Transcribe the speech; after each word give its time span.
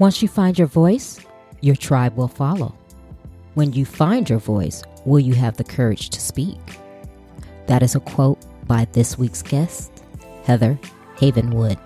Once 0.00 0.22
you 0.22 0.28
find 0.28 0.58
your 0.58 0.66
voice, 0.66 1.20
your 1.60 1.76
tribe 1.76 2.16
will 2.16 2.26
follow. 2.26 2.74
When 3.52 3.74
you 3.74 3.84
find 3.84 4.30
your 4.30 4.38
voice, 4.38 4.82
will 5.04 5.20
you 5.20 5.34
have 5.34 5.58
the 5.58 5.62
courage 5.62 6.08
to 6.08 6.20
speak? 6.20 6.58
That 7.66 7.82
is 7.82 7.94
a 7.94 8.00
quote 8.00 8.38
by 8.66 8.86
this 8.92 9.18
week's 9.18 9.42
guest, 9.42 9.92
Heather 10.44 10.80
Havenwood. 11.16 11.78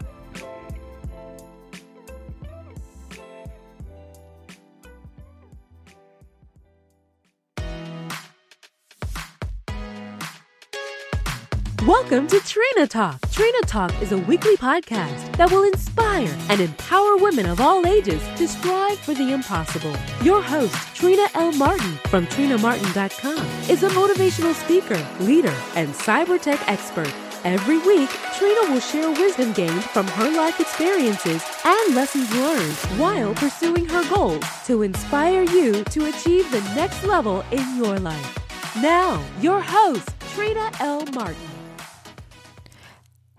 Trina 12.74 12.88
Talk. 12.88 13.30
Trina 13.30 13.60
Talk 13.66 14.02
is 14.02 14.10
a 14.10 14.18
weekly 14.18 14.56
podcast 14.56 15.36
that 15.36 15.48
will 15.52 15.62
inspire 15.62 16.36
and 16.48 16.60
empower 16.60 17.16
women 17.16 17.46
of 17.46 17.60
all 17.60 17.86
ages 17.86 18.20
to 18.36 18.48
strive 18.48 18.98
for 18.98 19.14
the 19.14 19.32
impossible. 19.32 19.94
Your 20.24 20.42
host, 20.42 20.74
Trina 20.92 21.28
L. 21.34 21.52
Martin 21.52 21.92
from 22.10 22.26
TrinaMartin.com, 22.26 23.38
is 23.70 23.84
a 23.84 23.90
motivational 23.90 24.54
speaker, 24.54 25.00
leader, 25.20 25.54
and 25.76 25.90
cyber 25.90 26.40
tech 26.42 26.68
expert. 26.68 27.14
Every 27.44 27.78
week, 27.78 28.10
Trina 28.36 28.72
will 28.72 28.80
share 28.80 29.08
wisdom 29.08 29.52
gained 29.52 29.84
from 29.84 30.08
her 30.08 30.30
life 30.32 30.58
experiences 30.58 31.44
and 31.64 31.94
lessons 31.94 32.28
learned 32.34 32.74
while 32.98 33.34
pursuing 33.34 33.86
her 33.86 34.02
goals 34.12 34.44
to 34.66 34.82
inspire 34.82 35.44
you 35.44 35.84
to 35.84 36.06
achieve 36.06 36.50
the 36.50 36.62
next 36.74 37.04
level 37.04 37.44
in 37.52 37.76
your 37.76 38.00
life. 38.00 38.36
Now, 38.82 39.24
your 39.40 39.60
host, 39.60 40.08
Trina 40.34 40.72
L. 40.80 41.06
Martin. 41.14 41.53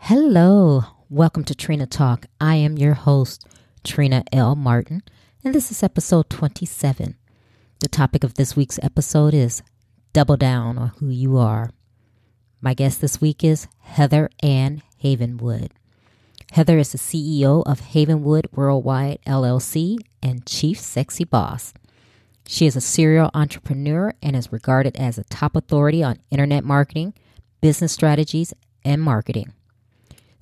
Hello, 0.07 0.83
welcome 1.09 1.43
to 1.45 1.55
Trina 1.55 1.87
Talk. 1.87 2.27
I 2.39 2.57
am 2.57 2.77
your 2.77 2.93
host, 2.93 3.43
Trina 3.83 4.23
L. 4.31 4.55
Martin, 4.55 5.01
and 5.43 5.55
this 5.55 5.71
is 5.71 5.81
episode 5.81 6.29
27. 6.29 7.15
The 7.79 7.87
topic 7.87 8.23
of 8.23 8.35
this 8.35 8.55
week's 8.55 8.77
episode 8.83 9.33
is 9.33 9.63
Double 10.13 10.37
Down 10.37 10.77
on 10.77 10.89
Who 10.99 11.09
You 11.09 11.37
Are. 11.37 11.71
My 12.61 12.75
guest 12.75 13.01
this 13.01 13.19
week 13.19 13.43
is 13.43 13.67
Heather 13.79 14.29
Ann 14.43 14.83
Havenwood. 15.03 15.71
Heather 16.51 16.77
is 16.77 16.91
the 16.91 16.99
CEO 16.99 17.63
of 17.65 17.81
Havenwood 17.81 18.45
Worldwide 18.51 19.17
LLC 19.25 19.97
and 20.21 20.45
Chief 20.45 20.79
Sexy 20.79 21.23
Boss. 21.23 21.73
She 22.45 22.67
is 22.67 22.75
a 22.75 22.79
serial 22.79 23.31
entrepreneur 23.33 24.13
and 24.21 24.35
is 24.35 24.51
regarded 24.51 24.97
as 24.97 25.17
a 25.17 25.23
top 25.23 25.55
authority 25.55 26.03
on 26.03 26.19
internet 26.29 26.63
marketing, 26.63 27.15
business 27.59 27.91
strategies, 27.91 28.53
and 28.83 29.01
marketing. 29.01 29.51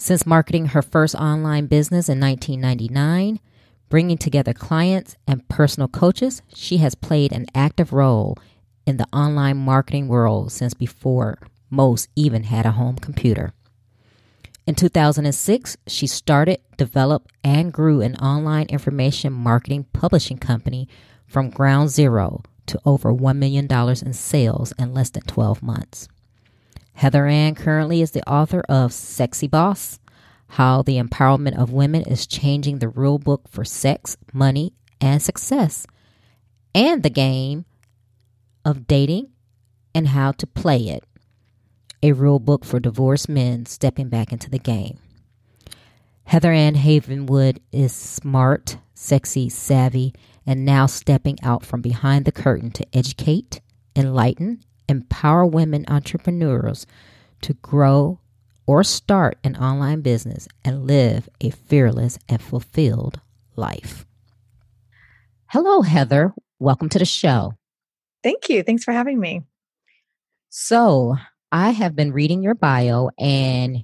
Since 0.04 0.26
marketing 0.26 0.66
her 0.66 0.82
first 0.82 1.16
online 1.16 1.68
business 1.68 2.10
in 2.10 2.20
1999, 2.20 3.40
bringing 3.88 4.18
together 4.18 4.52
clients 4.52 5.16
and 5.26 5.48
personal 5.48 5.88
coaches, 5.88 6.42
she 6.54 6.80
has 6.80 6.94
played 6.94 7.32
an 7.32 7.46
active 7.56 7.94
role 7.94 8.38
in 8.86 8.98
the 8.98 9.08
online 9.14 9.56
marketing 9.56 10.10
world 10.10 10.52
since 10.52 10.74
before 10.74 11.38
most 11.70 12.10
even 12.18 12.44
had 12.44 12.66
a 12.66 12.72
home 12.72 12.98
computer. 12.98 13.54
In 14.68 14.76
2006, 14.76 15.78
she 15.88 16.06
started, 16.06 16.60
developed, 16.76 17.32
and 17.42 17.72
grew 17.72 18.02
an 18.02 18.18
online 18.18 18.66
information 18.66 19.32
marketing 19.32 19.86
publishing 19.94 20.38
company 20.38 20.90
from 21.26 21.50
ground 21.50 21.92
zero 21.92 22.44
to 22.66 22.78
over 22.84 23.14
$1 23.14 23.38
million 23.38 23.72
in 23.72 24.12
sales 24.12 24.74
in 24.78 24.94
less 24.94 25.12
than 25.12 25.24
12 25.24 25.64
months. 25.64 26.10
Heather 26.94 27.28
Ann 27.28 27.56
currently 27.56 28.02
is 28.02 28.12
the 28.12 28.28
author 28.30 28.62
of 28.70 28.94
Sexy 28.94 29.48
Boss 29.48 30.00
How 30.50 30.82
the 30.82 30.98
Empowerment 30.98 31.58
of 31.58 31.72
Women 31.72 32.04
is 32.04 32.28
Changing 32.28 32.80
the 32.80 32.90
Rule 32.90 33.20
Book 33.20 33.48
for 33.50 33.66
Sex, 33.66 34.16
Money, 34.32 34.74
and 35.02 35.22
Success, 35.22 35.86
and 36.74 37.04
the 37.04 37.10
game 37.10 37.66
of 38.64 38.88
dating 38.88 39.30
and 39.94 40.10
how 40.10 40.32
to 40.34 40.48
play 40.48 40.88
it. 40.88 41.04
A 42.02 42.12
rule 42.12 42.40
book 42.40 42.66
for 42.66 42.80
divorced 42.80 43.30
men 43.30 43.66
stepping 43.66 44.10
back 44.10 44.32
into 44.32 44.50
the 44.50 44.60
game. 44.60 45.00
Heather 46.26 46.52
Ann 46.52 46.76
Havenwood 46.76 47.60
is 47.72 47.94
smart, 47.94 48.78
sexy, 48.94 49.50
savvy, 49.50 50.14
and 50.46 50.66
now 50.66 50.86
stepping 50.86 51.38
out 51.44 51.66
from 51.66 51.82
behind 51.82 52.26
the 52.26 52.32
curtain 52.32 52.72
to 52.72 52.86
educate, 52.94 53.62
enlighten, 53.96 54.64
empower 54.88 55.46
women 55.46 55.86
entrepreneurs 55.88 56.86
to 57.42 57.54
grow 57.56 58.20
or 58.66 58.84
start 58.84 59.38
an 59.44 59.56
online 59.58 60.02
business 60.02 60.48
and 60.64 60.88
live 60.88 61.30
a 61.42 61.50
fearless 61.50 62.18
and 62.30 62.42
fulfilled 62.42 63.20
life. 63.56 64.06
Hello, 65.48 65.82
Heather. 65.82 66.34
Welcome 66.60 66.90
to 66.90 67.00
the 67.00 67.06
show. 67.06 67.54
Thank 68.24 68.50
you. 68.50 68.64
Thanks 68.64 68.84
for 68.84 68.92
having 68.92 69.20
me. 69.20 69.42
So, 70.50 71.16
I 71.52 71.72
have 71.72 71.96
been 71.96 72.12
reading 72.12 72.42
your 72.42 72.56
bio 72.56 73.10
and 73.20 73.84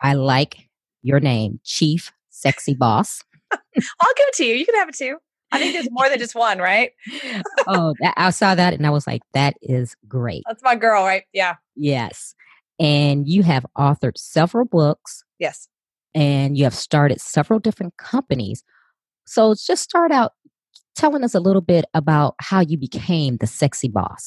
I 0.00 0.14
like 0.14 0.68
your 1.02 1.20
name, 1.20 1.60
Chief 1.64 2.12
Sexy 2.30 2.74
Boss. 2.74 3.22
I'll 3.52 4.14
give 4.16 4.26
it 4.28 4.34
to 4.36 4.44
you. 4.44 4.54
You 4.54 4.64
can 4.64 4.76
have 4.76 4.88
it 4.88 4.94
too. 4.94 5.18
I 5.52 5.58
think 5.58 5.72
there's 5.72 5.90
more 5.90 6.08
than 6.08 6.18
just 6.18 6.34
one, 6.34 6.58
right? 6.58 6.92
oh, 7.66 7.94
that, 8.00 8.14
I 8.16 8.30
saw 8.30 8.54
that 8.54 8.74
and 8.74 8.86
I 8.86 8.90
was 8.90 9.06
like, 9.06 9.22
that 9.34 9.56
is 9.62 9.96
great. 10.08 10.42
That's 10.46 10.62
my 10.62 10.76
girl, 10.76 11.04
right? 11.04 11.24
Yeah. 11.32 11.56
Yes. 11.76 12.34
And 12.78 13.28
you 13.28 13.42
have 13.42 13.66
authored 13.76 14.16
several 14.16 14.64
books. 14.64 15.24
Yes. 15.38 15.68
And 16.14 16.56
you 16.56 16.64
have 16.64 16.74
started 16.74 17.20
several 17.20 17.58
different 17.60 17.96
companies. 17.96 18.64
So 19.26 19.54
just 19.54 19.82
start 19.82 20.12
out 20.12 20.32
telling 21.00 21.24
us 21.24 21.34
a 21.34 21.40
little 21.40 21.62
bit 21.62 21.86
about 21.94 22.34
how 22.40 22.60
you 22.60 22.76
became 22.76 23.38
the 23.38 23.46
sexy 23.46 23.88
boss. 23.88 24.26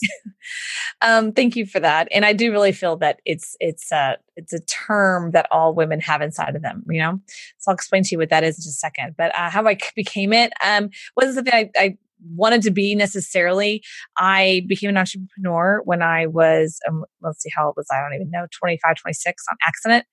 um, 1.01 1.31
thank 1.31 1.55
you 1.55 1.67
for 1.67 1.79
that. 1.79 2.07
And 2.11 2.25
I 2.25 2.33
do 2.33 2.51
really 2.51 2.71
feel 2.71 2.97
that 2.97 3.19
it's 3.25 3.55
it's 3.59 3.91
a 3.91 4.17
it's 4.35 4.53
a 4.53 4.59
term 4.61 5.31
that 5.31 5.45
all 5.51 5.75
women 5.75 5.99
have 6.01 6.23
inside 6.23 6.55
of 6.55 6.63
them. 6.63 6.83
You 6.89 6.99
know, 6.99 7.19
so 7.59 7.69
I'll 7.69 7.75
explain 7.75 8.01
to 8.03 8.09
you 8.11 8.17
what 8.17 8.31
that 8.31 8.43
is 8.43 8.57
in 8.57 8.69
a 8.69 8.73
second. 8.73 9.13
But 9.17 9.35
uh, 9.37 9.51
how 9.51 9.67
I 9.67 9.77
became 9.95 10.33
it 10.33 10.51
um, 10.65 10.89
wasn't 11.15 11.35
something 11.35 11.53
I, 11.53 11.69
I 11.77 11.97
wanted 12.35 12.63
to 12.63 12.71
be 12.71 12.95
necessarily. 12.95 13.83
I 14.17 14.63
became 14.67 14.89
an 14.89 14.97
entrepreneur 14.97 15.81
when 15.83 16.01
I 16.01 16.25
was, 16.25 16.79
um, 16.87 17.03
let's 17.21 17.43
see, 17.43 17.51
how 17.55 17.67
old 17.67 17.73
was 17.75 17.85
I? 17.91 17.97
I 17.97 18.01
don't 18.01 18.15
even 18.15 18.31
know, 18.31 18.47
25, 18.57 18.95
26 18.95 19.43
on 19.51 19.57
accident. 19.67 20.05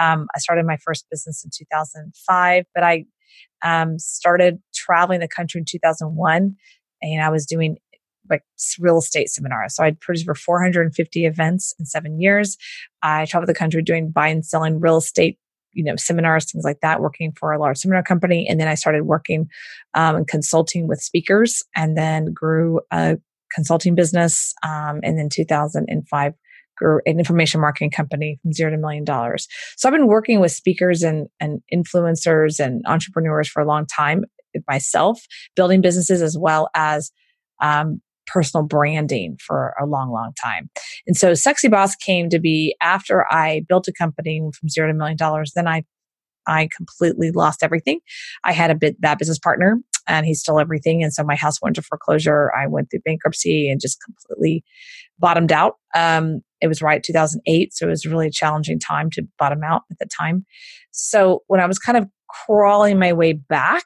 Um, 0.00 0.26
I 0.34 0.38
started 0.38 0.64
my 0.66 0.78
first 0.78 1.06
business 1.10 1.44
in 1.44 1.50
2005, 1.54 2.64
but 2.74 2.82
I 2.82 3.04
um, 3.62 3.98
started 3.98 4.58
traveling 4.74 5.20
the 5.20 5.28
country 5.28 5.58
in 5.58 5.64
2001 5.64 6.56
and 7.02 7.22
I 7.22 7.28
was 7.30 7.46
doing 7.46 7.78
like 8.30 8.42
real 8.78 8.98
estate 8.98 9.30
seminars. 9.30 9.74
So 9.74 9.84
I'd 9.84 10.00
produced 10.00 10.26
over 10.26 10.34
450 10.34 11.24
events 11.24 11.74
in 11.78 11.86
seven 11.86 12.20
years. 12.20 12.56
I 13.02 13.24
traveled 13.26 13.48
the 13.48 13.54
country 13.54 13.82
doing 13.82 14.10
buying 14.10 14.36
and 14.36 14.46
selling 14.46 14.80
real 14.80 14.98
estate, 14.98 15.38
you 15.72 15.84
know, 15.84 15.96
seminars, 15.96 16.50
things 16.50 16.64
like 16.64 16.80
that, 16.80 17.00
working 17.00 17.32
for 17.32 17.52
a 17.52 17.58
large 17.58 17.78
seminar 17.78 18.02
company. 18.02 18.46
And 18.48 18.60
then 18.60 18.68
I 18.68 18.74
started 18.74 19.04
working 19.04 19.48
um, 19.94 20.16
and 20.16 20.28
consulting 20.28 20.88
with 20.88 21.00
speakers 21.00 21.62
and 21.74 21.96
then 21.96 22.32
grew 22.32 22.80
a 22.90 23.18
consulting 23.54 23.94
business. 23.94 24.52
Um, 24.62 25.00
and 25.02 25.18
then 25.18 25.28
2005 25.30 26.34
grew 26.78 27.00
an 27.06 27.18
information 27.18 27.60
marketing 27.60 27.90
company 27.90 28.38
from 28.42 28.52
zero 28.52 28.70
to 28.70 28.78
million 28.78 29.04
dollars. 29.04 29.48
So 29.76 29.88
I've 29.88 29.94
been 29.94 30.06
working 30.06 30.40
with 30.40 30.52
speakers 30.52 31.02
and, 31.02 31.28
and 31.40 31.60
influencers 31.72 32.58
and 32.58 32.82
entrepreneurs 32.86 33.48
for 33.48 33.62
a 33.62 33.66
long 33.66 33.86
time 33.86 34.24
myself, 34.66 35.20
building 35.54 35.80
businesses 35.80 36.22
as 36.22 36.36
well 36.38 36.68
as 36.74 37.10
um, 37.60 38.00
personal 38.26 38.64
branding 38.64 39.36
for 39.44 39.74
a 39.80 39.86
long, 39.86 40.10
long 40.10 40.32
time. 40.40 40.70
And 41.06 41.16
so 41.16 41.34
Sexy 41.34 41.68
Boss 41.68 41.94
came 41.96 42.28
to 42.30 42.38
be 42.38 42.76
after 42.80 43.30
I 43.30 43.64
built 43.68 43.88
a 43.88 43.92
company 43.92 44.40
from 44.58 44.68
zero 44.68 44.88
to 44.88 44.94
million 44.94 45.16
dollars. 45.16 45.52
Then 45.54 45.68
I 45.68 45.84
I 46.46 46.68
completely 46.74 47.30
lost 47.30 47.62
everything. 47.62 48.00
I 48.42 48.52
had 48.52 48.70
a 48.70 48.74
bit 48.74 48.98
bad 48.98 49.18
business 49.18 49.38
partner 49.38 49.78
and 50.06 50.24
he 50.24 50.32
stole 50.32 50.58
everything. 50.58 51.02
And 51.02 51.12
so 51.12 51.22
my 51.22 51.36
house 51.36 51.60
went 51.60 51.76
to 51.76 51.82
foreclosure. 51.82 52.50
I 52.56 52.66
went 52.66 52.90
through 52.90 53.00
bankruptcy 53.04 53.68
and 53.70 53.78
just 53.78 53.98
completely 54.02 54.64
bottomed 55.18 55.52
out. 55.52 55.74
Um, 55.94 56.40
it 56.60 56.68
was 56.68 56.82
right 56.82 57.02
2008. 57.02 57.74
So 57.74 57.86
it 57.86 57.90
was 57.90 58.06
really 58.06 58.26
a 58.26 58.32
challenging 58.32 58.78
time 58.78 59.10
to 59.10 59.26
bottom 59.38 59.62
out 59.62 59.82
at 59.90 59.98
the 59.98 60.06
time. 60.06 60.44
So 60.90 61.42
when 61.46 61.60
I 61.60 61.66
was 61.66 61.78
kind 61.78 61.98
of 61.98 62.08
crawling 62.28 62.98
my 62.98 63.12
way 63.12 63.32
back 63.32 63.84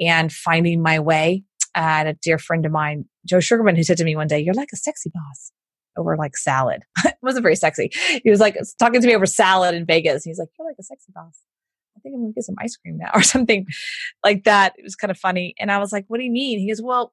and 0.00 0.32
finding 0.32 0.82
my 0.82 0.98
way, 1.00 1.44
had 1.74 2.06
a 2.06 2.14
dear 2.14 2.38
friend 2.38 2.66
of 2.66 2.72
mine, 2.72 3.04
Joe 3.26 3.40
Sugarman, 3.40 3.76
who 3.76 3.82
said 3.82 3.96
to 3.98 4.04
me 4.04 4.16
one 4.16 4.26
day, 4.26 4.40
You're 4.40 4.54
like 4.54 4.70
a 4.72 4.76
sexy 4.76 5.10
boss 5.12 5.52
over 5.96 6.16
like 6.16 6.36
salad. 6.36 6.82
it 7.04 7.16
wasn't 7.22 7.42
very 7.42 7.56
sexy. 7.56 7.90
He 8.22 8.30
was 8.30 8.40
like 8.40 8.56
talking 8.78 9.00
to 9.00 9.06
me 9.06 9.14
over 9.14 9.26
salad 9.26 9.74
in 9.74 9.86
Vegas. 9.86 10.24
He's 10.24 10.38
like, 10.38 10.48
You're 10.58 10.68
like 10.68 10.76
a 10.78 10.82
sexy 10.82 11.12
boss. 11.14 11.38
I 11.96 12.00
think 12.00 12.14
I'm 12.14 12.22
gonna 12.22 12.32
get 12.32 12.44
some 12.44 12.56
ice 12.58 12.76
cream 12.76 12.98
now 12.98 13.10
or 13.14 13.22
something 13.22 13.66
like 14.24 14.44
that. 14.44 14.74
It 14.76 14.82
was 14.82 14.96
kind 14.96 15.10
of 15.10 15.18
funny. 15.18 15.54
And 15.58 15.70
I 15.70 15.78
was 15.78 15.92
like, 15.92 16.04
What 16.08 16.18
do 16.18 16.24
you 16.24 16.32
mean? 16.32 16.58
He 16.58 16.68
goes, 16.68 16.82
Well, 16.82 17.12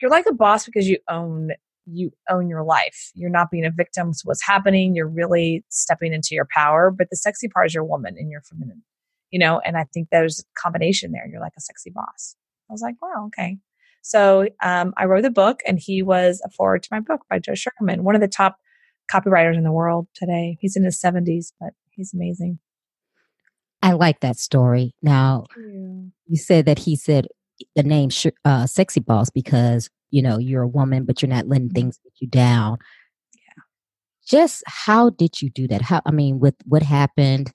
you're 0.00 0.10
like 0.10 0.26
a 0.26 0.34
boss 0.34 0.66
because 0.66 0.88
you 0.88 0.98
own 1.08 1.50
you 1.86 2.10
own 2.28 2.48
your 2.48 2.64
life. 2.64 3.10
You're 3.14 3.30
not 3.30 3.50
being 3.50 3.64
a 3.64 3.70
victim 3.70 4.12
to 4.12 4.20
what's 4.24 4.44
happening. 4.44 4.94
You're 4.94 5.08
really 5.08 5.64
stepping 5.68 6.12
into 6.12 6.30
your 6.32 6.46
power. 6.52 6.90
But 6.90 7.08
the 7.10 7.16
sexy 7.16 7.48
part 7.48 7.66
is 7.66 7.74
your 7.74 7.84
woman 7.84 8.16
and 8.18 8.30
your 8.30 8.42
feminine. 8.42 8.82
you 9.30 9.38
know, 9.38 9.60
and 9.60 9.76
I 9.76 9.84
think 9.92 10.08
there's 10.10 10.40
a 10.40 10.60
combination 10.60 11.12
there. 11.12 11.26
You're 11.30 11.40
like 11.40 11.54
a 11.56 11.60
sexy 11.60 11.90
boss. 11.90 12.36
I 12.68 12.72
was 12.72 12.82
like, 12.82 12.96
wow, 13.00 13.26
okay. 13.26 13.58
So 14.02 14.46
um, 14.62 14.94
I 14.96 15.06
wrote 15.06 15.22
the 15.22 15.30
book, 15.30 15.60
and 15.66 15.80
he 15.80 16.02
was 16.02 16.40
a 16.44 16.50
forward 16.50 16.82
to 16.84 16.88
my 16.92 17.00
book 17.00 17.22
by 17.28 17.38
Joe 17.40 17.54
Sugarman, 17.54 18.04
one 18.04 18.14
of 18.14 18.20
the 18.20 18.28
top 18.28 18.56
copywriters 19.12 19.56
in 19.56 19.64
the 19.64 19.72
world 19.72 20.06
today. 20.14 20.58
He's 20.60 20.76
in 20.76 20.84
his 20.84 21.00
70s, 21.00 21.52
but 21.60 21.70
he's 21.90 22.14
amazing. 22.14 22.58
I 23.82 23.92
like 23.92 24.20
that 24.20 24.38
story. 24.38 24.94
Now, 25.02 25.44
you. 25.56 26.12
you 26.26 26.36
said 26.36 26.66
that 26.66 26.80
he 26.80 26.96
said 26.96 27.26
the 27.74 27.82
name 27.82 28.10
uh, 28.44 28.66
"sexy 28.66 29.00
boss" 29.00 29.30
because 29.30 29.90
you 30.10 30.22
know 30.22 30.38
you're 30.38 30.62
a 30.62 30.68
woman, 30.68 31.04
but 31.04 31.22
you're 31.22 31.28
not 31.28 31.48
letting 31.48 31.68
mm-hmm. 31.68 31.74
things 31.74 31.98
get 32.02 32.12
you 32.20 32.28
down. 32.28 32.78
Yeah. 33.34 33.62
Just 34.26 34.62
how 34.66 35.10
did 35.10 35.42
you 35.42 35.50
do 35.50 35.68
that? 35.68 35.82
How 35.82 36.02
I 36.06 36.10
mean, 36.10 36.40
with 36.40 36.54
what 36.64 36.82
happened, 36.82 37.52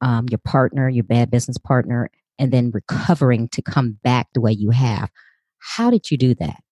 um, 0.00 0.26
your 0.30 0.38
partner, 0.38 0.88
your 0.88 1.04
bad 1.04 1.30
business 1.30 1.58
partner, 1.58 2.10
and 2.38 2.52
then 2.52 2.70
recovering 2.72 3.48
to 3.48 3.62
come 3.62 3.98
back 4.02 4.28
the 4.34 4.40
way 4.40 4.52
you 4.52 4.70
have. 4.70 5.10
How 5.58 5.90
did 5.90 6.10
you 6.10 6.16
do 6.16 6.34
that? 6.36 6.62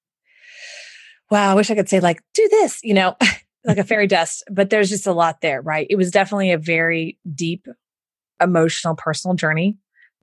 Wow, 1.31 1.51
I 1.51 1.55
wish 1.55 1.71
I 1.71 1.75
could 1.75 1.89
say 1.89 2.01
like 2.01 2.23
do 2.35 2.49
this, 2.49 2.81
you 2.85 2.95
know, 2.95 3.17
like 3.65 3.79
a 3.79 3.85
fairy 3.85 4.07
dust, 4.07 4.45
but 4.51 4.71
there's 4.71 4.89
just 4.89 5.07
a 5.07 5.13
lot 5.13 5.41
there, 5.41 5.61
right? 5.61 5.87
It 5.91 5.97
was 5.97 6.11
definitely 6.11 6.53
a 6.53 6.59
very 6.59 7.19
deep 7.35 7.67
emotional 8.41 8.95
personal 8.95 9.35
journey. 9.35 9.77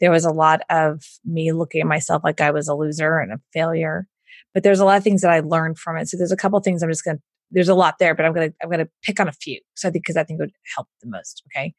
There 0.03 0.11
was 0.11 0.25
a 0.25 0.31
lot 0.31 0.59
of 0.69 1.01
me 1.23 1.53
looking 1.53 1.79
at 1.79 1.87
myself 1.87 2.23
like 2.25 2.41
I 2.41 2.51
was 2.51 2.67
a 2.67 2.75
loser 2.75 3.19
and 3.19 3.31
a 3.31 3.39
failure. 3.53 4.05
But 4.53 4.63
there's 4.63 4.81
a 4.81 4.85
lot 4.85 4.97
of 4.97 5.03
things 5.03 5.21
that 5.21 5.31
I 5.31 5.39
learned 5.39 5.79
from 5.79 5.95
it. 5.95 6.09
So 6.09 6.17
there's 6.17 6.33
a 6.33 6.35
couple 6.35 6.59
things 6.59 6.83
I'm 6.83 6.89
just 6.89 7.05
going 7.05 7.15
to 7.17 7.23
there's 7.51 7.69
a 7.69 7.75
lot 7.75 7.99
there, 7.99 8.13
but 8.15 8.25
I'm 8.25 8.33
gonna 8.33 8.51
I'm 8.61 8.69
gonna 8.69 8.89
pick 9.03 9.19
on 9.19 9.29
a 9.29 9.31
few. 9.31 9.61
So 9.75 9.87
I 9.87 9.91
think 9.91 10.03
because 10.03 10.17
I 10.17 10.23
think 10.23 10.39
it 10.39 10.43
would 10.43 10.51
help 10.75 10.87
the 11.01 11.09
most. 11.09 11.43
Okay. 11.47 11.73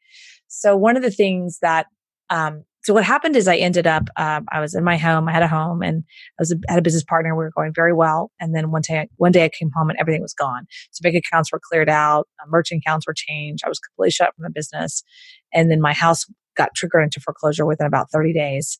So 0.47 0.75
one 0.75 0.97
of 0.97 1.03
the 1.03 1.11
things 1.11 1.59
that 1.61 1.87
um 2.29 2.63
so 2.85 2.93
what 2.93 3.03
happened 3.03 3.35
is 3.35 3.47
I 3.47 3.57
ended 3.57 3.87
up 3.87 4.03
um, 4.15 4.45
I 4.51 4.59
was 4.59 4.75
in 4.75 4.83
my 4.83 4.95
home. 4.95 5.27
I 5.27 5.31
had 5.31 5.41
a 5.41 5.47
home 5.47 5.81
and 5.81 6.03
I 6.39 6.41
was 6.41 6.51
a, 6.51 6.55
had 6.69 6.77
a 6.77 6.83
business 6.83 7.03
partner. 7.03 7.35
We 7.35 7.43
were 7.43 7.51
going 7.55 7.73
very 7.73 7.93
well. 7.93 8.31
And 8.39 8.55
then 8.55 8.71
one 8.71 8.83
day 8.87 9.09
one 9.17 9.31
day 9.31 9.43
I 9.43 9.49
came 9.49 9.71
home 9.75 9.89
and 9.89 9.99
everything 9.99 10.21
was 10.21 10.35
gone. 10.35 10.67
So 10.91 11.01
bank 11.01 11.15
accounts 11.15 11.51
were 11.51 11.59
cleared 11.59 11.89
out, 11.89 12.27
uh, 12.39 12.45
merchant 12.47 12.83
accounts 12.85 13.07
were 13.07 13.15
changed. 13.15 13.63
I 13.65 13.69
was 13.69 13.79
completely 13.79 14.11
shut 14.11 14.33
from 14.35 14.43
the 14.43 14.51
business, 14.51 15.03
and 15.51 15.71
then 15.71 15.81
my 15.81 15.93
house 15.93 16.25
got 16.55 16.75
triggered 16.75 17.03
into 17.03 17.19
foreclosure 17.19 17.65
within 17.65 17.87
about 17.87 18.11
30 18.11 18.33
days. 18.33 18.79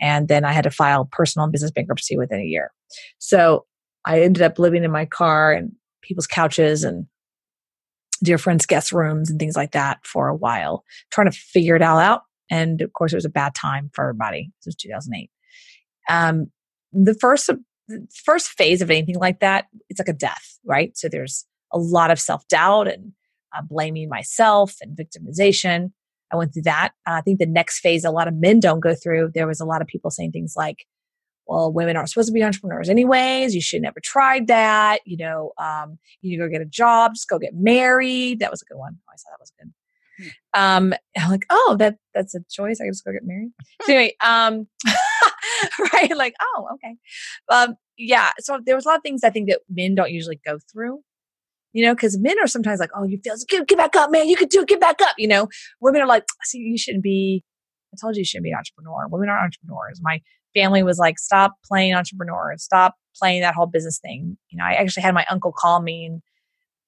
And 0.00 0.28
then 0.28 0.44
I 0.44 0.52
had 0.52 0.64
to 0.64 0.70
file 0.70 1.08
personal 1.10 1.44
and 1.44 1.52
business 1.52 1.70
bankruptcy 1.70 2.16
within 2.16 2.40
a 2.40 2.44
year. 2.44 2.72
So 3.18 3.66
I 4.04 4.20
ended 4.22 4.42
up 4.42 4.58
living 4.58 4.84
in 4.84 4.90
my 4.90 5.06
car 5.06 5.52
and 5.52 5.72
people's 6.02 6.26
couches 6.26 6.84
and 6.84 7.06
dear 8.22 8.38
friends' 8.38 8.66
guest 8.66 8.92
rooms 8.92 9.30
and 9.30 9.38
things 9.38 9.56
like 9.56 9.72
that 9.72 10.04
for 10.04 10.28
a 10.28 10.34
while, 10.34 10.84
trying 11.10 11.30
to 11.30 11.36
figure 11.36 11.76
it 11.76 11.82
all 11.82 11.98
out. 11.98 12.22
And 12.50 12.80
of 12.82 12.92
course, 12.92 13.12
it 13.12 13.16
was 13.16 13.24
a 13.24 13.30
bad 13.30 13.54
time 13.54 13.90
for 13.94 14.04
everybody. 14.04 14.50
This 14.60 14.66
was 14.66 14.76
2008. 14.76 15.30
Um, 16.08 16.50
the 16.92 17.14
first 17.14 17.50
the 17.88 18.06
first 18.24 18.48
phase 18.48 18.80
of 18.80 18.90
anything 18.90 19.18
like 19.18 19.40
that, 19.40 19.66
it's 19.90 20.00
like 20.00 20.08
a 20.08 20.14
death, 20.14 20.58
right? 20.64 20.96
So 20.96 21.08
there's 21.08 21.44
a 21.72 21.78
lot 21.78 22.10
of 22.10 22.18
self 22.18 22.46
doubt 22.48 22.88
and 22.88 23.12
uh, 23.56 23.62
blaming 23.62 24.08
myself 24.08 24.76
and 24.80 24.96
victimization. 24.96 25.92
I 26.34 26.38
went 26.38 26.52
through 26.52 26.62
that. 26.62 26.92
Uh, 27.06 27.12
I 27.12 27.20
think 27.20 27.38
the 27.38 27.46
next 27.46 27.80
phase 27.80 28.04
a 28.04 28.10
lot 28.10 28.28
of 28.28 28.34
men 28.34 28.60
don't 28.60 28.80
go 28.80 28.94
through. 28.94 29.30
There 29.34 29.46
was 29.46 29.60
a 29.60 29.64
lot 29.64 29.80
of 29.80 29.86
people 29.86 30.10
saying 30.10 30.32
things 30.32 30.54
like, 30.56 30.86
well, 31.46 31.72
women 31.72 31.96
aren't 31.96 32.08
supposed 32.08 32.28
to 32.28 32.32
be 32.32 32.42
entrepreneurs 32.42 32.88
anyways. 32.88 33.54
You 33.54 33.60
should 33.60 33.82
never 33.82 34.00
tried 34.00 34.48
that. 34.48 34.98
You 35.04 35.18
know, 35.18 35.52
um, 35.58 35.98
you 36.20 36.30
need 36.30 36.42
to 36.42 36.48
go 36.48 36.52
get 36.52 36.60
a 36.60 36.66
job, 36.66 37.14
just 37.14 37.28
go 37.28 37.38
get 37.38 37.54
married. 37.54 38.40
That 38.40 38.50
was 38.50 38.62
a 38.62 38.64
good 38.64 38.78
one. 38.78 38.98
Oh, 38.98 39.12
I 39.12 39.16
saw 39.16 39.30
that 39.30 39.40
was 39.40 39.52
good. 39.58 39.72
Hmm. 40.18 40.60
Um, 40.60 40.94
I'm 41.18 41.30
like, 41.30 41.46
oh, 41.50 41.76
that 41.78 41.98
that's 42.14 42.34
a 42.34 42.40
choice. 42.50 42.80
I 42.80 42.84
can 42.84 42.92
just 42.92 43.04
go 43.04 43.12
get 43.12 43.24
married. 43.24 43.52
So 43.82 43.92
anyway, 43.92 44.16
um, 44.24 44.66
right? 45.92 46.16
Like, 46.16 46.34
oh, 46.40 46.68
okay. 46.74 46.96
Um, 47.48 47.76
yeah. 47.96 48.30
So 48.40 48.58
there 48.64 48.74
was 48.74 48.86
a 48.86 48.88
lot 48.88 48.96
of 48.96 49.02
things 49.02 49.22
I 49.22 49.30
think 49.30 49.48
that 49.48 49.60
men 49.68 49.94
don't 49.94 50.10
usually 50.10 50.40
go 50.44 50.58
through. 50.72 51.02
You 51.74 51.84
know, 51.84 51.94
because 51.94 52.18
men 52.18 52.36
are 52.40 52.46
sometimes 52.46 52.80
like, 52.80 52.90
oh, 52.96 53.04
you 53.04 53.18
feel 53.22 53.34
get, 53.48 53.68
get 53.68 53.76
back 53.76 53.94
up, 53.96 54.10
man. 54.10 54.28
You 54.28 54.36
can 54.36 54.48
do 54.48 54.62
it. 54.62 54.68
Get 54.68 54.80
back 54.80 55.02
up. 55.02 55.14
You 55.18 55.28
know, 55.28 55.48
women 55.80 56.00
are 56.00 56.06
like, 56.06 56.24
see, 56.44 56.58
you 56.58 56.78
shouldn't 56.78 57.02
be. 57.02 57.44
I 57.92 57.96
told 58.00 58.16
you 58.16 58.20
you 58.20 58.24
shouldn't 58.24 58.44
be 58.44 58.50
an 58.50 58.58
entrepreneur. 58.58 59.06
Women 59.08 59.28
are 59.28 59.44
entrepreneurs. 59.44 60.00
My 60.02 60.20
family 60.54 60.82
was 60.82 60.98
like, 60.98 61.18
stop 61.18 61.54
playing 61.64 61.94
entrepreneur, 61.94 62.54
stop 62.56 62.94
playing 63.16 63.42
that 63.42 63.54
whole 63.54 63.66
business 63.66 63.98
thing. 63.98 64.38
You 64.50 64.58
know, 64.58 64.64
I 64.64 64.72
actually 64.72 65.02
had 65.02 65.14
my 65.14 65.26
uncle 65.30 65.52
call 65.52 65.82
me 65.82 66.06
and, 66.06 66.22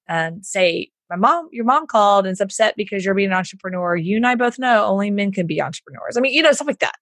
and 0.08 0.46
say, 0.46 0.90
my 1.10 1.16
mom, 1.16 1.48
your 1.52 1.64
mom 1.64 1.86
called 1.86 2.26
and 2.26 2.32
is 2.32 2.40
upset 2.40 2.74
because 2.76 3.04
you're 3.04 3.14
being 3.14 3.30
an 3.30 3.36
entrepreneur. 3.36 3.94
You 3.94 4.16
and 4.16 4.26
I 4.26 4.34
both 4.34 4.58
know 4.58 4.84
only 4.84 5.10
men 5.10 5.30
can 5.30 5.46
be 5.46 5.60
entrepreneurs. 5.60 6.16
I 6.16 6.20
mean, 6.20 6.32
you 6.32 6.42
know, 6.42 6.50
stuff 6.52 6.66
like 6.66 6.80
that. 6.80 6.96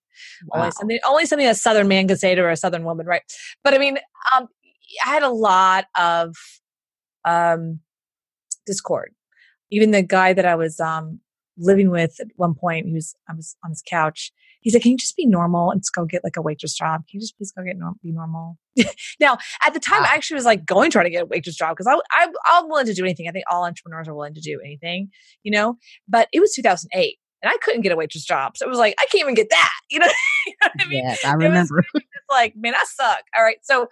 Wow. 0.47 0.61
Only 0.61 0.71
something, 0.73 0.99
only 1.07 1.27
something 1.27 1.47
a 1.47 1.55
Southern 1.55 1.89
man 1.89 2.09
could 2.09 2.19
say 2.19 2.35
to 2.35 2.51
a 2.51 2.57
Southern 2.57 2.85
woman, 2.85 3.07
right? 3.07 3.23
But 3.63 3.75
I 3.75 3.79
mean, 3.79 3.99
um, 4.37 4.49
I 5.05 5.09
had 5.09 5.23
a 5.23 5.31
lot 5.31 5.87
of 5.99 6.35
um, 7.25 7.81
discord. 8.67 9.13
Even 9.71 9.91
the 9.91 10.03
guy 10.03 10.33
that 10.33 10.47
I 10.47 10.55
was 10.55 10.79
um, 10.81 11.21
living 11.59 11.91
with 11.91 12.21
at 12.21 12.29
one 12.37 12.55
point, 12.55 12.87
he 12.87 12.93
was 12.93 13.15
I 13.29 13.35
was 13.35 13.57
on 13.65 13.71
his 13.71 13.83
couch 13.89 14.33
he's 14.65 14.75
like, 14.75 14.83
can 14.83 14.93
you 14.93 14.99
just 14.99 15.17
be 15.17 15.27
normal 15.27 15.71
and 15.71 15.81
just 15.81 15.95
go 15.95 16.05
get 16.05 16.25
like 16.25 16.37
a 16.37 16.43
waitress 16.43 16.75
job? 16.75 17.03
Can 17.07 17.19
you 17.19 17.21
just 17.21 17.37
please 17.37 17.53
go 17.53 17.63
get 17.63 17.77
norm- 17.77 18.01
be 18.03 18.11
normal? 18.11 18.59
now, 19.21 19.39
at 19.65 19.75
the 19.75 19.79
time, 19.79 20.03
wow. 20.03 20.09
I 20.11 20.15
actually 20.15 20.37
was 20.37 20.47
like 20.47 20.67
going 20.67 20.91
trying 20.91 21.05
to 21.05 21.11
get 21.11 21.23
a 21.23 21.27
waitress 21.27 21.55
job 21.55 21.77
because 21.77 21.87
I, 21.87 21.95
I, 22.11 22.29
I'm 22.49 22.69
willing 22.69 22.87
to 22.87 22.95
do 22.95 23.05
anything. 23.05 23.29
I 23.29 23.31
think 23.31 23.45
all 23.49 23.65
entrepreneurs 23.65 24.09
are 24.09 24.15
willing 24.15 24.35
to 24.35 24.41
do 24.41 24.61
anything, 24.65 25.11
you 25.45 25.53
know, 25.53 25.77
but 26.09 26.29
it 26.33 26.41
was 26.41 26.53
2008 26.55 27.19
and 27.43 27.53
I 27.53 27.57
couldn't 27.59 27.83
get 27.83 27.93
a 27.93 27.97
waitress 27.97 28.25
job. 28.25 28.57
So 28.57 28.67
it 28.67 28.71
was 28.71 28.79
like, 28.79 28.95
I 28.99 29.07
can't 29.13 29.23
even 29.23 29.35
get 29.35 29.51
that, 29.51 29.73
you 29.91 30.01
know, 30.01 30.09
you 30.47 30.55
know 30.63 30.69
I 30.81 30.89
mean? 30.89 31.05
Yes, 31.05 31.25
I 31.25 31.35
remember. 31.35 31.85
It's 31.95 32.07
like, 32.31 32.55
man, 32.57 32.75
I 32.75 32.85
suck. 32.87 33.23
All 33.37 33.45
right. 33.45 33.59
So, 33.63 33.89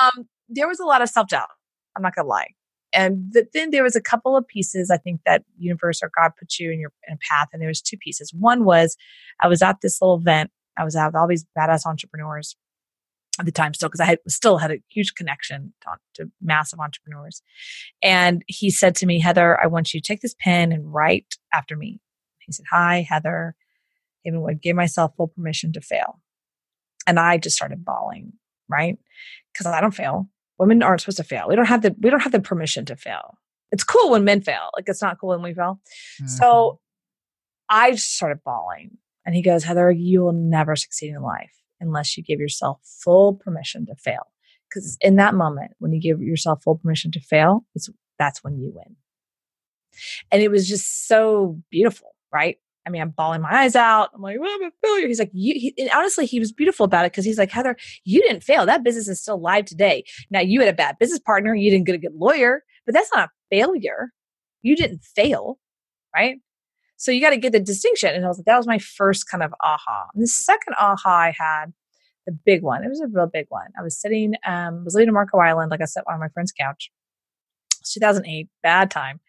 um, 0.00 0.26
there 0.48 0.68
was 0.68 0.78
a 0.78 0.84
lot 0.84 1.02
of 1.02 1.08
self 1.08 1.28
doubt. 1.28 1.48
I'm 1.96 2.02
not 2.02 2.14
going 2.14 2.24
to 2.24 2.28
lie 2.28 2.48
and 2.94 3.32
th- 3.32 3.46
then 3.52 3.70
there 3.70 3.82
was 3.82 3.96
a 3.96 4.00
couple 4.00 4.36
of 4.36 4.46
pieces 4.46 4.90
i 4.90 4.96
think 4.96 5.20
that 5.26 5.44
universe 5.58 6.00
or 6.02 6.10
god 6.16 6.32
put 6.38 6.58
you 6.58 6.70
in 6.70 6.80
your 6.80 6.92
in 7.08 7.14
a 7.14 7.18
path 7.18 7.48
and 7.52 7.60
there 7.60 7.68
was 7.68 7.82
two 7.82 7.96
pieces. 7.96 8.32
One 8.32 8.64
was 8.64 8.96
i 9.42 9.48
was 9.48 9.62
at 9.62 9.80
this 9.80 10.00
little 10.00 10.16
event 10.16 10.50
i 10.78 10.84
was 10.84 10.96
at 10.96 11.14
all 11.14 11.26
these 11.26 11.46
badass 11.58 11.86
entrepreneurs 11.86 12.56
at 13.38 13.46
the 13.46 13.52
time 13.52 13.74
still 13.74 13.88
because 13.88 14.00
i 14.00 14.04
had 14.06 14.18
still 14.28 14.58
had 14.58 14.70
a 14.70 14.78
huge 14.88 15.14
connection 15.14 15.72
to, 15.82 16.24
to, 16.24 16.30
massive 16.40 16.78
entrepreneurs 16.78 17.42
and 18.02 18.42
he 18.46 18.70
said 18.70 18.94
to 18.96 19.06
me 19.06 19.20
heather 19.20 19.60
i 19.62 19.66
want 19.66 19.92
you 19.92 20.00
to 20.00 20.06
take 20.06 20.20
this 20.20 20.36
pen 20.38 20.72
and 20.72 20.92
write 20.92 21.36
after 21.52 21.76
me. 21.76 22.00
He 22.40 22.52
said 22.52 22.66
hi 22.70 23.06
heather 23.08 23.54
Havenwood 24.26 24.62
give 24.62 24.76
myself 24.76 25.12
full 25.16 25.28
permission 25.28 25.72
to 25.72 25.80
fail. 25.80 26.20
And 27.06 27.18
i 27.18 27.38
just 27.38 27.56
started 27.56 27.84
bawling 27.84 28.32
right? 28.68 28.98
Because 29.52 29.66
i 29.66 29.80
don't 29.80 29.94
fail 29.94 30.28
women 30.58 30.82
aren't 30.82 31.00
supposed 31.00 31.18
to 31.18 31.24
fail. 31.24 31.46
We 31.48 31.56
don't 31.56 31.66
have 31.66 31.82
the 31.82 31.94
we 31.98 32.10
don't 32.10 32.20
have 32.20 32.32
the 32.32 32.40
permission 32.40 32.84
to 32.86 32.96
fail. 32.96 33.38
It's 33.72 33.84
cool 33.84 34.10
when 34.10 34.24
men 34.24 34.40
fail. 34.40 34.70
Like 34.76 34.84
it's 34.86 35.02
not 35.02 35.18
cool 35.18 35.30
when 35.30 35.42
we 35.42 35.54
fail. 35.54 35.80
Mm-hmm. 36.20 36.26
So 36.26 36.80
I 37.68 37.92
just 37.92 38.14
started 38.14 38.38
bawling. 38.44 38.98
And 39.26 39.34
he 39.34 39.42
goes, 39.42 39.64
Heather, 39.64 39.90
you 39.90 40.22
will 40.22 40.32
never 40.32 40.76
succeed 40.76 41.14
in 41.14 41.22
life 41.22 41.54
unless 41.80 42.16
you 42.16 42.22
give 42.22 42.40
yourself 42.40 42.80
full 42.84 43.34
permission 43.34 43.86
to 43.86 43.94
fail. 43.96 44.26
Because 44.68 44.96
in 45.00 45.16
that 45.16 45.34
moment, 45.34 45.72
when 45.78 45.92
you 45.92 46.00
give 46.00 46.20
yourself 46.20 46.62
full 46.62 46.76
permission 46.76 47.10
to 47.12 47.20
fail, 47.20 47.64
it's 47.74 47.88
that's 48.18 48.44
when 48.44 48.58
you 48.58 48.72
win. 48.74 48.96
And 50.30 50.42
it 50.42 50.50
was 50.50 50.68
just 50.68 51.06
so 51.06 51.60
beautiful, 51.70 52.14
right? 52.32 52.58
I 52.86 52.90
mean, 52.90 53.00
I'm 53.00 53.10
bawling 53.10 53.40
my 53.40 53.62
eyes 53.62 53.74
out. 53.74 54.10
I'm 54.14 54.20
like, 54.20 54.38
well, 54.38 54.50
I'm 54.54 54.64
a 54.64 54.70
failure. 54.82 55.06
He's 55.06 55.18
like, 55.18 55.30
you, 55.32 55.54
he, 55.54 55.90
honestly, 55.94 56.26
he 56.26 56.38
was 56.38 56.52
beautiful 56.52 56.84
about 56.84 57.06
it 57.06 57.12
because 57.12 57.24
he's 57.24 57.38
like, 57.38 57.50
Heather, 57.50 57.76
you 58.04 58.20
didn't 58.20 58.42
fail. 58.42 58.66
That 58.66 58.84
business 58.84 59.08
is 59.08 59.20
still 59.20 59.36
alive 59.36 59.64
today. 59.64 60.04
Now, 60.30 60.40
you 60.40 60.60
had 60.60 60.68
a 60.68 60.76
bad 60.76 60.96
business 60.98 61.18
partner. 61.18 61.54
You 61.54 61.70
didn't 61.70 61.86
get 61.86 61.94
a 61.94 61.98
good 61.98 62.14
lawyer, 62.14 62.62
but 62.84 62.94
that's 62.94 63.10
not 63.14 63.28
a 63.28 63.32
failure. 63.50 64.10
You 64.62 64.76
didn't 64.76 65.02
fail, 65.02 65.58
right? 66.14 66.36
So 66.96 67.10
you 67.10 67.20
got 67.20 67.30
to 67.30 67.38
get 67.38 67.52
the 67.52 67.60
distinction. 67.60 68.14
And 68.14 68.24
I 68.24 68.28
was 68.28 68.38
like, 68.38 68.46
that 68.46 68.56
was 68.56 68.66
my 68.66 68.78
first 68.78 69.28
kind 69.30 69.42
of 69.42 69.54
aha. 69.62 70.06
And 70.14 70.22
the 70.22 70.28
second 70.28 70.74
aha 70.78 71.10
I 71.10 71.34
had, 71.36 71.72
the 72.26 72.32
big 72.32 72.62
one, 72.62 72.84
it 72.84 72.88
was 72.88 73.00
a 73.00 73.06
real 73.06 73.26
big 73.26 73.46
one. 73.48 73.68
I 73.78 73.82
was 73.82 74.00
sitting, 74.00 74.34
um, 74.46 74.84
was 74.84 74.94
living 74.94 75.08
in 75.08 75.14
Marco 75.14 75.38
Island, 75.38 75.70
like 75.70 75.82
I 75.82 75.86
said, 75.86 76.04
on 76.06 76.20
my 76.20 76.28
friend's 76.28 76.52
couch. 76.52 76.90
2008, 77.84 78.48
bad 78.62 78.90
time 78.90 79.20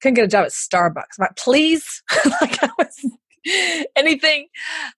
couldn't 0.00 0.14
get 0.14 0.24
a 0.24 0.28
job 0.28 0.44
at 0.44 0.52
Starbucks. 0.52 1.18
I'm 1.18 1.22
like, 1.22 1.36
please, 1.36 2.02
like 2.40 2.62
I 2.62 2.70
was 2.78 3.10
anything. 3.96 4.48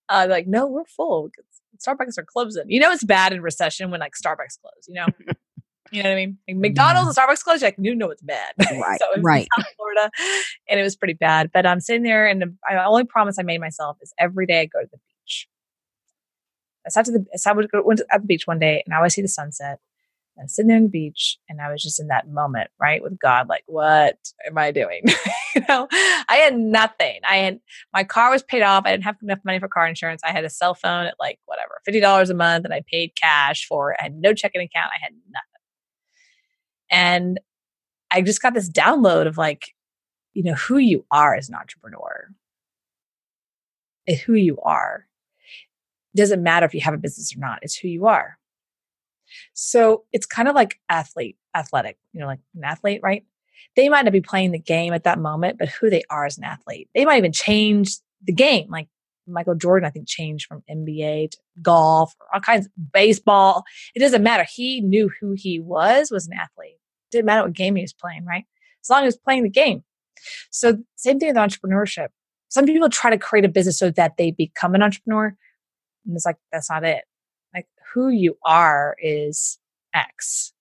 Uh, 0.09 0.27
like, 0.29 0.47
no, 0.47 0.67
we're 0.67 0.85
full. 0.85 1.31
Starbucks 1.79 2.19
are 2.19 2.25
closing. 2.25 2.65
You 2.67 2.81
know, 2.81 2.91
it's 2.91 3.05
bad 3.05 3.33
in 3.33 3.41
recession 3.41 3.91
when 3.91 4.01
like 4.01 4.13
Starbucks 4.15 4.61
close. 4.61 4.87
You 4.89 4.95
know, 4.95 5.07
you 5.93 6.03
know 6.03 6.11
what 6.11 6.15
I 6.15 6.17
mean? 6.17 6.39
Like 6.49 6.57
McDonald's 6.59 7.17
yeah. 7.17 7.25
and 7.25 7.31
Starbucks 7.31 7.43
close. 7.43 7.63
Like, 7.63 7.77
you 7.79 7.95
know, 7.95 8.11
it's 8.11 8.23
bad. 8.23 8.53
Right, 8.61 9.01
so 9.01 9.21
right. 9.23 9.49
Florida, 9.77 10.11
and 10.69 10.81
it 10.81 10.83
was 10.83 10.97
pretty 10.97 11.15
bad. 11.15 11.51
But 11.53 11.67
I'm 11.67 11.81
sitting 11.81 12.03
there, 12.03 12.27
and 12.27 12.43
the 12.43 12.55
only 12.87 13.05
promise 13.05 13.39
I 13.39 13.43
made 13.43 13.61
myself 13.61 13.99
is 14.01 14.13
every 14.19 14.47
day 14.47 14.61
I 14.61 14.67
go 14.67 14.81
to 14.81 14.89
the 14.91 14.99
beach. 14.99 15.49
I 16.87 16.91
sat 16.91 17.07
to 17.07 17.13
the 17.13 17.27
I 17.47 17.53
would 17.53 17.71
go 17.71 17.83
went 17.83 17.99
to, 17.99 18.07
at 18.13 18.23
the 18.23 18.27
beach 18.27 18.47
one 18.47 18.59
day, 18.59 18.83
and 18.85 18.95
I 18.95 18.99
always 18.99 19.15
see 19.15 19.23
the 19.23 19.29
sunset. 19.29 19.81
I 20.41 20.45
was 20.45 20.55
sitting 20.55 20.73
on 20.73 20.85
the 20.85 20.89
beach 20.89 21.39
and 21.51 21.61
I 21.61 21.71
was 21.71 21.83
just 21.83 22.01
in 22.01 22.07
that 22.07 22.29
moment, 22.29 22.71
right, 22.81 23.03
with 23.03 23.19
God, 23.19 23.49
like, 23.49 23.65
what 23.67 24.17
am 24.47 24.57
I 24.57 24.71
doing? 24.71 25.03
you 25.55 25.63
know, 25.69 25.87
I 25.93 26.37
had 26.37 26.57
nothing. 26.57 27.21
I 27.29 27.37
had 27.37 27.61
my 27.93 28.05
car 28.05 28.31
was 28.31 28.43
paid 28.43 28.63
off. 28.63 28.85
I 28.87 28.93
didn't 28.93 29.05
have 29.05 29.17
enough 29.23 29.41
money 29.45 29.59
for 29.59 29.69
car 29.69 29.87
insurance. 29.87 30.23
I 30.25 30.33
had 30.33 30.47
a 30.47 30.51
cell 30.51 30.75
phone 30.75 31.05
at 31.05 31.17
like 31.21 31.39
whatever, 31.45 31.81
$50 31.87 32.31
a 32.31 32.35
month 32.35 32.65
and 32.65 32.73
I 32.73 32.83
paid 32.91 33.13
cash 33.21 33.67
for 33.67 33.93
it. 33.93 33.99
I 34.01 34.05
had 34.05 34.15
no 34.15 34.33
checking 34.33 34.63
account. 34.63 34.93
I 34.95 35.03
had 35.03 35.13
nothing. 35.13 35.51
And 36.91 37.41
I 38.11 38.23
just 38.23 38.41
got 38.41 38.55
this 38.55 38.71
download 38.71 39.27
of 39.27 39.37
like, 39.37 39.75
you 40.33 40.43
know, 40.43 40.55
who 40.55 40.79
you 40.79 41.05
are 41.11 41.35
as 41.35 41.51
an 41.51 41.55
entrepreneur. 41.55 42.31
It's 44.07 44.23
who 44.23 44.35
you 44.35 44.59
are. 44.63 45.07
It 46.15 46.19
doesn't 46.19 46.43
matter 46.43 46.65
if 46.65 46.73
you 46.73 46.81
have 46.81 46.95
a 46.95 46.99
business 46.99 47.37
or 47.37 47.41
not. 47.41 47.59
It's 47.63 47.77
who 47.77 47.89
you 47.89 48.07
are. 48.07 48.39
So 49.55 50.05
it's 50.13 50.27
kind 50.27 50.49
of 50.49 50.55
like 50.55 50.79
athlete, 50.89 51.37
athletic, 51.55 51.99
you 52.13 52.21
know, 52.21 52.27
like 52.27 52.41
an 52.55 52.65
athlete, 52.65 53.01
right? 53.03 53.25
They 53.77 53.89
might 53.89 54.05
not 54.05 54.13
be 54.13 54.21
playing 54.21 54.53
the 54.53 54.59
game 54.59 54.93
at 54.93 55.05
that 55.05 55.19
moment, 55.19 55.59
but 55.59 55.69
who 55.69 55.91
they 55.91 56.03
are 56.11 56.27
as 56.27 56.39
an 56.39 56.45
athlete. 56.45 56.89
They 56.95 57.05
might 57.05 57.19
even 57.19 57.33
change 57.33 57.97
the 58.23 58.33
game. 58.33 58.69
Like 58.71 58.89
Michael 59.27 59.55
Jordan, 59.55 59.87
I 59.87 59.91
think, 59.91 60.09
changed 60.09 60.47
from 60.47 60.63
NBA 60.71 61.31
to 61.33 61.39
golf, 61.63 62.15
all 62.33 62.41
kinds 62.41 62.67
of 62.67 62.73
baseball. 62.93 63.65
It 63.95 64.01
doesn't 64.01 64.23
matter. 64.23 64.45
He 64.49 64.81
knew 64.81 65.11
who 65.21 65.35
he 65.37 65.61
was, 65.61 66.11
was 66.11 66.27
an 66.27 66.35
athlete. 66.35 66.79
It 66.79 67.13
didn't 67.13 67.27
matter 67.27 67.43
what 67.43 67.53
game 67.53 67.77
he 67.77 67.83
was 67.83 67.93
playing, 67.93 68.25
right? 68.25 68.45
As 68.83 68.91
long 68.91 69.01
as 69.01 69.03
he 69.03 69.07
was 69.09 69.17
playing 69.19 69.43
the 69.45 69.51
game. 69.51 69.85
So 70.51 70.79
same 70.97 71.19
thing 71.19 71.29
with 71.29 71.37
entrepreneurship. 71.37 72.09
Some 72.49 72.67
people 72.67 72.89
try 72.89 73.11
to 73.11 73.19
create 73.19 73.45
a 73.45 73.49
business 73.49 73.79
so 73.79 73.91
that 73.91 74.17
they 74.17 74.33
become 74.33 74.75
an 74.75 74.83
entrepreneur. 74.83 75.35
And 76.07 76.17
it's 76.17 76.27
like, 76.27 76.37
that's 76.51 76.71
not 76.71 76.85
it 76.85 77.05
who 77.95 78.09
you 78.11 78.37
are 78.45 78.97
is 79.01 79.59
X. 79.95 80.53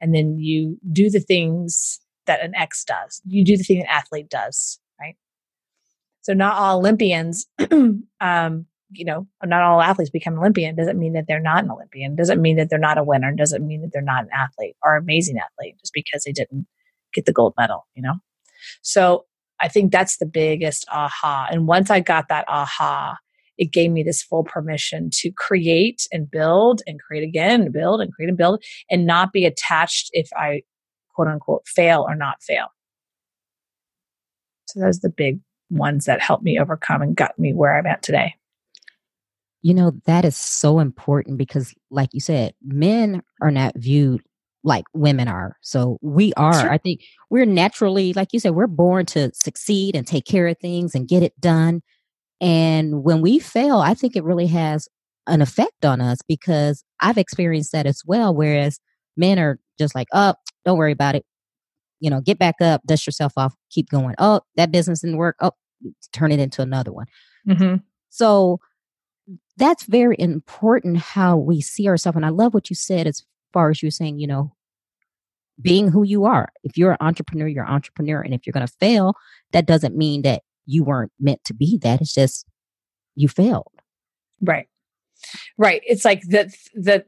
And 0.00 0.14
then 0.14 0.38
you 0.38 0.78
do 0.92 1.10
the 1.10 1.20
things 1.20 2.00
that 2.26 2.40
an 2.42 2.54
X 2.54 2.84
does. 2.84 3.22
You 3.26 3.44
do 3.44 3.56
the 3.56 3.62
thing 3.62 3.80
an 3.80 3.86
athlete 3.86 4.28
does, 4.28 4.78
right? 5.00 5.16
So 6.22 6.32
not 6.32 6.56
all 6.56 6.78
Olympians, 6.78 7.46
um, 8.20 8.66
you 8.90 9.04
know, 9.04 9.26
not 9.44 9.62
all 9.62 9.80
athletes 9.80 10.10
become 10.10 10.38
Olympian. 10.38 10.76
Doesn't 10.76 10.98
mean 10.98 11.12
that 11.14 11.26
they're 11.26 11.40
not 11.40 11.64
an 11.64 11.70
Olympian. 11.70 12.14
Doesn't 12.14 12.42
mean 12.42 12.56
that 12.56 12.70
they're 12.70 12.78
not 12.78 12.98
a 12.98 13.04
winner. 13.04 13.32
Doesn't 13.32 13.66
mean 13.66 13.82
that 13.82 13.90
they're 13.92 14.02
not 14.02 14.24
an 14.24 14.30
athlete 14.32 14.76
or 14.82 14.96
amazing 14.96 15.38
athlete 15.38 15.76
just 15.80 15.92
because 15.92 16.24
they 16.24 16.32
didn't 16.32 16.66
get 17.12 17.26
the 17.26 17.32
gold 17.32 17.54
medal, 17.58 17.86
you 17.94 18.02
know? 18.02 18.14
So 18.82 19.26
I 19.60 19.68
think 19.68 19.90
that's 19.90 20.18
the 20.18 20.26
biggest 20.26 20.86
aha. 20.90 21.48
And 21.50 21.66
once 21.66 21.90
I 21.90 22.00
got 22.00 22.28
that 22.28 22.44
aha, 22.48 23.16
it 23.58 23.72
gave 23.72 23.90
me 23.90 24.02
this 24.02 24.22
full 24.22 24.44
permission 24.44 25.10
to 25.12 25.30
create 25.32 26.06
and 26.12 26.30
build 26.30 26.82
and 26.86 27.00
create 27.00 27.24
again 27.24 27.62
and 27.62 27.72
build 27.72 28.00
and 28.00 28.12
create 28.12 28.28
and 28.28 28.38
build 28.38 28.62
and 28.90 29.06
not 29.06 29.32
be 29.32 29.44
attached 29.44 30.10
if 30.12 30.28
I 30.34 30.62
quote 31.14 31.28
unquote 31.28 31.66
fail 31.66 32.04
or 32.08 32.14
not 32.14 32.42
fail. 32.42 32.66
So 34.68 34.80
those 34.80 34.98
are 34.98 35.08
the 35.08 35.14
big 35.16 35.40
ones 35.70 36.04
that 36.04 36.20
helped 36.20 36.44
me 36.44 36.58
overcome 36.58 37.02
and 37.02 37.16
got 37.16 37.38
me 37.38 37.52
where 37.52 37.76
I'm 37.76 37.86
at 37.86 38.02
today. 38.02 38.34
You 39.62 39.74
know, 39.74 39.92
that 40.04 40.24
is 40.24 40.36
so 40.36 40.78
important 40.78 41.38
because, 41.38 41.74
like 41.90 42.10
you 42.12 42.20
said, 42.20 42.54
men 42.64 43.22
are 43.40 43.50
not 43.50 43.76
viewed 43.76 44.22
like 44.62 44.84
women 44.94 45.28
are. 45.28 45.56
So 45.62 45.98
we 46.02 46.32
are. 46.34 46.60
Sure. 46.60 46.70
I 46.70 46.78
think 46.78 47.02
we're 47.30 47.46
naturally, 47.46 48.12
like 48.12 48.32
you 48.32 48.40
said, 48.40 48.54
we're 48.54 48.66
born 48.66 49.06
to 49.06 49.30
succeed 49.32 49.96
and 49.96 50.06
take 50.06 50.24
care 50.26 50.48
of 50.48 50.58
things 50.58 50.94
and 50.94 51.08
get 51.08 51.22
it 51.22 51.38
done. 51.40 51.82
And 52.40 53.02
when 53.02 53.22
we 53.22 53.38
fail, 53.38 53.78
I 53.78 53.94
think 53.94 54.16
it 54.16 54.24
really 54.24 54.46
has 54.48 54.88
an 55.26 55.42
effect 55.42 55.84
on 55.84 56.00
us 56.00 56.18
because 56.28 56.84
I've 57.00 57.18
experienced 57.18 57.72
that 57.72 57.86
as 57.86 58.02
well. 58.06 58.34
Whereas 58.34 58.78
men 59.16 59.38
are 59.38 59.58
just 59.78 59.94
like, 59.94 60.08
oh, 60.12 60.34
don't 60.64 60.78
worry 60.78 60.92
about 60.92 61.14
it. 61.14 61.24
You 62.00 62.10
know, 62.10 62.20
get 62.20 62.38
back 62.38 62.56
up, 62.60 62.82
dust 62.86 63.06
yourself 63.06 63.32
off, 63.36 63.54
keep 63.70 63.88
going. 63.88 64.14
Oh, 64.18 64.42
that 64.56 64.70
business 64.70 65.00
didn't 65.00 65.16
work. 65.16 65.36
Oh, 65.40 65.52
turn 66.12 66.30
it 66.32 66.40
into 66.40 66.62
another 66.62 66.92
one. 66.92 67.06
Mm-hmm. 67.48 67.76
So 68.10 68.60
that's 69.56 69.84
very 69.84 70.16
important 70.18 70.98
how 70.98 71.36
we 71.36 71.60
see 71.60 71.88
ourselves. 71.88 72.16
And 72.16 72.26
I 72.26 72.30
love 72.30 72.54
what 72.54 72.70
you 72.70 72.76
said 72.76 73.06
as 73.06 73.24
far 73.52 73.70
as 73.70 73.82
you 73.82 73.90
saying, 73.90 74.18
you 74.18 74.26
know, 74.26 74.52
being 75.60 75.88
who 75.88 76.02
you 76.02 76.26
are. 76.26 76.50
If 76.64 76.76
you're 76.76 76.92
an 76.92 76.98
entrepreneur, 77.00 77.48
you're 77.48 77.64
an 77.64 77.72
entrepreneur. 77.72 78.20
And 78.20 78.34
if 78.34 78.46
you're 78.46 78.52
going 78.52 78.66
to 78.66 78.72
fail, 78.78 79.14
that 79.52 79.66
doesn't 79.66 79.96
mean 79.96 80.22
that 80.22 80.42
you 80.66 80.84
weren't 80.84 81.12
meant 81.18 81.42
to 81.44 81.54
be 81.54 81.78
that. 81.78 82.00
It's 82.00 82.14
just 82.14 82.46
you 83.14 83.28
failed. 83.28 83.72
Right. 84.40 84.68
Right. 85.56 85.80
It's 85.86 86.04
like 86.04 86.22
that, 86.28 86.50
the, 86.74 87.04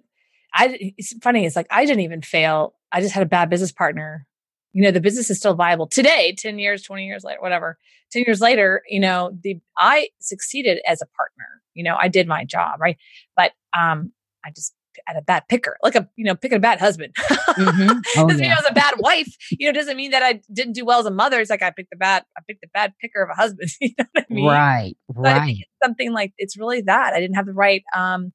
I, 0.54 0.92
it's 0.96 1.12
funny. 1.22 1.44
It's 1.44 1.56
like, 1.56 1.66
I 1.70 1.84
didn't 1.84 2.00
even 2.00 2.22
fail. 2.22 2.74
I 2.90 3.00
just 3.00 3.12
had 3.12 3.22
a 3.22 3.26
bad 3.26 3.50
business 3.50 3.72
partner. 3.72 4.26
You 4.72 4.82
know, 4.82 4.90
the 4.90 5.00
business 5.00 5.30
is 5.30 5.38
still 5.38 5.54
viable 5.54 5.86
today, 5.86 6.34
10 6.38 6.58
years, 6.58 6.82
20 6.82 7.06
years 7.06 7.24
later, 7.24 7.40
whatever. 7.40 7.78
10 8.12 8.24
years 8.26 8.40
later, 8.40 8.82
you 8.88 9.00
know, 9.00 9.36
the, 9.42 9.60
I 9.76 10.08
succeeded 10.20 10.80
as 10.86 11.02
a 11.02 11.06
partner. 11.06 11.62
You 11.74 11.84
know, 11.84 11.96
I 12.00 12.08
did 12.08 12.26
my 12.26 12.44
job. 12.44 12.80
Right. 12.80 12.96
But, 13.36 13.52
um, 13.76 14.12
I 14.44 14.50
just 14.50 14.72
at 15.06 15.16
a 15.16 15.22
bad 15.22 15.44
picker, 15.48 15.76
like 15.82 15.94
a 15.94 16.08
you 16.16 16.24
know 16.24 16.34
picking 16.34 16.56
a 16.56 16.60
bad 16.60 16.80
husband. 16.80 17.14
Mm-hmm. 17.58 17.98
Oh, 18.18 18.28
doesn't 18.28 18.38
yeah. 18.44 18.50
mean 18.50 18.52
I 18.52 18.60
was 18.60 18.70
a 18.70 18.74
bad 18.74 18.94
wife. 18.98 19.34
You 19.50 19.66
know, 19.66 19.72
doesn't 19.72 19.96
mean 19.96 20.12
that 20.12 20.22
I 20.22 20.42
didn't 20.52 20.74
do 20.74 20.84
well 20.84 21.00
as 21.00 21.06
a 21.06 21.10
mother. 21.10 21.40
It's 21.40 21.50
like 21.50 21.62
I 21.62 21.70
picked 21.70 21.90
the 21.90 21.96
bad, 21.96 22.24
I 22.36 22.40
picked 22.46 22.60
the 22.60 22.68
bad 22.72 22.92
picker 23.00 23.20
of 23.20 23.30
a 23.30 23.34
husband. 23.34 23.68
you 23.80 23.90
know 23.98 24.04
what 24.12 24.26
I 24.30 24.32
mean? 24.32 24.46
Right, 24.46 24.96
right. 25.08 25.56
something 25.82 26.12
like 26.12 26.34
it's 26.38 26.56
really 26.56 26.82
that 26.82 27.14
I 27.14 27.20
didn't 27.20 27.34
have 27.34 27.46
the 27.46 27.52
right 27.52 27.82
um, 27.96 28.32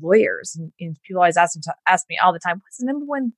lawyers, 0.00 0.56
and, 0.58 0.72
and, 0.80 0.96
people 1.06 1.20
always 1.20 1.36
ask 1.36 1.52
them 1.52 1.62
to, 1.64 1.74
ask 1.86 2.06
me 2.08 2.16
all 2.16 2.32
the 2.32 2.38
time, 2.38 2.62
"What's 2.62 2.78
the 2.78 2.86
number 2.86 3.04
one 3.04 3.32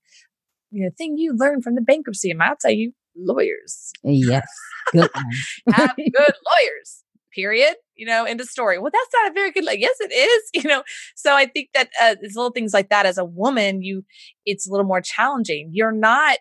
you 0.71 0.85
know 0.85 0.91
thing 0.97 1.19
you 1.19 1.35
learned 1.37 1.65
from 1.65 1.75
the 1.75 1.83
bankruptcy?" 1.83 2.31
And 2.31 2.41
I'll 2.41 2.55
tell 2.55 2.71
you, 2.71 2.93
lawyers. 3.17 3.91
Yes, 4.05 4.47
good 4.93 5.11
have 5.73 5.97
good 5.97 6.35
lawyers 6.47 7.04
period 7.35 7.75
you 7.97 8.07
know 8.07 8.25
end 8.25 8.41
of 8.41 8.49
story. 8.49 8.79
Well 8.79 8.91
that's 8.93 9.11
not 9.15 9.31
a 9.31 9.35
very 9.35 9.51
good 9.51 9.65
like 9.65 9.81
yes 9.81 9.97
it 10.01 10.13
is 10.13 10.51
you 10.63 10.69
know? 10.69 10.83
So 11.15 11.35
i 11.35 11.47
think 11.47 11.71
that 11.75 11.89
uh, 12.01 12.17
it's 12.21 12.37
little 12.37 12.51
things 12.51 12.73
like 12.73 12.89
that 12.91 13.07
as 13.07 13.19
a 13.19 13.25
woman 13.25 13.83
you 13.83 14.05
it's 14.45 14.67
a 14.67 14.71
little 14.71 14.87
more 14.87 15.01
challenging. 15.01 15.71
You're 15.73 15.93
not 15.93 16.39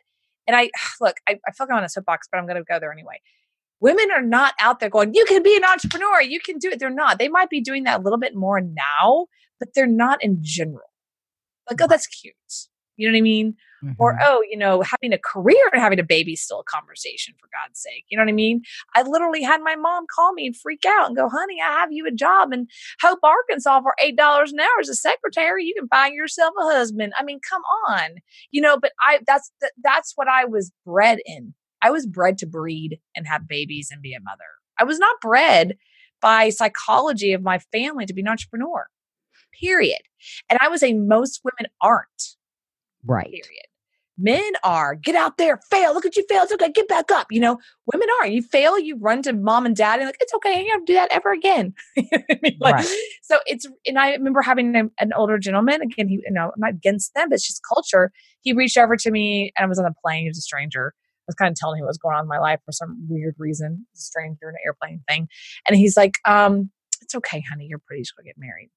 and 0.48 0.56
i 0.56 0.70
look 1.02 1.18
i, 1.28 1.34
I 1.48 1.52
feel 1.52 1.66
like 1.66 1.72
i'm 1.72 1.78
on 1.78 1.84
a 1.84 1.90
soapbox 1.90 2.28
but 2.32 2.38
i'm 2.38 2.46
going 2.48 2.58
to 2.58 2.64
go 2.64 2.80
there 2.80 2.92
anyway. 2.92 3.22
Women 3.80 4.12
are 4.12 4.22
not 4.22 4.54
out 4.60 4.80
there 4.80 4.90
going 4.90 5.14
you 5.14 5.26
can 5.26 5.44
be 5.44 5.56
an 5.56 5.66
entrepreneur 5.66 6.22
you 6.22 6.40
can 6.40 6.58
do 6.58 6.70
it. 6.70 6.80
They're 6.80 6.90
not. 6.90 7.20
They 7.20 7.30
might 7.30 7.50
be 7.50 7.62
doing 7.62 7.84
that 7.84 8.00
a 8.00 8.04
little 8.04 8.20
bit 8.20 8.36
more 8.36 8.62
now 8.62 9.28
but 9.60 9.70
they're 9.76 9.88
not 9.88 10.24
in 10.24 10.40
general. 10.42 10.90
Like 11.70 11.82
oh 11.82 11.88
that's 11.88 12.08
cute 12.08 12.34
you 12.96 13.08
know 13.08 13.14
what 13.14 13.18
I 13.18 13.22
mean? 13.22 13.56
Mm-hmm. 13.84 13.94
Or, 13.98 14.18
oh, 14.22 14.44
you 14.50 14.58
know, 14.58 14.82
having 14.82 15.14
a 15.14 15.18
career 15.18 15.70
and 15.72 15.82
having 15.82 16.00
a 16.00 16.04
baby 16.04 16.34
is 16.34 16.42
still 16.42 16.62
a 16.62 16.64
conversation 16.64 17.34
for 17.40 17.50
God's 17.52 17.82
sake. 17.82 18.06
You 18.10 18.18
know 18.18 18.24
what 18.24 18.30
I 18.30 18.34
mean? 18.34 18.62
I 18.96 19.02
literally 19.02 19.42
had 19.42 19.62
my 19.62 19.76
mom 19.76 20.06
call 20.14 20.34
me 20.34 20.48
and 20.48 20.56
freak 20.56 20.84
out 20.88 21.08
and 21.08 21.16
go, 21.16 21.28
honey, 21.28 21.58
I 21.62 21.72
have 21.80 21.92
you 21.92 22.08
a 22.08 22.12
job 22.12 22.54
in 22.54 22.68
Hope, 23.02 23.20
Arkansas 23.24 23.82
for 23.82 23.96
$8 24.02 24.12
an 24.18 24.60
hour 24.60 24.80
as 24.80 24.90
a 24.90 24.96
secretary. 24.96 25.66
You 25.66 25.74
can 25.78 25.88
find 25.88 26.14
yourself 26.14 26.54
a 26.60 26.64
husband. 26.64 27.14
I 27.18 27.24
mean, 27.24 27.40
come 27.48 27.62
on. 27.90 28.16
You 28.52 28.62
know, 28.62 28.78
but 28.80 28.92
I, 29.02 29.20
that's, 29.28 29.52
that's 29.84 30.14
what 30.16 30.28
I 30.28 30.46
was 30.46 30.72
bred 30.86 31.20
in. 31.26 31.54
I 31.82 31.92
was 31.92 32.08
bred 32.08 32.38
to 32.38 32.46
breed 32.46 33.00
and 33.16 33.28
have 33.28 33.48
babies 33.48 33.90
and 33.92 34.02
be 34.02 34.14
a 34.14 34.22
mother. 34.22 34.40
I 34.80 34.86
was 34.86 35.00
not 35.00 35.20
bred 35.22 35.76
by 36.22 36.50
psychology 36.50 37.34
of 37.34 37.44
my 37.44 37.60
family 37.74 38.06
to 38.06 38.14
be 38.14 38.22
an 38.22 38.30
entrepreneur, 38.30 38.88
period. 39.60 40.00
And 40.50 40.58
I 40.62 40.70
would 40.70 40.80
say 40.80 40.94
most 40.94 41.42
women 41.44 41.70
aren't. 41.82 42.38
Right. 43.06 43.32
Period. 43.32 43.68
Men 44.18 44.52
are 44.64 44.94
get 44.94 45.16
out 45.16 45.38
there, 45.38 45.60
fail. 45.72 45.94
Look 45.94 46.06
at 46.06 46.16
you 46.16 46.24
fail. 46.30 46.44
It's 46.44 46.54
okay. 46.54 46.72
Get 46.72 46.88
back 46.88 47.10
up. 47.12 47.28
You 47.32 47.40
know, 47.40 47.58
women 47.92 48.08
are. 48.22 48.28
You 48.28 48.44
fail, 48.44 48.78
you 48.78 48.96
run 49.00 49.24
to 49.24 49.34
mom 49.34 49.66
and 49.66 49.76
dad 49.76 50.00
and 50.00 50.08
like, 50.08 50.18
it's 50.20 50.34
okay. 50.36 50.60
I 50.60 50.64
don't 50.64 50.86
do 50.86 50.94
that 50.94 51.12
ever 51.12 51.32
again. 51.32 51.74
like, 52.60 52.76
right. 52.76 52.88
So 53.24 53.40
it's, 53.48 53.66
and 53.88 53.98
I 53.98 54.12
remember 54.12 54.42
having 54.44 54.76
a, 54.76 54.84
an 55.00 55.14
older 55.16 55.40
gentleman, 55.40 55.82
again, 55.82 56.08
he, 56.08 56.16
you 56.16 56.32
know, 56.32 56.52
I'm 56.54 56.60
not 56.60 56.72
against 56.72 57.16
them, 57.16 57.30
but 57.30 57.36
it's 57.36 57.48
just 57.48 57.62
culture. 57.74 58.12
He 58.42 58.54
reached 58.54 58.78
over 58.78 58.96
to 58.96 59.10
me 59.10 59.52
and 59.58 59.66
I 59.66 59.68
was 59.68 59.80
on 59.80 59.86
the 59.86 59.96
plane. 60.06 60.24
He 60.24 60.30
was 60.30 60.38
a 60.38 60.42
stranger. 60.42 60.94
I 60.96 61.26
was 61.28 61.36
kind 61.36 61.50
of 61.50 61.56
telling 61.56 61.80
him 61.80 61.86
what 61.86 61.90
was 61.90 61.98
going 61.98 62.16
on 62.16 62.26
in 62.26 62.28
my 62.28 62.40
life 62.40 62.60
for 62.66 62.72
some 62.72 63.08
weird 63.10 63.36
reason, 63.40 63.88
a 63.96 63.98
stranger 63.98 64.50
in 64.50 64.50
an 64.50 64.56
airplane 64.64 65.02
thing. 65.10 65.28
And 65.68 65.76
he's 65.76 65.98
like, 65.98 66.20
um, 66.28 66.70
it's 67.02 67.16
okay, 67.16 67.44
honey. 67.50 67.66
You're 67.68 67.80
pretty. 67.80 68.04
Just 68.04 68.16
go 68.16 68.24
get 68.24 68.36
married. 68.38 68.70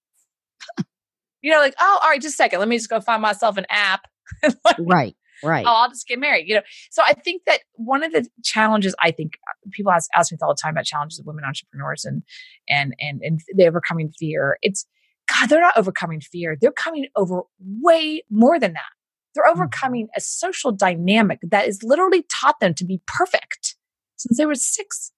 you 1.42 1.50
know, 1.50 1.59
like, 1.59 1.75
oh, 1.78 1.99
all 2.02 2.09
right, 2.09 2.23
just 2.23 2.35
a 2.35 2.37
second. 2.37 2.61
Let 2.61 2.68
me 2.68 2.78
just 2.78 2.88
go 2.88 3.00
find 3.00 3.21
myself 3.21 3.59
an 3.59 3.66
app 3.68 4.06
like, 4.64 4.76
right. 4.80 5.16
Right. 5.42 5.66
Oh, 5.66 5.71
I'll 5.71 5.90
just 5.90 6.09
get 6.09 6.18
married. 6.18 6.49
You 6.49 6.56
know, 6.56 6.62
so 6.90 7.02
I 7.04 7.12
think 7.12 7.42
that 7.47 7.61
one 7.75 8.02
of 8.02 8.12
the 8.12 8.26
challenges 8.42 8.95
I 9.02 9.11
think 9.11 9.35
uh, 9.49 9.52
people 9.71 9.92
ask, 9.92 10.09
ask 10.14 10.33
me 10.33 10.38
all 10.40 10.49
the 10.49 10.59
time 10.61 10.73
about 10.73 10.87
challenges 10.87 11.18
of 11.18 11.26
women 11.26 11.45
entrepreneurs 11.45 12.04
and 12.04 12.23
and 12.68 12.95
and 13.00 13.21
and 13.23 13.40
the 13.54 13.66
overcoming 13.66 14.12
fear. 14.18 14.56
It's 14.62 14.87
God, 15.28 15.49
they're 15.49 15.61
not 15.61 15.76
overcoming 15.76 16.21
fear. 16.21 16.56
They're 16.59 16.73
coming 16.73 17.09
over 17.16 17.42
way 17.61 18.23
more 18.30 18.59
than 18.59 18.73
that. 18.75 18.88
They're 19.35 19.45
mm-hmm. 19.45 19.61
overcoming 19.61 20.09
a 20.16 20.21
social 20.21 20.73
dynamic 20.73 21.40
that 21.42 21.68
is 21.68 21.83
literally 21.83 22.25
taught 22.30 22.61
them 22.61 22.75
to 22.75 22.85
be 22.85 23.02
perfect 23.06 23.76
since 24.16 24.38
they 24.38 24.47
were 24.47 24.54
six. 24.54 25.12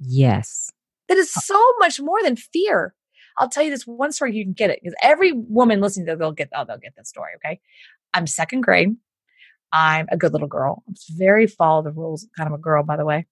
Yes. 0.00 0.70
That 1.08 1.18
is 1.18 1.32
uh 1.36 1.40
so 1.40 1.62
much 1.78 2.00
more 2.00 2.22
than 2.22 2.36
fear. 2.36 2.94
I'll 3.38 3.48
tell 3.48 3.62
you 3.62 3.70
this 3.70 3.86
one 3.86 4.12
story, 4.12 4.34
you 4.34 4.44
can 4.44 4.52
get 4.52 4.70
it 4.70 4.80
because 4.82 4.94
every 5.02 5.32
woman 5.32 5.80
listening 5.80 6.06
to 6.06 6.12
it, 6.12 6.18
they'll 6.18 6.32
get, 6.32 6.50
oh, 6.54 6.64
they'll 6.66 6.78
get 6.78 6.94
this 6.96 7.08
story. 7.08 7.30
Okay. 7.36 7.60
I'm 8.14 8.26
second 8.26 8.62
grade. 8.62 8.96
I'm 9.72 10.06
a 10.10 10.16
good 10.16 10.32
little 10.32 10.48
girl. 10.48 10.82
I'm 10.88 10.94
very 11.16 11.46
follow 11.46 11.82
the 11.82 11.92
rules 11.92 12.26
kind 12.36 12.48
of 12.48 12.58
a 12.58 12.62
girl, 12.62 12.82
by 12.82 12.96
the 12.96 13.04
way. 13.04 13.26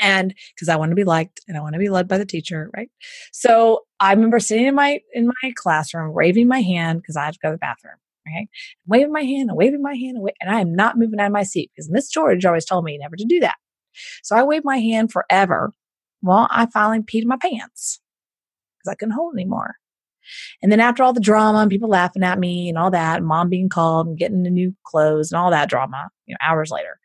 And 0.00 0.34
because 0.54 0.68
I 0.68 0.76
want 0.76 0.90
to 0.90 0.96
be 0.96 1.04
liked 1.04 1.40
and 1.46 1.56
I 1.56 1.60
want 1.60 1.74
to 1.74 1.78
be 1.78 1.88
led 1.88 2.08
by 2.08 2.18
the 2.18 2.26
teacher, 2.26 2.70
right? 2.76 2.90
So 3.32 3.82
I 4.00 4.12
remember 4.12 4.40
sitting 4.40 4.66
in 4.66 4.74
my 4.74 5.00
in 5.12 5.26
my 5.26 5.52
classroom, 5.54 6.12
waving 6.12 6.48
my 6.48 6.60
hand 6.60 7.00
because 7.00 7.16
I 7.16 7.26
had 7.26 7.34
to 7.34 7.40
go 7.40 7.50
to 7.50 7.54
the 7.54 7.58
bathroom. 7.58 7.94
Right, 8.26 8.48
waving 8.86 9.12
my 9.12 9.20
hand 9.20 9.50
and 9.50 9.58
waving 9.58 9.82
my 9.82 9.94
hand, 9.94 10.16
and 10.40 10.50
I 10.50 10.60
am 10.60 10.74
not 10.74 10.96
moving 10.96 11.20
out 11.20 11.26
of 11.26 11.32
my 11.32 11.42
seat 11.42 11.70
because 11.74 11.90
Miss 11.90 12.08
George 12.08 12.46
always 12.46 12.64
told 12.64 12.82
me 12.84 12.96
never 12.96 13.16
to 13.16 13.24
do 13.26 13.38
that. 13.40 13.56
So 14.22 14.34
I 14.34 14.42
waved 14.42 14.64
my 14.64 14.78
hand 14.78 15.12
forever. 15.12 15.72
Well, 16.22 16.48
I 16.50 16.64
finally 16.64 17.00
peed 17.00 17.22
in 17.22 17.28
my 17.28 17.36
pants 17.36 18.00
because 18.78 18.92
I 18.92 18.94
couldn't 18.94 19.14
hold 19.14 19.34
anymore. 19.34 19.76
And 20.62 20.70
then 20.70 20.80
after 20.80 21.02
all 21.02 21.12
the 21.12 21.20
drama 21.20 21.58
and 21.58 21.70
people 21.70 21.88
laughing 21.88 22.22
at 22.22 22.38
me 22.38 22.68
and 22.68 22.78
all 22.78 22.90
that, 22.90 23.18
and 23.18 23.26
mom 23.26 23.48
being 23.48 23.68
called 23.68 24.06
and 24.06 24.18
getting 24.18 24.42
the 24.42 24.50
new 24.50 24.74
clothes 24.84 25.30
and 25.30 25.38
all 25.38 25.50
that 25.50 25.68
drama, 25.68 26.08
you 26.26 26.34
know, 26.34 26.38
hours 26.46 26.70
later, 26.70 26.98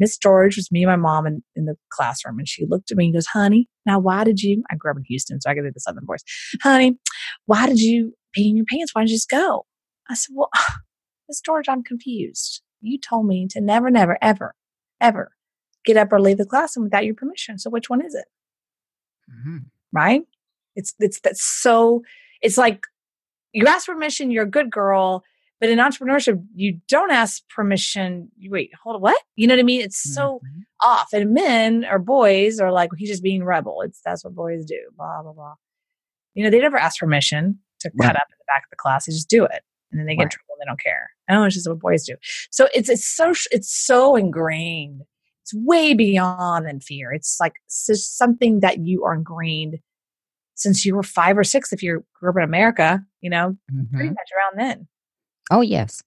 Miss 0.00 0.16
George 0.16 0.56
was 0.56 0.72
me 0.72 0.82
and 0.82 0.90
my 0.90 0.96
mom 0.96 1.26
in, 1.26 1.42
in 1.54 1.66
the 1.66 1.76
classroom, 1.90 2.38
and 2.38 2.48
she 2.48 2.64
looked 2.66 2.90
at 2.90 2.96
me 2.96 3.04
and 3.04 3.14
goes, 3.14 3.26
"Honey, 3.26 3.68
now 3.84 3.98
why 3.98 4.24
did 4.24 4.40
you?" 4.40 4.64
I 4.70 4.74
grew 4.74 4.90
up 4.90 4.96
in 4.96 5.04
Houston, 5.04 5.40
so 5.40 5.50
I 5.50 5.54
get 5.54 5.62
the 5.62 5.78
southern 5.78 6.06
voice. 6.06 6.24
"Honey, 6.62 6.98
why 7.44 7.66
did 7.66 7.80
you 7.80 8.14
pee 8.32 8.48
in 8.48 8.56
your 8.56 8.64
pants? 8.64 8.94
Why 8.94 9.02
didn't 9.02 9.10
you 9.10 9.16
just 9.16 9.28
go?" 9.28 9.66
I 10.08 10.14
said, 10.14 10.32
"Well, 10.34 10.48
Miss 11.28 11.42
George, 11.42 11.68
I'm 11.68 11.84
confused. 11.84 12.62
You 12.80 12.98
told 12.98 13.26
me 13.26 13.46
to 13.50 13.60
never, 13.60 13.90
never, 13.90 14.16
ever, 14.22 14.54
ever 15.02 15.32
get 15.84 15.98
up 15.98 16.12
or 16.12 16.20
leave 16.20 16.38
the 16.38 16.46
classroom 16.46 16.84
without 16.84 17.04
your 17.04 17.14
permission. 17.14 17.58
So 17.58 17.68
which 17.68 17.90
one 17.90 18.04
is 18.04 18.14
it?" 18.14 18.24
Mm-hmm. 19.30 19.58
Right? 19.92 20.22
It's 20.76 20.94
it's 20.98 21.20
that's 21.20 21.44
so. 21.44 22.02
It's 22.42 22.58
like 22.58 22.86
you 23.52 23.66
ask 23.66 23.86
permission, 23.86 24.30
you're 24.30 24.44
a 24.44 24.50
good 24.50 24.70
girl 24.70 25.24
but 25.60 25.68
in 25.68 25.78
entrepreneurship, 25.78 26.42
you 26.54 26.80
don't 26.88 27.12
ask 27.12 27.46
permission. 27.50 28.30
You 28.38 28.50
wait, 28.50 28.70
hold 28.82 28.96
on, 28.96 29.02
what? 29.02 29.22
You 29.36 29.46
know 29.46 29.54
what 29.54 29.60
I 29.60 29.64
mean? 29.64 29.82
It's 29.82 30.02
so 30.14 30.40
mm-hmm. 30.42 30.60
off. 30.80 31.08
And 31.12 31.34
men 31.34 31.84
or 31.84 31.98
boys 31.98 32.58
are 32.60 32.72
like, 32.72 32.90
he's 32.96 33.10
just 33.10 33.22
being 33.22 33.44
rebel. 33.44 33.82
It's 33.82 34.00
that's 34.02 34.24
what 34.24 34.34
boys 34.34 34.64
do. 34.64 34.80
Blah 34.96 35.22
blah 35.22 35.32
blah. 35.32 35.54
You 36.34 36.44
know, 36.44 36.50
they 36.50 36.60
never 36.60 36.78
ask 36.78 36.98
permission 36.98 37.58
to 37.80 37.90
right. 37.94 38.06
cut 38.06 38.16
up 38.16 38.28
in 38.30 38.36
the 38.38 38.44
back 38.46 38.62
of 38.64 38.70
the 38.70 38.76
class. 38.76 39.04
They 39.04 39.12
just 39.12 39.28
do 39.28 39.44
it, 39.44 39.62
and 39.92 40.00
then 40.00 40.06
they 40.06 40.14
get 40.14 40.22
right. 40.22 40.24
in 40.24 40.30
trouble. 40.30 40.54
and 40.58 40.60
They 40.62 40.70
don't 40.70 40.80
care. 40.80 41.10
I 41.28 41.34
know 41.34 41.44
it's 41.44 41.54
just 41.54 41.68
what 41.68 41.78
boys 41.78 42.04
do. 42.04 42.16
So 42.50 42.68
it's 42.74 42.88
it's 42.88 43.06
so 43.06 43.34
it's 43.50 43.70
so 43.70 44.16
ingrained. 44.16 45.02
It's 45.42 45.52
way 45.54 45.92
beyond 45.92 46.66
than 46.66 46.80
fear. 46.80 47.12
It's 47.12 47.36
like 47.38 47.56
it's 47.66 48.06
something 48.06 48.60
that 48.60 48.78
you 48.78 49.04
are 49.04 49.12
ingrained 49.12 49.78
since 50.60 50.84
you 50.84 50.94
were 50.94 51.02
five 51.02 51.38
or 51.38 51.44
six. 51.44 51.72
If 51.72 51.82
you 51.82 52.04
grew 52.14 52.30
up 52.30 52.36
in 52.36 52.42
America, 52.42 53.02
you 53.20 53.30
know, 53.30 53.56
mm-hmm. 53.72 53.94
pretty 53.94 54.10
much 54.10 54.28
around 54.36 54.66
then. 54.66 54.88
Oh, 55.50 55.62
yes. 55.62 56.02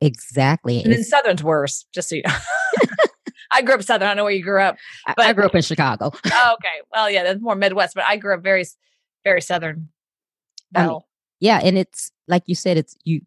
Exactly. 0.00 0.82
And 0.82 0.92
then 0.92 1.04
Southern's 1.04 1.44
worse, 1.44 1.84
just 1.94 2.08
so 2.08 2.16
you 2.16 2.22
know. 2.26 2.34
I 3.52 3.62
grew 3.62 3.74
up 3.74 3.82
Southern. 3.82 4.06
I 4.06 4.10
don't 4.10 4.16
know 4.16 4.24
where 4.24 4.32
you 4.32 4.42
grew 4.42 4.62
up. 4.62 4.76
But, 5.06 5.26
I 5.26 5.32
grew 5.32 5.44
up 5.44 5.54
in 5.54 5.62
Chicago. 5.62 6.12
oh, 6.32 6.54
okay. 6.54 6.80
Well, 6.92 7.10
yeah, 7.10 7.24
that's 7.24 7.40
more 7.40 7.54
Midwest, 7.54 7.94
but 7.94 8.04
I 8.04 8.16
grew 8.16 8.34
up 8.34 8.42
very, 8.42 8.64
very 9.24 9.42
Southern. 9.42 9.88
I 10.74 10.86
mean, 10.86 11.00
yeah. 11.40 11.60
And 11.62 11.76
it's 11.76 12.12
like 12.28 12.44
you 12.46 12.54
said, 12.54 12.76
it's 12.76 12.96
you. 13.04 13.20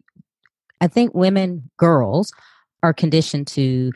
I 0.82 0.88
think 0.88 1.14
women, 1.14 1.70
girls 1.78 2.34
are 2.82 2.94
conditioned 2.94 3.48
to 3.48 3.92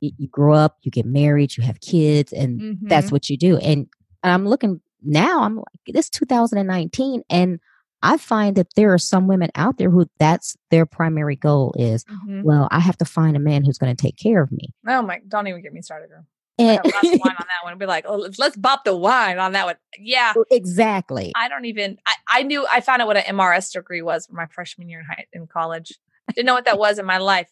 you 0.00 0.28
grow 0.28 0.54
up, 0.54 0.78
you 0.82 0.90
get 0.90 1.06
married, 1.06 1.56
you 1.56 1.62
have 1.62 1.80
kids, 1.80 2.32
and 2.32 2.60
mm-hmm. 2.60 2.88
that's 2.88 3.12
what 3.12 3.30
you 3.30 3.36
do. 3.36 3.56
And, 3.58 3.86
and 4.24 4.32
I'm 4.32 4.48
looking 4.48 4.80
now, 5.04 5.42
I'm 5.42 5.56
like, 5.56 5.66
this 5.86 6.08
2019, 6.10 7.22
and 7.30 7.60
I 8.02 8.16
find 8.16 8.56
that 8.56 8.74
there 8.74 8.92
are 8.92 8.98
some 8.98 9.28
women 9.28 9.50
out 9.54 9.78
there 9.78 9.90
who 9.90 10.06
that's 10.18 10.56
their 10.70 10.86
primary 10.86 11.36
goal 11.36 11.74
is, 11.78 12.04
mm-hmm. 12.04 12.42
well, 12.42 12.68
I 12.70 12.80
have 12.80 12.96
to 12.98 13.04
find 13.04 13.36
a 13.36 13.40
man 13.40 13.64
who's 13.64 13.78
going 13.78 13.94
to 13.94 14.00
take 14.00 14.16
care 14.16 14.42
of 14.42 14.50
me. 14.50 14.74
Oh 14.86 15.02
my, 15.02 15.20
don't 15.28 15.46
even 15.46 15.62
get 15.62 15.72
me 15.72 15.82
started, 15.82 16.08
girl. 16.08 16.26
And, 16.58 16.80
wine 16.84 16.94
on 17.04 17.22
that 17.24 17.64
one. 17.64 17.78
Be 17.78 17.86
like, 17.86 18.04
oh, 18.06 18.16
let's 18.16 18.38
let's 18.38 18.56
bop 18.56 18.84
the 18.84 18.94
wine 18.94 19.38
on 19.38 19.52
that 19.52 19.64
one. 19.64 19.76
Yeah, 19.98 20.34
exactly. 20.50 21.32
I 21.34 21.48
don't 21.48 21.64
even. 21.64 21.98
I, 22.06 22.14
I 22.28 22.42
knew. 22.42 22.66
I 22.70 22.80
found 22.80 23.00
out 23.00 23.08
what 23.08 23.16
an 23.16 23.36
MRS 23.36 23.72
degree 23.72 24.02
was 24.02 24.26
for 24.26 24.34
my 24.34 24.46
freshman 24.46 24.88
year 24.88 25.00
in 25.00 25.06
high 25.06 25.26
in 25.32 25.46
college. 25.46 25.98
I 26.28 26.32
didn't 26.32 26.46
know 26.46 26.54
what 26.54 26.66
that 26.66 26.78
was 26.78 26.98
in 26.98 27.06
my 27.06 27.18
life. 27.18 27.48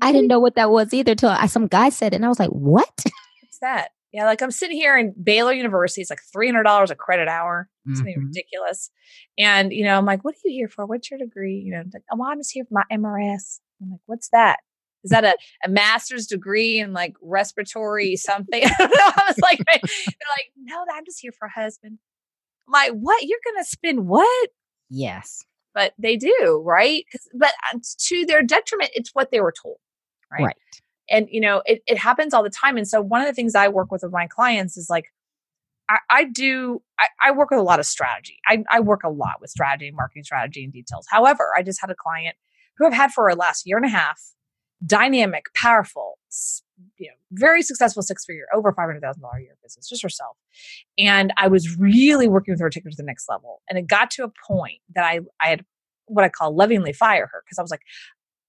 I 0.00 0.10
didn't 0.10 0.28
know 0.28 0.40
what 0.40 0.54
that 0.54 0.70
was 0.70 0.94
either 0.94 1.14
till 1.14 1.28
I, 1.28 1.46
some 1.46 1.66
guy 1.66 1.90
said 1.90 2.12
it, 2.12 2.16
and 2.16 2.24
I 2.24 2.28
was 2.28 2.38
like, 2.38 2.50
"What? 2.50 2.88
What's 3.42 3.58
that?" 3.60 3.90
Yeah, 4.14 4.26
like 4.26 4.42
I'm 4.42 4.52
sitting 4.52 4.76
here 4.76 4.96
in 4.96 5.12
Baylor 5.20 5.52
University. 5.52 6.00
It's 6.00 6.08
like 6.08 6.22
three 6.32 6.46
hundred 6.46 6.62
dollars 6.62 6.92
a 6.92 6.94
credit 6.94 7.26
hour. 7.26 7.68
It's 7.84 8.00
mm-hmm. 8.00 8.26
ridiculous. 8.26 8.92
And 9.36 9.72
you 9.72 9.82
know, 9.84 9.98
I'm 9.98 10.04
like, 10.04 10.22
"What 10.22 10.36
are 10.36 10.38
you 10.44 10.52
here 10.52 10.68
for? 10.68 10.86
What's 10.86 11.10
your 11.10 11.18
degree?" 11.18 11.56
You 11.56 11.72
know, 11.72 11.82
like, 11.92 12.04
"Oh, 12.12 12.24
I'm 12.24 12.38
just 12.38 12.52
here 12.52 12.64
for 12.64 12.74
my 12.74 12.84
MRS." 12.96 13.58
I'm 13.82 13.90
like, 13.90 14.00
"What's 14.06 14.28
that? 14.28 14.60
Is 15.02 15.10
that 15.10 15.24
a, 15.24 15.36
a 15.64 15.68
master's 15.68 16.28
degree 16.28 16.78
in 16.78 16.92
like 16.92 17.16
respiratory 17.22 18.14
something?" 18.16 18.62
I 18.64 18.72
don't 18.78 18.88
know. 18.88 18.96
I 19.16 19.24
was 19.26 19.38
like, 19.40 19.58
"They're 19.66 19.80
like, 19.82 20.52
no, 20.62 20.84
I'm 20.94 21.04
just 21.04 21.18
here 21.20 21.32
for 21.36 21.46
a 21.46 21.60
husband." 21.60 21.98
I'm 22.68 22.72
like, 22.72 22.92
"What? 22.92 23.24
You're 23.24 23.40
gonna 23.44 23.64
spend 23.64 24.06
what?" 24.06 24.50
Yes, 24.90 25.44
but 25.74 25.92
they 25.98 26.16
do, 26.16 26.62
right? 26.64 27.04
But 27.36 27.52
uh, 27.72 27.80
to 28.06 28.26
their 28.26 28.44
detriment, 28.44 28.92
it's 28.94 29.10
what 29.12 29.32
they 29.32 29.40
were 29.40 29.54
told, 29.60 29.78
right? 30.30 30.44
Right 30.44 30.56
and 31.10 31.26
you 31.30 31.40
know 31.40 31.62
it, 31.66 31.82
it 31.86 31.98
happens 31.98 32.34
all 32.34 32.42
the 32.42 32.50
time 32.50 32.76
and 32.76 32.88
so 32.88 33.00
one 33.00 33.20
of 33.20 33.26
the 33.26 33.32
things 33.32 33.54
i 33.54 33.68
work 33.68 33.90
with 33.90 34.02
with 34.02 34.12
my 34.12 34.26
clients 34.26 34.76
is 34.76 34.88
like 34.88 35.06
i, 35.88 35.98
I 36.10 36.24
do 36.24 36.82
I, 36.98 37.08
I, 37.22 37.30
work 37.32 37.50
with 37.50 37.58
a 37.58 37.64
lot 37.64 37.80
of 37.80 37.86
strategy. 37.86 38.38
I, 38.46 38.62
I 38.70 38.78
work 38.78 39.02
a 39.02 39.08
lot 39.08 39.40
with 39.40 39.50
strategy 39.50 39.90
marketing 39.90 40.22
strategy 40.22 40.62
and 40.64 40.72
details. 40.72 41.06
However 41.10 41.52
i 41.56 41.62
just 41.62 41.80
had 41.80 41.90
a 41.90 41.94
client 41.94 42.36
who 42.78 42.86
i've 42.86 42.92
had 42.92 43.12
for 43.12 43.28
a 43.28 43.34
last 43.34 43.66
year 43.66 43.76
and 43.76 43.86
a 43.86 43.90
half 43.90 44.20
dynamic 44.84 45.46
powerful 45.54 46.18
you 46.98 47.08
know 47.08 47.14
very 47.32 47.62
successful 47.62 48.02
six 48.02 48.24
figure 48.24 48.46
over 48.52 48.72
$500000 48.72 49.00
a 49.00 49.40
year 49.40 49.56
business 49.62 49.88
just 49.88 50.02
herself. 50.02 50.36
And 50.98 51.32
i 51.36 51.48
was 51.48 51.78
really 51.78 52.28
working 52.28 52.52
with 52.52 52.60
her 52.60 52.68
to 52.68 52.74
take 52.74 52.84
her 52.84 52.90
to 52.90 52.96
the 52.96 53.02
next 53.02 53.28
level 53.28 53.62
and 53.68 53.78
it 53.78 53.86
got 53.86 54.10
to 54.12 54.24
a 54.24 54.32
point 54.48 54.80
that 54.94 55.04
i 55.04 55.20
i 55.40 55.48
had 55.48 55.64
what 56.06 56.24
I 56.24 56.28
call 56.28 56.54
lovingly 56.54 56.92
fire 56.92 57.28
her 57.32 57.42
because 57.44 57.58
I 57.58 57.62
was 57.62 57.70
like, 57.70 57.82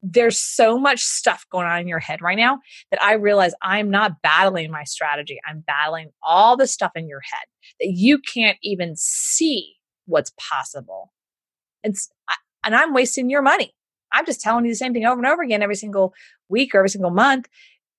there's 0.07 0.37
so 0.37 0.77
much 0.77 1.01
stuff 1.01 1.45
going 1.51 1.65
on 1.65 1.79
in 1.79 1.87
your 1.87 1.99
head 1.99 2.21
right 2.21 2.37
now 2.37 2.59
that 2.91 3.01
I 3.01 3.13
realize 3.13 3.53
I'm 3.61 3.89
not 3.89 4.21
battling 4.21 4.69
my 4.69 4.83
strategy. 4.83 5.39
I'm 5.47 5.63
battling 5.65 6.11
all 6.21 6.55
the 6.55 6.67
stuff 6.67 6.91
in 6.95 7.07
your 7.07 7.21
head 7.21 7.45
that 7.79 7.89
you 7.89 8.19
can't 8.19 8.57
even 8.61 8.95
see 8.95 9.73
what's 10.05 10.31
possible. 10.37 11.11
And, 11.83 11.95
and 12.63 12.75
I'm 12.75 12.93
wasting 12.93 13.29
your 13.29 13.41
money. 13.41 13.73
I'm 14.11 14.25
just 14.25 14.41
telling 14.41 14.65
you 14.65 14.71
the 14.71 14.75
same 14.75 14.93
thing 14.93 15.05
over 15.05 15.17
and 15.17 15.27
over 15.27 15.41
again 15.41 15.63
every 15.63 15.75
single 15.75 16.13
week 16.49 16.75
or 16.75 16.79
every 16.79 16.89
single 16.89 17.11
month. 17.11 17.47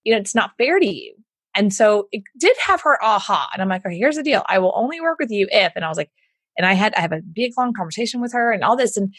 You 0.04 0.12
know, 0.12 0.20
it's 0.20 0.34
not 0.34 0.52
fair 0.56 0.78
to 0.78 0.86
you. 0.86 1.14
And 1.56 1.74
so 1.74 2.06
it 2.12 2.22
did 2.38 2.56
have 2.66 2.82
her 2.82 3.02
aha. 3.02 3.50
And 3.52 3.60
I'm 3.60 3.68
like, 3.68 3.84
okay, 3.84 3.96
here's 3.96 4.16
the 4.16 4.22
deal. 4.22 4.44
I 4.46 4.58
will 4.58 4.72
only 4.76 5.00
work 5.00 5.18
with 5.18 5.30
you 5.30 5.48
if, 5.50 5.72
and 5.74 5.84
I 5.84 5.88
was 5.88 5.98
like, 5.98 6.10
and 6.56 6.66
I 6.66 6.74
had, 6.74 6.94
I 6.94 7.00
have 7.00 7.12
a 7.12 7.20
big 7.20 7.52
long 7.58 7.72
conversation 7.72 8.20
with 8.20 8.32
her 8.32 8.52
and 8.52 8.62
all 8.62 8.76
this. 8.76 8.96
And 8.96 9.12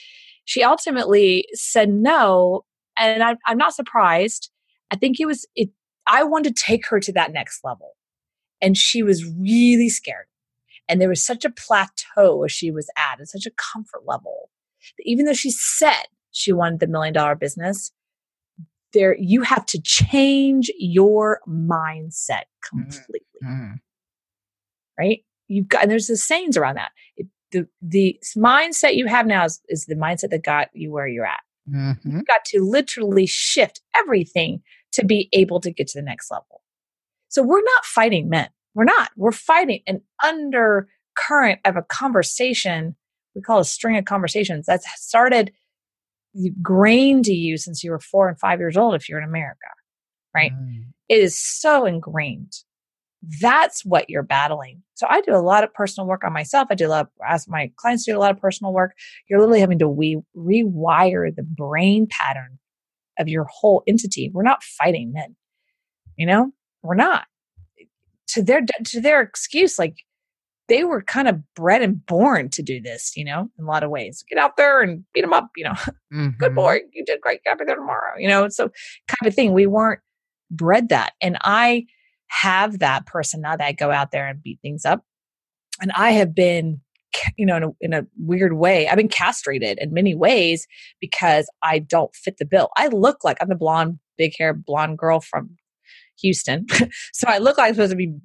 she 0.45 0.63
ultimately 0.63 1.45
said 1.53 1.89
no 1.89 2.63
and 2.99 3.23
I, 3.23 3.35
I'm 3.45 3.57
not 3.57 3.73
surprised. 3.73 4.49
I 4.91 4.95
think 4.95 5.19
it 5.19 5.25
was 5.25 5.45
it. 5.55 5.69
I 6.07 6.23
wanted 6.23 6.55
to 6.55 6.63
take 6.63 6.87
her 6.87 6.99
to 6.99 7.11
that 7.13 7.31
next 7.31 7.63
level, 7.63 7.95
and 8.61 8.77
she 8.77 9.03
was 9.03 9.25
really 9.25 9.89
scared. 9.89 10.25
And 10.89 11.01
there 11.01 11.09
was 11.09 11.25
such 11.25 11.43
a 11.43 11.49
plateau 11.49 12.37
where 12.37 12.49
she 12.49 12.71
was 12.71 12.89
at, 12.97 13.19
and 13.19 13.27
such 13.27 13.45
a 13.45 13.51
comfort 13.51 14.03
level 14.05 14.49
that 14.97 15.03
even 15.03 15.25
though 15.25 15.33
she 15.33 15.51
said 15.51 16.05
she 16.31 16.53
wanted 16.53 16.79
the 16.79 16.87
million 16.87 17.13
dollar 17.13 17.35
business, 17.35 17.91
there 18.93 19.15
you 19.19 19.41
have 19.41 19.65
to 19.67 19.81
change 19.81 20.71
your 20.77 21.41
mindset 21.47 22.43
completely. 22.63 23.21
Mm-hmm. 23.43 23.73
Right? 24.97 25.23
You've 25.47 25.67
got 25.67 25.83
and 25.83 25.91
there's 25.91 26.07
the 26.07 26.17
sayings 26.17 26.57
around 26.57 26.75
that. 26.75 26.91
It, 27.15 27.27
the 27.51 27.67
the 27.81 28.19
mindset 28.35 28.95
you 28.95 29.07
have 29.07 29.25
now 29.25 29.45
is, 29.45 29.61
is 29.69 29.85
the 29.85 29.95
mindset 29.95 30.31
that 30.31 30.43
got 30.43 30.69
you 30.73 30.91
where 30.91 31.07
you're 31.07 31.25
at. 31.25 31.41
Mm-hmm. 31.69 32.09
You've 32.09 32.27
got 32.27 32.45
to 32.45 32.63
literally 32.63 33.25
shift 33.25 33.81
everything 33.95 34.61
to 34.93 35.05
be 35.05 35.29
able 35.33 35.59
to 35.61 35.71
get 35.71 35.87
to 35.87 35.99
the 35.99 36.03
next 36.05 36.31
level. 36.31 36.61
So 37.29 37.43
we're 37.43 37.63
not 37.63 37.85
fighting 37.85 38.29
men. 38.29 38.49
We're 38.73 38.85
not. 38.85 39.11
We're 39.17 39.31
fighting 39.31 39.81
an 39.87 40.01
undercurrent 40.23 41.59
of 41.65 41.75
a 41.75 41.83
conversation. 41.83 42.95
We 43.35 43.41
call 43.41 43.59
a 43.59 43.65
string 43.65 43.97
of 43.97 44.05
conversations 44.05 44.65
that's 44.65 44.87
started 45.01 45.51
grained 46.61 47.25
to 47.25 47.33
you 47.33 47.57
since 47.57 47.83
you 47.83 47.91
were 47.91 47.99
four 47.99 48.27
and 48.27 48.39
five 48.39 48.59
years 48.59 48.77
old 48.77 48.95
if 48.95 49.09
you're 49.09 49.19
in 49.19 49.27
America, 49.27 49.67
right? 50.33 50.51
Mm. 50.51 50.85
It 51.09 51.19
is 51.19 51.39
so 51.39 51.85
ingrained 51.85 52.53
that's 53.41 53.83
what 53.83 54.09
you're 54.09 54.23
battling. 54.23 54.81
So 54.95 55.05
I 55.09 55.21
do 55.21 55.35
a 55.35 55.37
lot 55.37 55.63
of 55.63 55.73
personal 55.73 56.07
work 56.07 56.23
on 56.23 56.33
myself. 56.33 56.67
I 56.71 56.75
do 56.75 56.87
a 56.87 56.89
lot, 56.89 57.01
of, 57.01 57.07
ask 57.27 57.49
my 57.49 57.71
clients 57.75 58.05
to 58.05 58.11
do 58.11 58.17
a 58.17 58.19
lot 58.19 58.31
of 58.31 58.39
personal 58.39 58.73
work. 58.73 58.93
You're 59.29 59.39
literally 59.39 59.59
having 59.59 59.79
to 59.79 59.87
re- 59.87 60.21
rewire 60.35 61.35
the 61.35 61.43
brain 61.43 62.07
pattern 62.09 62.57
of 63.19 63.27
your 63.27 63.45
whole 63.45 63.83
entity. 63.87 64.31
We're 64.33 64.43
not 64.43 64.63
fighting 64.63 65.11
men, 65.13 65.35
you 66.15 66.25
know, 66.25 66.51
we're 66.83 66.95
not. 66.95 67.25
To 68.31 68.43
their 68.43 68.61
to 68.85 68.99
their 68.99 69.21
excuse, 69.21 69.79
like 69.79 69.95
they 70.67 70.83
were 70.83 71.01
kind 71.01 71.29
of 71.29 71.41
bred 71.55 71.81
and 71.81 72.05
born 72.05 72.49
to 72.49 72.61
do 72.61 72.81
this, 72.81 73.13
you 73.15 73.23
know, 73.23 73.49
in 73.57 73.63
a 73.63 73.67
lot 73.67 73.83
of 73.83 73.89
ways. 73.89 74.23
Get 74.29 74.37
out 74.37 74.57
there 74.57 74.81
and 74.81 75.05
beat 75.13 75.21
them 75.21 75.33
up, 75.33 75.49
you 75.55 75.63
know. 75.63 75.73
Mm-hmm. 76.13 76.37
Good 76.37 76.55
boy, 76.55 76.79
you 76.93 77.03
did 77.03 77.19
great. 77.19 77.43
Get 77.43 77.57
there 77.57 77.75
tomorrow, 77.75 78.17
you 78.17 78.29
know. 78.29 78.47
So 78.47 78.69
kind 79.09 79.27
of 79.27 79.35
thing. 79.35 79.51
We 79.51 79.67
weren't 79.67 79.99
bred 80.49 80.87
that, 80.87 81.11
and 81.21 81.37
I 81.41 81.85
have 82.27 82.79
that 82.79 83.05
person 83.05 83.41
now 83.41 83.55
that 83.55 83.65
I 83.65 83.71
go 83.71 83.91
out 83.91 84.11
there 84.11 84.27
and 84.27 84.41
beat 84.41 84.59
things 84.61 84.85
up, 84.85 85.03
and 85.81 85.91
I 85.93 86.11
have 86.11 86.33
been, 86.33 86.81
you 87.37 87.45
know, 87.45 87.57
in 87.57 87.63
a, 87.63 87.69
in 87.81 87.93
a 87.93 88.07
weird 88.17 88.53
way, 88.53 88.87
I've 88.87 88.97
been 88.97 89.07
castrated 89.07 89.77
in 89.79 89.93
many 89.93 90.15
ways 90.15 90.67
because 90.99 91.49
I 91.63 91.79
don't 91.79 92.13
fit 92.15 92.37
the 92.37 92.45
bill. 92.45 92.69
I 92.77 92.87
look 92.87 93.23
like 93.23 93.37
I'm 93.41 93.49
the 93.49 93.55
blonde, 93.55 93.99
big 94.17 94.33
hair, 94.37 94.53
blonde 94.53 94.97
girl 94.97 95.19
from 95.19 95.57
Houston, 96.21 96.65
so 97.13 97.27
I 97.27 97.37
look 97.37 97.57
like 97.57 97.69
I'm 97.69 97.73
supposed 97.75 97.91
to 97.91 97.97
be 97.97 98.15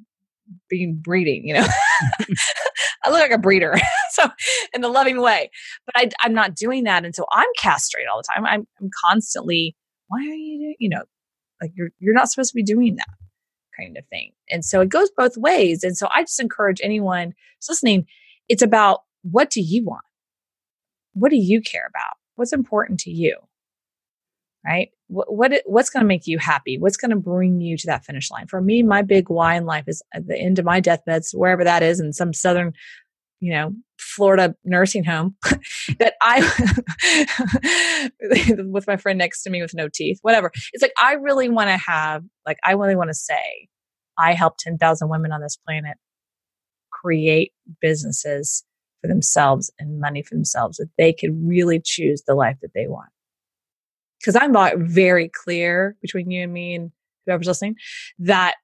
being 0.69 1.01
breeding, 1.03 1.47
you 1.47 1.55
know. 1.55 1.67
I 3.05 3.11
look 3.11 3.21
like 3.21 3.31
a 3.31 3.39
breeder. 3.39 3.75
so 4.11 4.29
in 4.75 4.81
the 4.81 4.89
loving 4.89 5.21
way. 5.21 5.51
But 5.87 5.97
I, 5.97 6.11
I'm 6.21 6.35
not 6.35 6.55
doing 6.55 6.85
that. 6.85 7.05
And 7.05 7.15
so 7.15 7.27
I'm 7.33 7.49
castrated 7.59 8.09
all 8.09 8.19
the 8.19 8.33
time. 8.33 8.45
I'm, 8.45 8.67
I'm 8.81 8.91
constantly, 9.07 9.77
why 10.09 10.21
are 10.21 10.35
you 10.35 10.75
you 10.79 10.89
know, 10.89 11.03
like 11.61 11.73
you're 11.75 11.91
you're 11.99 12.15
not 12.15 12.31
supposed 12.31 12.51
to 12.51 12.57
be 12.57 12.63
doing 12.63 12.97
that 12.97 13.09
kind 13.79 13.97
of 13.97 14.07
thing. 14.09 14.33
And 14.51 14.65
so 14.65 14.81
it 14.81 14.89
goes 14.89 15.11
both 15.17 15.37
ways. 15.37 15.83
And 15.83 15.97
so 15.97 16.09
I 16.15 16.23
just 16.23 16.41
encourage 16.41 16.81
anyone 16.83 17.35
listening, 17.69 18.07
it's 18.49 18.63
about 18.63 19.01
what 19.23 19.51
do 19.51 19.61
you 19.61 19.85
want? 19.85 20.05
What 21.15 21.31
do 21.31 21.37
you 21.37 21.61
care 21.61 21.87
about? 21.89 22.15
What's 22.37 22.53
important 22.53 23.01
to 23.01 23.11
you? 23.11 23.37
right? 24.65 24.91
What, 25.09 25.33
what 25.33 25.53
what's 25.67 25.91
going 25.91 26.03
to 26.03 26.09
make 26.09 26.27
you 26.27 26.39
happy? 26.39 26.79
What's 26.79 26.97
going 26.97 27.11
to 27.11 27.17
bring 27.17 27.61
you 27.61 27.77
to 27.77 27.87
that 27.87 28.05
finish 28.05 28.31
line? 28.31 28.47
For 28.47 28.61
me, 28.61 28.83
my 28.83 29.03
big 29.03 29.29
why 29.29 29.57
in 29.57 29.67
life 29.67 29.85
is 29.87 30.03
at 30.15 30.27
the 30.27 30.39
end 30.39 30.59
of 30.59 30.65
my 30.65 30.81
deathbeds, 30.81 31.33
wherever 31.33 31.65
that 31.65 31.83
is, 31.83 32.01
in 32.01 32.13
some 32.13 32.33
southern, 32.33 32.73
you 33.43 33.53
know, 33.53 33.75
Florida 33.99 34.55
nursing 34.65 35.03
home, 35.03 35.35
that 35.99 36.15
I, 36.23 38.09
with 38.59 38.87
my 38.87 38.97
friend 38.97 39.19
next 39.19 39.43
to 39.43 39.51
me 39.51 39.61
with 39.61 39.75
no 39.75 39.89
teeth, 39.89 40.21
whatever. 40.23 40.53
It's 40.73 40.81
like 40.81 40.93
I 41.03 41.15
really 41.15 41.49
want 41.49 41.69
to 41.69 41.77
have, 41.77 42.23
like, 42.47 42.59
I 42.65 42.73
really 42.73 42.95
want 42.95 43.11
to 43.11 43.15
say, 43.15 43.67
I 44.17 44.39
ten 44.59 44.79
thousand 44.79 45.09
women 45.09 45.33
on 45.33 45.41
this 45.41 45.57
planet 45.57 45.97
create 46.91 47.53
businesses 47.81 48.63
for 49.01 49.09
themselves 49.09 49.73
and 49.81 49.99
money 49.99 50.23
for 50.23 50.37
themselves 50.37 50.77
that 50.77 50.91
they 50.97 51.13
could 51.13 51.37
really 51.45 51.81
choose 51.85 52.23
the 52.25 52.37
life 52.37 52.59
that 52.63 52.75
they 52.75 52.87
want 52.87 53.11
because 54.21 54.37
I'm 54.37 54.53
very 54.77 55.29
clear 55.29 55.97
between 56.01 56.31
you 56.31 56.45
and 56.45 56.53
me 56.53 56.77
and 56.77 56.93
whoever's 57.27 57.49
listening 57.49 57.75
that 58.21 58.55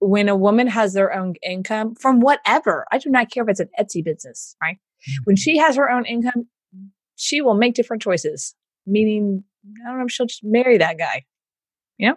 when 0.00 0.28
a 0.28 0.36
woman 0.36 0.66
has 0.66 0.94
their 0.94 1.12
own 1.12 1.34
income 1.42 1.94
from 1.94 2.20
whatever, 2.20 2.86
I 2.92 2.98
do 2.98 3.10
not 3.10 3.30
care 3.30 3.42
if 3.42 3.48
it's 3.48 3.60
an 3.60 3.70
Etsy 3.78 4.04
business, 4.04 4.54
right? 4.62 4.76
Mm-hmm. 4.76 5.22
When 5.24 5.36
she 5.36 5.58
has 5.58 5.76
her 5.76 5.90
own 5.90 6.04
income, 6.04 6.46
she 7.16 7.40
will 7.40 7.54
make 7.54 7.74
different 7.74 8.02
choices. 8.02 8.54
Meaning, 8.86 9.44
I 9.84 9.88
don't 9.88 9.98
know 9.98 10.04
if 10.06 10.12
she'll 10.12 10.26
just 10.26 10.44
marry 10.44 10.78
that 10.78 10.98
guy. 10.98 11.24
You 11.98 12.10
know, 12.10 12.16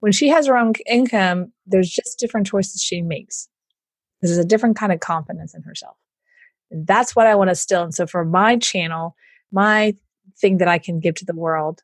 when 0.00 0.12
she 0.12 0.28
has 0.28 0.46
her 0.46 0.56
own 0.56 0.72
income, 0.86 1.52
there's 1.66 1.90
just 1.90 2.18
different 2.18 2.46
choices 2.46 2.82
she 2.82 3.02
makes. 3.02 3.48
There's 4.22 4.38
a 4.38 4.44
different 4.44 4.76
kind 4.76 4.92
of 4.92 5.00
confidence 5.00 5.54
in 5.54 5.62
herself. 5.62 5.96
And 6.70 6.86
that's 6.86 7.14
what 7.14 7.26
I 7.26 7.34
want 7.34 7.50
to 7.50 7.54
still. 7.54 7.82
And 7.82 7.94
so 7.94 8.06
for 8.06 8.24
my 8.24 8.56
channel, 8.56 9.14
my 9.52 9.94
thing 10.40 10.58
that 10.58 10.68
I 10.68 10.78
can 10.78 11.00
give 11.00 11.14
to 11.16 11.24
the 11.24 11.34
world 11.34 11.82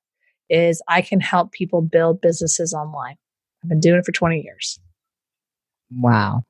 is 0.48 0.83
I 0.88 1.02
can 1.02 1.20
help 1.20 1.52
people 1.52 1.83
build 1.83 2.20
businesses 2.20 2.74
online. 2.74 3.16
I've 3.62 3.68
been 3.68 3.80
doing 3.80 3.98
it 3.98 4.06
for 4.06 4.12
20 4.12 4.40
years. 4.40 4.80
Wow. 5.90 6.44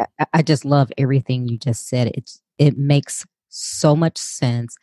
I, 0.00 0.26
I 0.32 0.42
just 0.42 0.64
love 0.64 0.90
everything 0.98 1.48
you 1.48 1.58
just 1.58 1.88
said. 1.88 2.12
It's 2.14 2.40
it 2.58 2.76
makes 2.76 3.24
so 3.48 3.94
much 3.94 4.18
sense. 4.18 4.76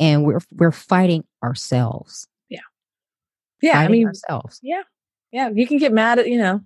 And 0.00 0.24
we're 0.24 0.40
we're 0.52 0.72
fighting 0.72 1.24
ourselves. 1.42 2.28
Yeah. 2.48 2.60
Yeah. 3.60 3.72
Fighting 3.72 3.86
I 3.86 3.92
mean 3.92 4.06
ourselves. 4.06 4.60
Yeah. 4.62 4.82
Yeah. 5.32 5.50
You 5.54 5.66
can 5.66 5.78
get 5.78 5.92
mad 5.92 6.18
at, 6.18 6.28
you 6.28 6.38
know, 6.38 6.60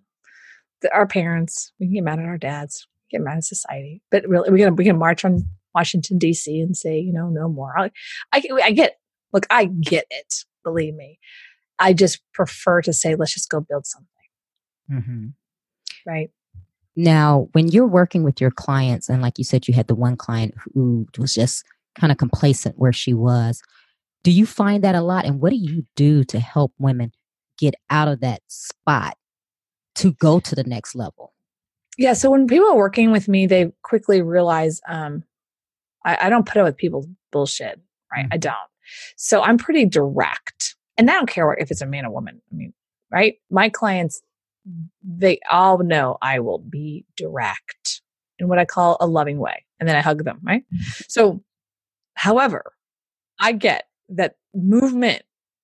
the, 0.83 0.93
our 0.95 1.07
parents. 1.07 1.73
We 1.81 1.87
can 1.87 1.95
get 1.95 2.05
mad 2.05 2.19
at 2.19 2.27
our 2.27 2.39
dads. 2.39 2.87
Get 3.11 3.21
mad 3.21 3.39
at 3.39 3.45
society. 3.45 4.03
But 4.11 4.29
really 4.29 4.51
we 4.51 4.59
can 4.59 4.77
we 4.77 4.85
can 4.85 4.99
march 4.99 5.25
on 5.25 5.47
Washington 5.75 6.19
DC 6.19 6.47
and 6.63 6.77
say, 6.77 6.99
you 6.99 7.13
know, 7.13 7.29
no 7.29 7.49
more. 7.49 7.79
I, 7.79 7.91
I, 8.33 8.43
I 8.65 8.71
get 8.73 8.99
look, 9.33 9.47
I 9.51 9.65
get 9.65 10.07
it 10.11 10.45
believe 10.63 10.95
me. 10.95 11.19
I 11.79 11.93
just 11.93 12.21
prefer 12.33 12.81
to 12.83 12.93
say, 12.93 13.15
let's 13.15 13.35
just 13.35 13.51
go 13.51 13.61
build 13.61 13.87
something. 13.87 14.09
Mm-hmm. 14.91 15.27
Right. 16.07 16.31
Now, 16.95 17.49
when 17.53 17.69
you're 17.69 17.87
working 17.87 18.23
with 18.23 18.41
your 18.41 18.51
clients, 18.51 19.09
and 19.09 19.23
like 19.23 19.39
you 19.39 19.45
said, 19.45 19.67
you 19.67 19.75
had 19.75 19.89
the 19.89 19.95
one 19.95 20.17
client 20.17 20.55
who 20.75 21.07
was 21.19 21.35
just 21.35 21.65
kind 21.99 22.13
of 22.13 22.19
complacent 22.19 22.79
where 22.79 22.93
she 22.93 23.15
was, 23.15 23.63
do 24.23 24.31
you 24.31 24.47
find 24.47 24.85
that 24.85 24.95
a 24.95 25.01
lot? 25.01 25.25
And 25.25 25.41
what 25.41 25.51
do 25.51 25.57
you 25.57 25.85
do 25.97 26.23
to 26.25 26.39
help 26.39 26.73
women 26.79 27.13
get 27.59 27.75
out 27.91 28.09
of 28.09 28.21
that 28.21 28.43
spot 28.49 29.17
to 29.97 30.13
go 30.13 30.39
to 30.41 30.55
the 30.55 30.65
next 30.65 30.95
level? 30.95 31.33
Yeah. 31.99 32.13
So 32.13 32.31
when 32.31 32.47
people 32.47 32.69
are 32.69 32.77
working 32.77 33.11
with 33.11 33.29
me, 33.29 33.47
they 33.47 33.73
quickly 33.83 34.23
realize 34.23 34.81
um, 34.89 35.25
I, 36.05 36.27
I 36.27 36.31
don't 36.31 36.47
put 36.47 36.59
up 36.59 36.65
with 36.65 36.77
people's 36.77 37.07
bullshit, 37.31 37.81
right? 38.13 38.25
Mm-hmm. 38.25 38.33
I 38.33 38.37
don't. 38.37 38.55
So 39.17 39.43
I'm 39.43 39.59
pretty 39.59 39.87
direct. 39.87 40.77
And 40.99 41.11
I 41.11 41.15
don't 41.15 41.29
care 41.29 41.53
if 41.55 41.71
it's 41.71 41.81
a 41.81 41.87
man 41.87 42.05
or 42.05 42.11
woman. 42.11 42.41
I 42.51 42.55
mean, 42.55 42.73
right? 43.11 43.37
My 43.51 43.69
clients, 43.69 44.23
they 45.03 45.41
all 45.51 45.79
know 45.79 46.19
I 46.23 46.41
will 46.41 46.59
be 46.59 47.05
direct 47.17 48.03
in 48.39 48.49
what 48.49 48.59
I 48.59 48.65
call 48.65 48.97
a 49.01 49.07
loving 49.07 49.39
way. 49.39 49.65
And 49.81 49.89
then 49.89 49.97
I 49.97 50.01
hug 50.01 50.25
them, 50.25 50.41
right? 50.43 50.63
Mm-hmm. 50.73 51.03
So, 51.09 51.43
however, 52.15 52.73
I 53.41 53.53
get 53.53 53.89
that 54.11 54.37
movement 54.55 55.23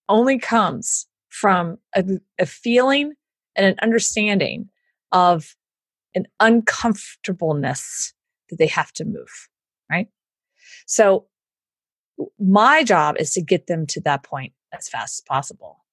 only 0.08 0.38
comes 0.38 1.06
from 1.28 1.78
a, 1.94 2.04
a 2.38 2.46
feeling 2.46 3.12
and 3.54 3.66
an 3.66 3.76
understanding 3.80 4.68
of 5.12 5.54
an 6.14 6.26
uncomfortableness 6.40 8.14
that 8.50 8.56
they 8.58 8.66
have 8.66 8.92
to 8.92 9.04
move, 9.04 9.48
right? 9.90 10.08
So 10.86 11.26
my 12.38 12.82
job 12.82 13.16
is 13.18 13.32
to 13.32 13.42
get 13.42 13.66
them 13.66 13.86
to 13.88 14.00
that 14.02 14.22
point 14.22 14.52
as 14.72 14.88
fast 14.88 15.20
as 15.20 15.24
possible. 15.28 15.84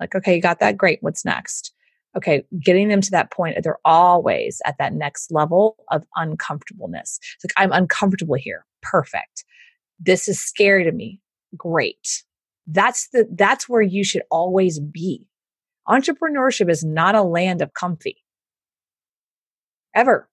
Like, 0.00 0.14
okay, 0.14 0.34
you 0.34 0.42
got 0.42 0.60
that. 0.60 0.76
Great. 0.76 0.98
What's 1.00 1.24
next? 1.24 1.71
Okay, 2.16 2.44
getting 2.60 2.88
them 2.88 3.00
to 3.00 3.10
that 3.12 3.30
point, 3.30 3.56
they're 3.62 3.78
always 3.84 4.60
at 4.66 4.76
that 4.78 4.92
next 4.92 5.32
level 5.32 5.76
of 5.90 6.04
uncomfortableness. 6.16 7.18
It's 7.36 7.44
like, 7.44 7.54
I'm 7.56 7.72
uncomfortable 7.72 8.34
here. 8.34 8.66
Perfect. 8.82 9.44
This 9.98 10.28
is 10.28 10.38
scary 10.38 10.84
to 10.84 10.92
me. 10.92 11.20
Great. 11.56 12.22
That's 12.66 13.08
the, 13.08 13.26
that's 13.34 13.68
where 13.68 13.82
you 13.82 14.04
should 14.04 14.22
always 14.30 14.78
be. 14.78 15.26
Entrepreneurship 15.88 16.70
is 16.70 16.84
not 16.84 17.14
a 17.14 17.22
land 17.22 17.62
of 17.62 17.72
comfy. 17.72 18.18
Ever. 19.94 20.28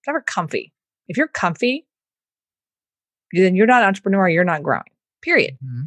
It's 0.00 0.06
never 0.06 0.20
comfy. 0.20 0.72
If 1.08 1.16
you're 1.16 1.28
comfy, 1.28 1.86
then 3.32 3.56
you're 3.56 3.66
not 3.66 3.82
an 3.82 3.88
entrepreneur, 3.88 4.28
you're 4.28 4.44
not 4.44 4.62
growing. 4.62 4.82
Period. 5.22 5.54
Mm-hmm. 5.54 5.86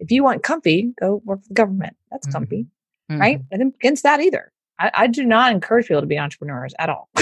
If 0.00 0.10
you 0.10 0.24
want 0.24 0.42
comfy, 0.42 0.92
go 1.00 1.22
work 1.24 1.42
for 1.42 1.48
the 1.48 1.54
government. 1.54 1.96
That's 2.10 2.26
mm-hmm. 2.26 2.32
comfy. 2.32 2.56
Mm-hmm. 2.56 2.73
Right? 3.10 3.40
And 3.50 3.74
against 3.74 4.02
that 4.02 4.20
either. 4.20 4.52
I, 4.78 4.90
I, 4.94 5.06
do 5.06 5.24
not 5.24 5.52
encourage 5.52 5.86
people 5.86 6.00
to 6.00 6.06
be 6.06 6.18
entrepreneurs 6.18 6.74
at 6.78 6.88
all. 6.88 7.08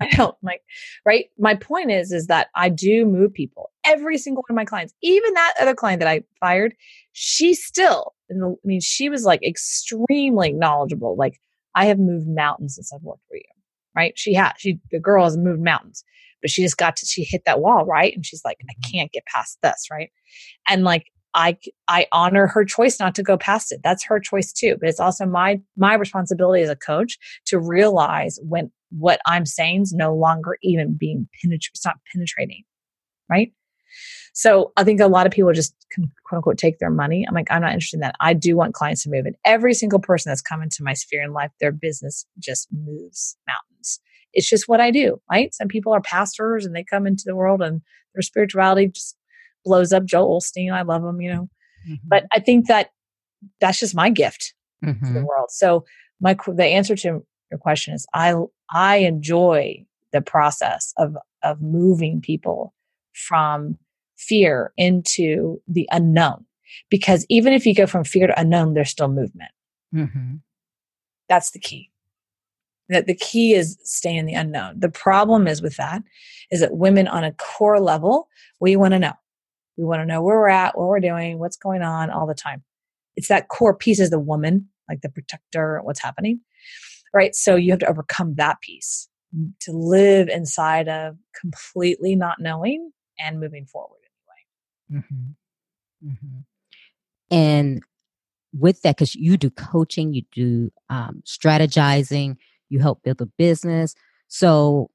I 0.00 0.08
don't 0.16 0.36
like, 0.42 0.62
right? 1.06 1.26
My 1.38 1.54
point 1.54 1.90
is, 1.90 2.12
is 2.12 2.26
that 2.26 2.48
I 2.54 2.68
do 2.68 3.06
move 3.06 3.32
people. 3.32 3.70
Every 3.84 4.18
single 4.18 4.42
one 4.42 4.54
of 4.54 4.56
my 4.56 4.64
clients, 4.64 4.92
even 5.02 5.32
that 5.34 5.54
other 5.60 5.74
client 5.74 6.00
that 6.00 6.08
I 6.08 6.22
fired, 6.38 6.74
she 7.12 7.54
still, 7.54 8.14
the, 8.28 8.56
I 8.62 8.66
mean, 8.66 8.80
she 8.80 9.08
was 9.08 9.24
like 9.24 9.42
extremely 9.42 10.52
knowledgeable. 10.52 11.16
Like, 11.16 11.40
I 11.74 11.86
have 11.86 11.98
moved 11.98 12.28
mountains 12.28 12.74
since 12.74 12.92
I've 12.92 13.02
worked 13.02 13.26
for 13.28 13.36
you, 13.36 13.42
right? 13.96 14.12
She 14.16 14.34
has, 14.34 14.52
she, 14.58 14.80
the 14.90 15.00
girl 15.00 15.24
has 15.24 15.36
moved 15.36 15.62
mountains 15.62 16.04
but 16.40 16.50
she 16.50 16.62
just 16.62 16.78
got 16.78 16.96
to 16.96 17.04
she 17.04 17.22
hit 17.22 17.42
that 17.44 17.60
wall 17.60 17.84
right 17.84 18.14
and 18.14 18.24
she's 18.24 18.42
like 18.46 18.56
i 18.62 18.72
mm-hmm. 18.72 18.90
can't 18.90 19.12
get 19.12 19.26
past 19.26 19.58
this 19.62 19.88
right 19.90 20.10
and 20.66 20.84
like 20.84 21.12
i 21.34 21.56
i 21.88 22.06
honor 22.12 22.46
her 22.46 22.64
choice 22.64 22.98
not 22.98 23.14
to 23.14 23.22
go 23.22 23.36
past 23.36 23.72
it 23.72 23.80
that's 23.82 24.04
her 24.04 24.20
choice 24.20 24.52
too 24.52 24.76
but 24.80 24.88
it's 24.88 25.00
also 25.00 25.26
my 25.26 25.60
my 25.76 25.94
responsibility 25.94 26.62
as 26.62 26.70
a 26.70 26.76
coach 26.76 27.18
to 27.46 27.58
realize 27.58 28.38
when 28.42 28.70
what 28.90 29.20
i'm 29.26 29.46
saying 29.46 29.82
is 29.82 29.92
no 29.92 30.14
longer 30.14 30.56
even 30.62 30.96
being 30.98 31.28
penetrated 31.40 31.70
it's 31.74 31.84
not 31.84 31.96
penetrating 32.12 32.62
right 33.28 33.52
so 34.32 34.70
I 34.76 34.84
think 34.84 35.00
a 35.00 35.08
lot 35.08 35.26
of 35.26 35.32
people 35.32 35.52
just 35.52 35.74
can 35.90 36.08
quote 36.24 36.36
unquote 36.38 36.58
take 36.58 36.78
their 36.78 36.90
money. 36.90 37.26
I'm 37.26 37.34
like, 37.34 37.50
I'm 37.50 37.62
not 37.62 37.72
interested 37.72 37.96
in 37.96 38.02
that. 38.02 38.14
I 38.20 38.34
do 38.34 38.54
want 38.54 38.72
clients 38.72 39.02
to 39.02 39.10
move. 39.10 39.26
And 39.26 39.34
every 39.44 39.74
single 39.74 39.98
person 39.98 40.30
that's 40.30 40.40
come 40.40 40.62
into 40.62 40.84
my 40.84 40.92
sphere 40.92 41.24
in 41.24 41.32
life, 41.32 41.50
their 41.58 41.72
business 41.72 42.24
just 42.38 42.68
moves 42.72 43.36
mountains 43.48 43.98
it's 44.32 44.48
just 44.48 44.68
what 44.68 44.80
I 44.80 44.90
do, 44.90 45.20
right? 45.30 45.52
Some 45.54 45.68
people 45.68 45.92
are 45.92 46.00
pastors 46.00 46.64
and 46.64 46.74
they 46.74 46.84
come 46.84 47.06
into 47.06 47.24
the 47.26 47.36
world 47.36 47.62
and 47.62 47.80
their 48.14 48.22
spirituality 48.22 48.88
just 48.88 49.16
blows 49.64 49.92
up. 49.92 50.04
Joel 50.04 50.40
Osteen, 50.40 50.72
I 50.72 50.82
love 50.82 51.04
him, 51.04 51.20
you 51.20 51.32
know. 51.32 51.48
Mm-hmm. 51.88 52.06
But 52.06 52.26
I 52.32 52.40
think 52.40 52.66
that 52.68 52.90
that's 53.60 53.80
just 53.80 53.94
my 53.94 54.10
gift 54.10 54.54
mm-hmm. 54.84 55.06
to 55.06 55.12
the 55.12 55.18
mm-hmm. 55.18 55.26
world. 55.26 55.50
So 55.50 55.84
my 56.20 56.36
the 56.46 56.64
answer 56.64 56.96
to 56.96 57.24
your 57.50 57.58
question 57.58 57.94
is 57.94 58.06
I 58.14 58.34
I 58.70 58.96
enjoy 58.96 59.84
the 60.12 60.20
process 60.20 60.92
of 60.96 61.16
of 61.42 61.60
moving 61.60 62.20
people 62.20 62.74
from 63.12 63.78
fear 64.16 64.72
into 64.76 65.60
the 65.66 65.88
unknown 65.90 66.44
because 66.90 67.24
even 67.28 67.52
if 67.52 67.64
you 67.64 67.74
go 67.74 67.86
from 67.86 68.04
fear 68.04 68.26
to 68.26 68.38
unknown 68.38 68.74
there's 68.74 68.90
still 68.90 69.08
movement 69.08 69.50
mm-hmm. 69.94 70.36
that's 71.28 71.52
the 71.52 71.58
key 71.58 71.90
that 72.90 73.06
the 73.06 73.14
key 73.14 73.54
is 73.54 73.78
staying 73.82 74.18
in 74.18 74.26
the 74.26 74.34
unknown 74.34 74.78
the 74.78 74.90
problem 74.90 75.46
is 75.46 75.62
with 75.62 75.76
that 75.76 76.02
is 76.50 76.60
that 76.60 76.76
women 76.76 77.08
on 77.08 77.24
a 77.24 77.32
core 77.32 77.80
level 77.80 78.28
we 78.60 78.76
want 78.76 78.92
to 78.92 78.98
know 78.98 79.14
we 79.80 79.86
want 79.86 80.00
to 80.00 80.06
know 80.06 80.22
where 80.22 80.36
we're 80.36 80.48
at 80.48 80.76
what 80.76 80.88
we're 80.88 81.00
doing 81.00 81.38
what's 81.38 81.56
going 81.56 81.82
on 81.82 82.10
all 82.10 82.26
the 82.26 82.34
time 82.34 82.62
it's 83.16 83.28
that 83.28 83.48
core 83.48 83.74
piece 83.74 84.00
is 84.00 84.10
the 84.10 84.20
woman 84.20 84.68
like 84.88 85.00
the 85.00 85.08
protector 85.08 85.80
what's 85.82 86.00
happening 86.00 86.40
right 87.14 87.34
so 87.34 87.56
you 87.56 87.72
have 87.72 87.80
to 87.80 87.88
overcome 87.88 88.34
that 88.34 88.60
piece 88.60 89.08
to 89.60 89.72
live 89.72 90.28
inside 90.28 90.88
of 90.88 91.16
completely 91.38 92.16
not 92.16 92.40
knowing 92.40 92.90
and 93.18 93.40
moving 93.40 93.66
forward 93.66 94.00
anyway. 94.90 95.04
Mm-hmm. 95.04 96.10
Mm-hmm. 96.10 97.34
And 97.36 97.82
with 98.52 98.82
that, 98.82 98.96
because 98.96 99.14
you 99.14 99.36
do 99.36 99.50
coaching, 99.50 100.12
you 100.12 100.22
do 100.32 100.72
um, 100.88 101.22
strategizing, 101.24 102.36
you 102.68 102.80
help 102.80 103.02
build 103.02 103.20
a 103.20 103.26
business. 103.26 103.94
So 104.26 104.90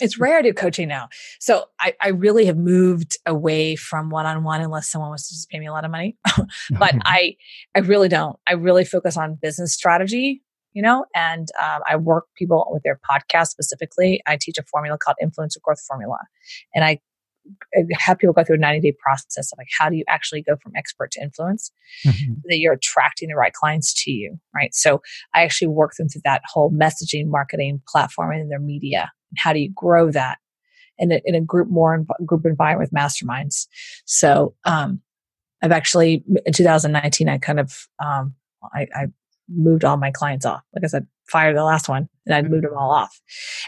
it's 0.00 0.18
rare 0.18 0.42
to 0.42 0.48
do 0.48 0.54
coaching 0.54 0.88
now. 0.88 1.08
So 1.40 1.64
I, 1.80 1.94
I 2.00 2.08
really 2.08 2.46
have 2.46 2.56
moved 2.56 3.18
away 3.26 3.76
from 3.76 4.10
one-on-one 4.10 4.60
unless 4.60 4.90
someone 4.90 5.10
wants 5.10 5.28
to 5.28 5.34
just 5.34 5.48
pay 5.50 5.58
me 5.58 5.66
a 5.66 5.72
lot 5.72 5.84
of 5.84 5.90
money. 5.90 6.16
but 6.78 6.94
I 7.04 7.36
I 7.74 7.80
really 7.80 8.08
don't. 8.08 8.38
I 8.46 8.54
really 8.54 8.84
focus 8.84 9.16
on 9.16 9.38
business 9.40 9.72
strategy 9.74 10.42
you 10.78 10.82
know, 10.82 11.06
and 11.12 11.48
um, 11.60 11.80
I 11.88 11.96
work 11.96 12.26
people 12.36 12.68
with 12.70 12.82
their 12.84 13.00
podcast 13.10 13.48
specifically. 13.48 14.22
I 14.26 14.36
teach 14.40 14.58
a 14.58 14.62
formula 14.62 14.96
called 14.96 15.16
influencer 15.20 15.60
growth 15.60 15.80
formula. 15.80 16.18
And 16.72 16.84
I, 16.84 17.00
I 17.74 17.84
have 17.98 18.18
people 18.18 18.32
go 18.32 18.44
through 18.44 18.56
a 18.56 18.60
90 18.60 18.80
day 18.80 18.96
process 19.02 19.50
of 19.50 19.58
like, 19.58 19.68
how 19.76 19.88
do 19.88 19.96
you 19.96 20.04
actually 20.08 20.42
go 20.42 20.56
from 20.62 20.72
expert 20.76 21.10
to 21.12 21.22
influence 21.22 21.72
mm-hmm. 22.06 22.34
so 22.34 22.40
that 22.44 22.58
you're 22.58 22.74
attracting 22.74 23.28
the 23.28 23.34
right 23.34 23.52
clients 23.52 24.04
to 24.04 24.10
you? 24.10 24.36
Right. 24.54 24.74
So 24.74 25.02
I 25.34 25.42
actually 25.42 25.68
work 25.68 25.94
them 25.96 26.08
through 26.08 26.22
that 26.24 26.42
whole 26.46 26.70
messaging, 26.70 27.26
marketing 27.26 27.80
platform 27.88 28.32
and 28.32 28.50
their 28.50 28.60
media. 28.60 29.10
How 29.36 29.52
do 29.52 29.58
you 29.58 29.70
grow 29.74 30.10
that 30.10 30.38
in 30.98 31.12
a, 31.12 31.20
in 31.24 31.34
a 31.34 31.40
group 31.40 31.68
more 31.68 31.94
in, 31.94 32.06
group 32.24 32.46
environment 32.46 32.90
with 32.90 32.98
masterminds? 32.98 33.66
So, 34.04 34.54
um, 34.64 35.00
I've 35.62 35.72
actually 35.72 36.24
in 36.46 36.52
2019, 36.52 37.28
I 37.28 37.38
kind 37.38 37.58
of, 37.58 37.88
um, 38.04 38.34
I, 38.72 38.86
I 38.94 39.06
moved 39.48 39.84
all 39.84 39.96
my 39.96 40.10
clients 40.10 40.46
off. 40.46 40.62
Like 40.74 40.84
I 40.84 40.86
said, 40.86 41.06
fired 41.30 41.56
the 41.56 41.64
last 41.64 41.88
one 41.88 42.08
and 42.26 42.48
moved 42.48 42.64
mm-hmm. 42.64 42.74
them 42.74 42.78
all 42.78 42.90
off. 42.90 43.20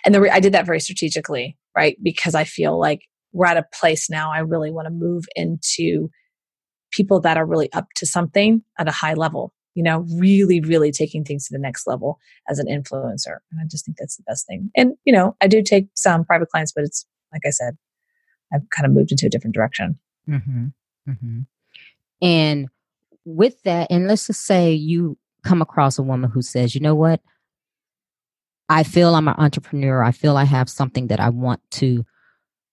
And 0.05 0.15
the 0.15 0.21
re- 0.21 0.31
I 0.31 0.41
did 0.41 0.55
that 0.55 0.67
very 0.67 0.81
strategically, 0.81 1.57
right? 1.77 1.97
Because 2.03 2.35
I 2.35 2.45
feel 2.45 2.79
like 2.79 3.03
we're 3.33 3.47
at 3.47 3.57
a 3.57 3.67
place 3.73 4.11
now 4.11 4.33
I 4.33 4.39
really 4.39 4.71
want 4.71 4.87
to 4.87 4.91
move 4.93 5.25
into 5.37 6.11
people 6.91 7.21
that 7.21 7.37
are 7.37 7.47
really 7.47 7.73
up 7.73 7.87
to 7.97 8.07
something 8.07 8.63
at 8.79 8.89
a 8.89 8.93
high 8.93 9.15
level, 9.15 9.53
you 9.75 9.83
know, 9.83 10.05
really, 10.17 10.61
really 10.61 10.91
taking 10.91 11.25
things 11.25 11.47
to 11.47 11.53
the 11.53 11.61
next 11.61 11.87
level 11.87 12.19
as 12.49 12.59
an 12.59 12.67
influencer. 12.67 13.39
And 13.51 13.61
I 13.61 13.65
just 13.69 13.85
think 13.85 13.99
that's 13.99 14.17
the 14.17 14.25
best 14.25 14.47
thing. 14.47 14.71
And, 14.77 14.95
you 15.05 15.13
know, 15.13 15.37
I 15.41 15.47
do 15.47 15.63
take 15.63 15.89
some 15.95 16.25
private 16.25 16.49
clients, 16.49 16.73
but 16.73 16.85
it's 16.85 17.07
like 17.33 17.43
I 17.47 17.51
said, 17.51 17.77
I've 18.53 18.69
kind 18.71 18.87
of 18.87 18.93
moved 18.93 19.13
into 19.13 19.27
a 19.27 19.29
different 19.29 19.55
direction. 19.55 19.99
Mm-hmm. 20.29 20.67
Mm-hmm. 21.09 21.41
And 22.23 22.69
with 23.25 23.63
that, 23.63 23.91
and 23.91 24.07
let's 24.07 24.27
just 24.27 24.45
say 24.45 24.73
you 24.73 25.17
come 25.45 25.63
across 25.63 25.99
a 25.99 26.03
woman 26.03 26.31
who 26.31 26.43
says, 26.43 26.75
you 26.75 26.81
know 26.81 26.95
what? 26.95 27.21
I 28.69 28.83
feel 28.83 29.15
I'm 29.15 29.29
an 29.29 29.35
entrepreneur. 29.39 30.03
I 30.03 30.13
feel 30.13 30.37
I 30.37 30.45
have 30.45 30.69
something 30.69 31.09
that 31.09 31.21
I 31.21 31.29
want 31.29 31.61
to 31.73 32.05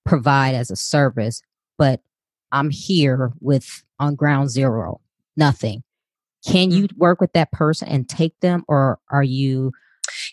provide 0.04 0.54
as 0.54 0.70
a 0.70 0.76
service, 0.76 1.42
but 1.76 2.00
I'm 2.52 2.70
here 2.70 3.32
with 3.40 3.82
on 3.98 4.14
ground 4.14 4.50
zero, 4.50 5.00
nothing. 5.36 5.82
Can 6.46 6.70
you 6.70 6.84
mm-hmm. 6.84 6.98
work 6.98 7.20
with 7.20 7.32
that 7.32 7.52
person 7.52 7.88
and 7.88 8.08
take 8.08 8.38
them, 8.40 8.64
or 8.68 8.98
are 9.10 9.22
you? 9.22 9.72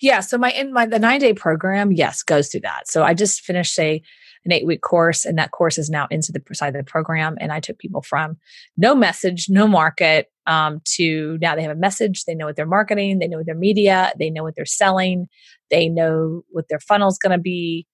Yeah. 0.01 0.19
So 0.19 0.37
my 0.37 0.51
in 0.51 0.71
my 0.71 0.85
the 0.85 0.99
nine 0.99 1.19
day 1.19 1.33
program, 1.33 1.91
yes, 1.91 2.23
goes 2.23 2.49
through 2.49 2.61
that. 2.61 2.87
So 2.87 3.03
I 3.03 3.13
just 3.13 3.41
finished 3.41 3.77
a 3.79 4.01
an 4.45 4.51
eight 4.51 4.65
week 4.65 4.81
course, 4.81 5.25
and 5.25 5.37
that 5.37 5.51
course 5.51 5.77
is 5.77 5.89
now 5.89 6.07
into 6.11 6.31
the 6.31 6.41
side 6.53 6.75
of 6.75 6.85
the 6.85 6.89
program. 6.89 7.35
And 7.39 7.51
I 7.51 7.59
took 7.59 7.79
people 7.79 8.01
from 8.01 8.37
no 8.77 8.93
message, 8.93 9.47
no 9.49 9.67
market, 9.67 10.31
um, 10.47 10.81
to 10.95 11.37
now 11.41 11.55
they 11.55 11.63
have 11.63 11.75
a 11.75 11.79
message, 11.79 12.25
they 12.25 12.35
know 12.35 12.45
what 12.45 12.55
they're 12.55 12.67
marketing, 12.67 13.19
they 13.19 13.27
know 13.27 13.41
their 13.43 13.55
media, 13.55 14.13
they 14.19 14.29
know 14.29 14.43
what 14.43 14.55
they're 14.55 14.65
selling, 14.65 15.27
they 15.71 15.89
know 15.89 16.43
what 16.49 16.65
their 16.69 16.79
funnel 16.79 17.09
is 17.09 17.17
going 17.17 17.35
to 17.35 17.41
be, 17.41 17.87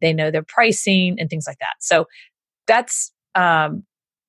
they 0.00 0.12
know 0.12 0.30
their 0.30 0.42
pricing 0.42 1.16
and 1.18 1.30
things 1.30 1.46
like 1.46 1.58
that. 1.60 1.74
So 1.80 2.06
that's 2.66 3.12
um, 3.34 3.84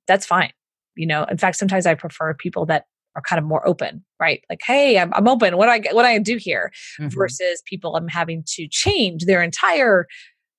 that's 0.08 0.26
fine. 0.26 0.54
You 0.96 1.08
know, 1.08 1.24
in 1.26 1.38
fact, 1.38 1.58
sometimes 1.58 1.86
I 1.86 1.96
prefer 1.96 2.34
people 2.34 2.66
that 2.68 2.86
are 3.16 3.22
kind 3.22 3.40
of 3.40 3.46
more 3.46 3.66
open, 3.68 4.04
right? 4.20 4.44
Like, 4.50 4.62
hey, 4.66 4.98
I'm, 4.98 5.14
I'm 5.14 5.28
open. 5.28 5.58
What 5.58 5.66
do 5.66 5.72
I 5.72 5.94
what 5.94 6.04
do 6.04 6.08
I 6.08 6.18
do 6.20 6.38
here? 6.38 6.72
Mm-hmm. 7.00 7.10
Versus 7.10 7.62
people 7.66 7.96
I'm 7.96 8.08
having 8.08 8.44
to 8.56 8.68
change 8.70 9.26
their 9.26 9.42
entire 9.42 10.08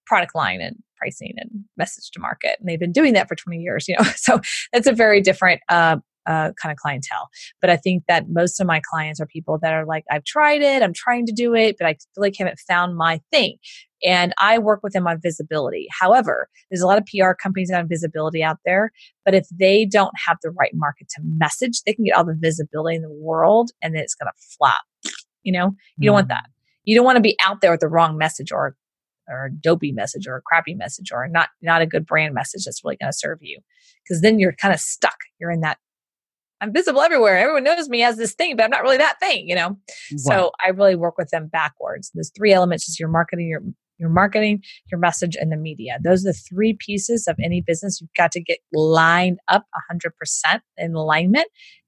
product 0.07 0.35
line 0.35 0.61
and 0.61 0.77
pricing 0.97 1.35
and 1.37 1.51
message 1.77 2.11
to 2.13 2.21
market, 2.21 2.57
and 2.61 2.69
they've 2.69 2.81
been 2.81 2.93
doing 2.93 3.15
that 3.15 3.29
for 3.29 3.35
20 3.35 3.59
years. 3.59 3.89
You 3.89 3.97
know, 3.99 4.05
so 4.17 4.41
that's 4.73 4.87
a 4.87 4.93
very 4.93 5.21
different 5.21 5.61
uh, 5.69 5.97
uh, 6.27 6.53
kind 6.61 6.73
of 6.73 6.77
clientele. 6.77 7.29
But 7.61 7.71
I 7.71 7.77
think 7.77 8.05
that 8.09 8.29
most 8.29 8.61
of 8.61 8.67
my 8.67 8.81
clients 8.91 9.21
are 9.21 9.27
people 9.27 9.59
that 9.63 9.73
are 9.73 9.85
like, 9.85 10.05
I've 10.11 10.25
tried 10.25 10.63
it, 10.63 10.83
I'm 10.83 10.93
trying 10.95 11.27
to 11.27 11.33
do 11.33 11.55
it, 11.55 11.77
but 11.79 11.87
I 11.87 11.95
feel 11.95 12.23
like 12.23 12.35
I 12.39 12.45
haven't 12.45 12.61
found 12.61 12.97
my 12.97 13.21
thing. 13.31 13.57
And 14.05 14.35
I 14.39 14.59
work 14.59 14.81
with 14.83 14.93
them 14.93 15.07
on 15.07 15.21
visibility. 15.23 15.87
However, 15.99 16.49
there's 16.71 16.83
a 16.83 16.87
lot 16.87 16.99
of 16.99 17.07
PR 17.07 17.33
companies 17.33 17.71
on 17.71 17.89
visibility 17.89 18.43
out 18.43 18.59
there, 18.67 18.93
but 19.25 19.35
if 19.35 19.47
they 19.51 19.87
don't 19.87 20.13
have 20.27 20.37
the 20.43 20.51
right 20.51 20.73
market 20.75 21.09
to 21.17 21.23
message, 21.25 21.83
they 21.83 21.95
can 21.95 22.05
get 22.05 22.17
all 22.17 22.25
the 22.25 22.37
visibility 22.39 22.97
in 22.97 23.03
the 23.03 23.11
world 23.11 23.71
and 23.81 23.95
then 23.95 24.03
it's 24.03 24.15
going 24.15 24.27
to 24.27 24.57
flop. 24.59 24.83
You 25.43 25.53
know, 25.53 25.75
you 25.97 26.03
mm. 26.03 26.07
don't 26.07 26.15
want 26.15 26.27
mm. 26.27 26.31
that. 26.31 26.45
You 26.85 26.95
don't 26.95 27.05
want 27.05 27.17
to 27.17 27.23
be 27.23 27.37
out 27.43 27.63
there 27.63 27.71
with 27.71 27.81
the 27.81 27.89
wrong 27.89 28.19
message 28.19 28.53
or 28.53 28.77
or 29.29 29.47
a 29.47 29.51
dopey 29.51 29.93
message 29.93 30.27
or 30.27 30.37
a 30.37 30.43
crappy 30.43 30.75
message 30.75 31.11
or 31.13 31.27
not 31.29 31.49
not 31.63 31.83
a 31.83 31.87
good 31.87 32.07
brand 32.07 32.35
message 32.35 32.65
that's 32.65 32.85
really 32.85 32.97
going 32.97 33.11
to 33.11 33.17
serve 33.17 33.39
you 33.41 33.59
because 34.03 34.21
then 34.21 34.39
you're 34.39 34.53
kind 34.53 34.75
of 34.75 34.81
stuck 34.81 35.17
you're 35.41 35.51
in 35.51 35.61
that 35.61 35.79
I'm 36.65 36.73
visible 36.73 37.03
everywhere. 37.03 37.37
Everyone 37.37 37.65
knows 37.65 37.91
me 37.91 38.03
as 38.03 38.17
this 38.17 38.33
thing, 38.33 38.57
but 38.57 38.65
I'm 38.65 38.71
not 38.71 38.83
really 38.83 38.97
that 38.97 39.21
thing, 39.21 39.47
you 39.47 39.55
know? 39.55 39.69
Wow. 39.69 39.77
So 40.17 40.51
I 40.65 40.71
really 40.71 40.97
work 40.97 41.19
with 41.19 41.29
them 41.29 41.47
backwards. 41.47 42.11
There's 42.15 42.33
three 42.35 42.53
elements 42.53 42.89
is 42.89 42.99
your 42.99 43.11
marketing, 43.11 43.49
your 43.49 43.63
your 43.99 44.09
marketing, 44.09 44.63
your 44.91 44.99
message, 44.99 45.37
and 45.37 45.53
the 45.53 45.57
media. 45.57 45.99
Those 46.03 46.25
are 46.25 46.33
the 46.33 46.39
three 46.39 46.77
pieces 46.79 47.29
of 47.29 47.37
any 47.43 47.61
business. 47.61 48.01
You've 48.01 48.13
got 48.17 48.33
to 48.33 48.41
get 48.41 48.59
lined 48.73 49.39
up 49.47 49.67
100% 49.93 50.61
in 50.79 50.95
alignment, 50.95 51.47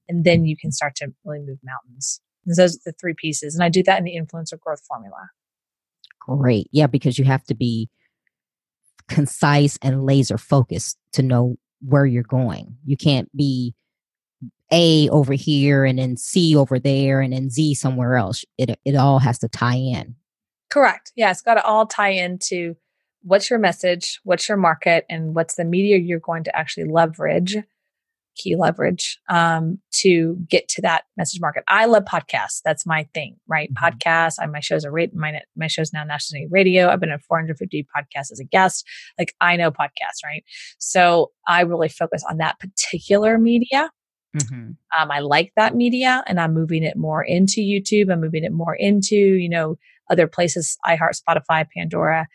and 0.09 0.25
then 0.25 0.45
you 0.45 0.57
can 0.57 0.71
start 0.71 0.95
to 0.97 1.09
really 1.25 1.41
move 1.41 1.59
mountains. 1.65 2.21
And 2.45 2.55
those 2.55 2.77
are 2.77 2.81
the 2.85 2.93
three 2.93 3.15
pieces. 3.17 3.57
And 3.57 3.65
I 3.65 3.69
do 3.69 3.83
that 3.83 3.99
in 3.99 4.05
the 4.05 4.17
influencer 4.17 4.59
growth 4.61 4.83
formula. 4.87 5.31
Great. 6.21 6.69
Yeah, 6.71 6.87
because 6.87 7.19
you 7.19 7.25
have 7.25 7.43
to 7.47 7.55
be 7.55 7.89
concise 9.09 9.79
and 9.83 10.05
laser 10.05 10.39
focused 10.39 10.99
to 11.15 11.23
know 11.23 11.57
where 11.81 12.07
you're 12.07 12.23
going. 12.23 12.77
You 12.85 12.97
can't 12.97 13.35
be 13.37 13.75
a 14.72 15.09
over 15.11 15.33
here 15.33 15.85
and 15.85 15.98
then 15.98 16.16
C 16.16 16.57
over 16.57 16.79
there 16.79 17.20
and 17.20 17.33
then 17.33 17.50
Z 17.50 17.74
somewhere 17.74 18.16
else. 18.16 18.44
It 18.59 18.79
it 18.85 18.96
all 18.96 19.18
has 19.18 19.38
to 19.40 19.48
tie 19.48 19.76
in. 19.76 20.16
Correct. 20.70 21.12
Yeah, 21.16 21.31
it's 21.31 21.42
got 21.42 21.55
to 21.55 21.64
all 21.64 21.87
tie 21.87 22.11
into 22.11 22.76
what's 23.22 23.50
your 23.50 23.59
message, 23.59 24.20
what's 24.24 24.48
your 24.48 24.59
market, 24.59 25.05
and 25.09 25.35
what's 25.35 25.55
the 25.55 25.64
media 25.64 25.96
you're 25.96 26.20
going 26.20 26.44
to 26.44 26.57
actually 26.57 26.85
leverage, 26.85 27.57
key 28.37 28.57
leverage, 28.57 29.18
um, 29.29 29.79
to 29.92 30.37
get 30.48 30.68
to 30.68 30.83
that 30.83 31.05
message 31.16 31.40
market. 31.40 31.64
I 31.68 31.87
love 31.87 32.05
podcasts. 32.05 32.61
That's 32.64 32.85
my 32.85 33.09
thing, 33.14 33.37
right? 33.46 33.72
Mm-hmm. 33.72 33.85
Podcasts. 33.85 34.37
I, 34.40 34.46
my 34.46 34.61
shows 34.61 34.85
are 34.85 34.90
rate 34.90 35.14
my 35.14 35.40
my 35.57 35.68
shows 35.68 35.92
now 35.92 36.05
national 36.05 36.48
radio. 36.50 36.88
I've 36.88 37.00
been 37.00 37.12
on 37.12 37.20
450 37.20 37.87
podcasts 37.96 38.33
as 38.33 38.40
a 38.40 38.44
guest. 38.44 38.85
Like 39.18 39.35
I 39.40 39.57
know 39.57 39.70
podcasts, 39.70 40.24
right? 40.24 40.44
So 40.79 41.31
I 41.46 41.62
really 41.62 41.88
focus 41.88 42.24
on 42.29 42.38
that 42.38 42.59
particular 42.59 43.38
media 43.38 43.90
Mm-hmm. 44.37 44.70
Um, 45.01 45.11
I 45.11 45.20
like 45.20 45.53
that 45.57 45.75
media 45.75 46.22
and 46.27 46.40
I'm 46.40 46.53
moving 46.53 46.83
it 46.83 46.96
more 46.96 47.22
into 47.22 47.61
YouTube. 47.61 48.12
I'm 48.12 48.20
moving 48.20 48.44
it 48.44 48.53
more 48.53 48.75
into, 48.75 49.16
you 49.16 49.49
know, 49.49 49.77
other 50.11 50.27
places, 50.27 50.77
iHeart, 50.87 51.20
Spotify, 51.20 51.66
Pandora. 51.77 52.27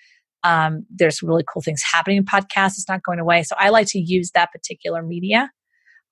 Um, 0.43 0.85
there's 0.89 1.21
really 1.21 1.43
cool 1.51 1.61
things 1.61 1.83
happening 1.83 2.17
in 2.17 2.25
podcasts. 2.25 2.77
It's 2.77 2.89
not 2.89 3.03
going 3.03 3.19
away. 3.19 3.43
So 3.43 3.55
I 3.59 3.69
like 3.69 3.87
to 3.87 3.99
use 3.99 4.31
that 4.31 4.51
particular 4.51 5.03
media 5.03 5.51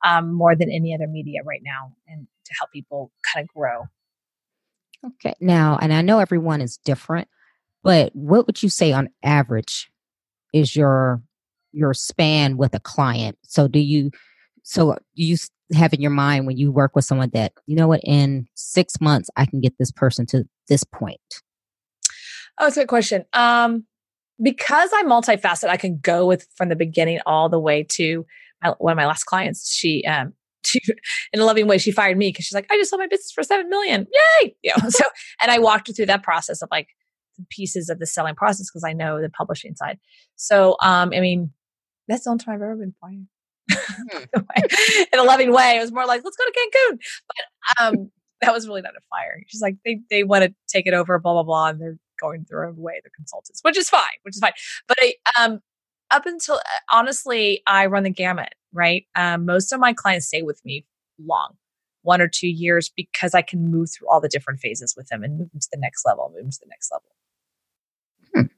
um, 0.06 0.34
more 0.34 0.56
than 0.56 0.71
any 0.71 0.93
other 0.93 1.08
media 1.08 1.41
right 1.45 1.62
now 1.63 1.93
and 2.08 2.28
to 2.45 2.54
help 2.60 2.71
people 2.71 3.12
kind 3.34 3.43
of 3.43 3.54
grow. 3.54 3.84
Okay. 5.06 5.34
Now, 5.39 5.78
and 5.82 5.93
I 5.93 6.02
know 6.02 6.19
everyone 6.19 6.62
is 6.62 6.78
different, 6.78 7.28
but 7.84 8.15
what 8.15 8.45
would 8.47 8.62
you 8.62 8.69
say 8.69 8.91
on 8.91 9.10
average 9.23 9.89
is 10.54 10.75
your 10.75 11.21
your 11.71 11.93
span 11.93 12.58
with 12.58 12.73
a 12.73 12.80
client? 12.80 13.38
So 13.43 13.67
do 13.67 13.80
you 13.80 14.12
so 14.63 14.97
you 15.13 15.38
have 15.73 15.93
in 15.93 16.01
your 16.01 16.12
mind 16.12 16.47
when 16.47 16.58
you 16.58 16.71
work 16.71 16.95
with 16.95 17.05
someone 17.05 17.29
that 17.34 17.53
you 17.67 17.75
know 17.75 17.88
what 17.88 18.01
in 18.03 18.47
six 18.55 18.99
months 18.99 19.29
i 19.38 19.45
can 19.45 19.60
get 19.62 19.73
this 19.77 19.91
person 19.91 20.25
to 20.25 20.43
this 20.67 20.84
point 20.84 21.41
Oh, 22.60 22.67
it's 22.67 22.77
a 22.77 22.82
good 22.82 22.89
question. 22.89 23.25
Um, 23.34 23.86
because 24.41 24.89
I'm 24.93 25.08
multifaceted, 25.08 25.69
I 25.69 25.77
can 25.77 25.99
go 25.99 26.25
with 26.25 26.47
from 26.55 26.69
the 26.69 26.75
beginning 26.75 27.19
all 27.25 27.49
the 27.49 27.60
way 27.60 27.86
to 27.91 28.25
my, 28.62 28.73
one 28.77 28.91
of 28.91 28.97
my 28.97 29.05
last 29.05 29.23
clients. 29.23 29.71
She, 29.71 30.03
um, 30.05 30.34
she, 30.65 30.79
in 31.34 31.39
a 31.39 31.45
loving 31.45 31.67
way, 31.67 31.77
she 31.77 31.91
fired 31.91 32.17
me 32.17 32.29
because 32.29 32.45
she's 32.45 32.53
like, 32.53 32.67
I 32.69 32.77
just 32.77 32.89
sold 32.89 32.99
my 32.99 33.08
business 33.08 33.32
for 33.32 33.43
seven 33.43 33.69
million. 33.69 34.08
Yay! 34.41 34.55
You 34.63 34.71
know, 34.71 34.89
so, 34.89 35.05
and 35.41 35.51
I 35.51 35.60
walked 35.60 35.88
her 35.88 35.93
through 35.93 36.08
that 36.08 36.23
process 36.23 36.62
of 36.62 36.69
like 36.69 36.88
pieces 37.49 37.89
of 37.89 37.99
the 37.99 38.05
selling 38.05 38.36
process 38.36 38.69
because 38.69 38.84
I 38.84 38.91
know 38.91 39.21
the 39.21 39.29
publishing 39.29 39.75
side. 39.75 39.97
So, 40.36 40.75
um, 40.82 41.12
I 41.15 41.21
mean, 41.21 41.51
that's 42.10 42.25
the 42.25 42.32
only 42.32 42.43
time 42.43 42.55
I've 42.55 42.62
ever 42.62 42.75
been 42.75 42.95
fired. 42.99 43.27
Hmm. 44.12 44.23
in 45.13 45.19
a 45.19 45.23
loving 45.23 45.53
way, 45.53 45.77
it 45.77 45.82
was 45.82 45.91
more 45.91 46.05
like, 46.05 46.23
let's 46.23 46.36
go 46.36 46.43
to 46.43 46.51
Cancun. 46.51 46.99
But, 47.27 47.86
um, 47.86 48.12
that 48.41 48.53
was 48.53 48.67
really 48.67 48.82
not 48.82 48.95
a 48.95 49.01
fire. 49.10 49.43
She's 49.47 49.62
like, 49.62 49.75
they, 49.86 49.99
they 50.10 50.23
want 50.23 50.45
to 50.45 50.53
take 50.67 50.88
it 50.88 50.93
over, 50.93 51.19
blah, 51.19 51.34
blah, 51.34 51.43
blah. 51.43 51.67
And 51.67 51.82
they're 51.82 51.97
going 52.19 52.45
their 52.49 52.65
own 52.65 52.77
way, 52.77 53.01
the 53.03 53.10
consultants, 53.10 53.60
which 53.62 53.77
is 53.77 53.89
fine, 53.89 54.17
which 54.23 54.36
is 54.36 54.39
fine. 54.39 54.53
But 54.88 54.97
I, 55.01 55.13
um, 55.39 55.60
up 56.12 56.25
until 56.25 56.55
uh, 56.55 56.79
honestly, 56.91 57.62
I 57.67 57.86
run 57.86 58.03
the 58.03 58.10
gamut, 58.10 58.55
right? 58.73 59.05
Um, 59.15 59.45
most 59.45 59.71
of 59.71 59.79
my 59.79 59.93
clients 59.93 60.27
stay 60.27 60.41
with 60.41 60.63
me 60.65 60.86
long, 61.23 61.55
one 62.01 62.21
or 62.21 62.27
two 62.27 62.47
years, 62.47 62.89
because 62.95 63.34
I 63.34 63.41
can 63.41 63.69
move 63.69 63.89
through 63.91 64.10
all 64.10 64.21
the 64.21 64.29
different 64.29 64.60
phases 64.60 64.95
with 64.97 65.08
them 65.08 65.23
and 65.23 65.38
move 65.38 65.51
them 65.51 65.60
to 65.60 65.69
the 65.71 65.79
next 65.79 66.05
level, 66.05 66.32
move 66.34 66.43
them 66.43 66.51
to 66.51 66.60
the 66.62 66.69
next 66.69 66.91
level. 66.91 68.49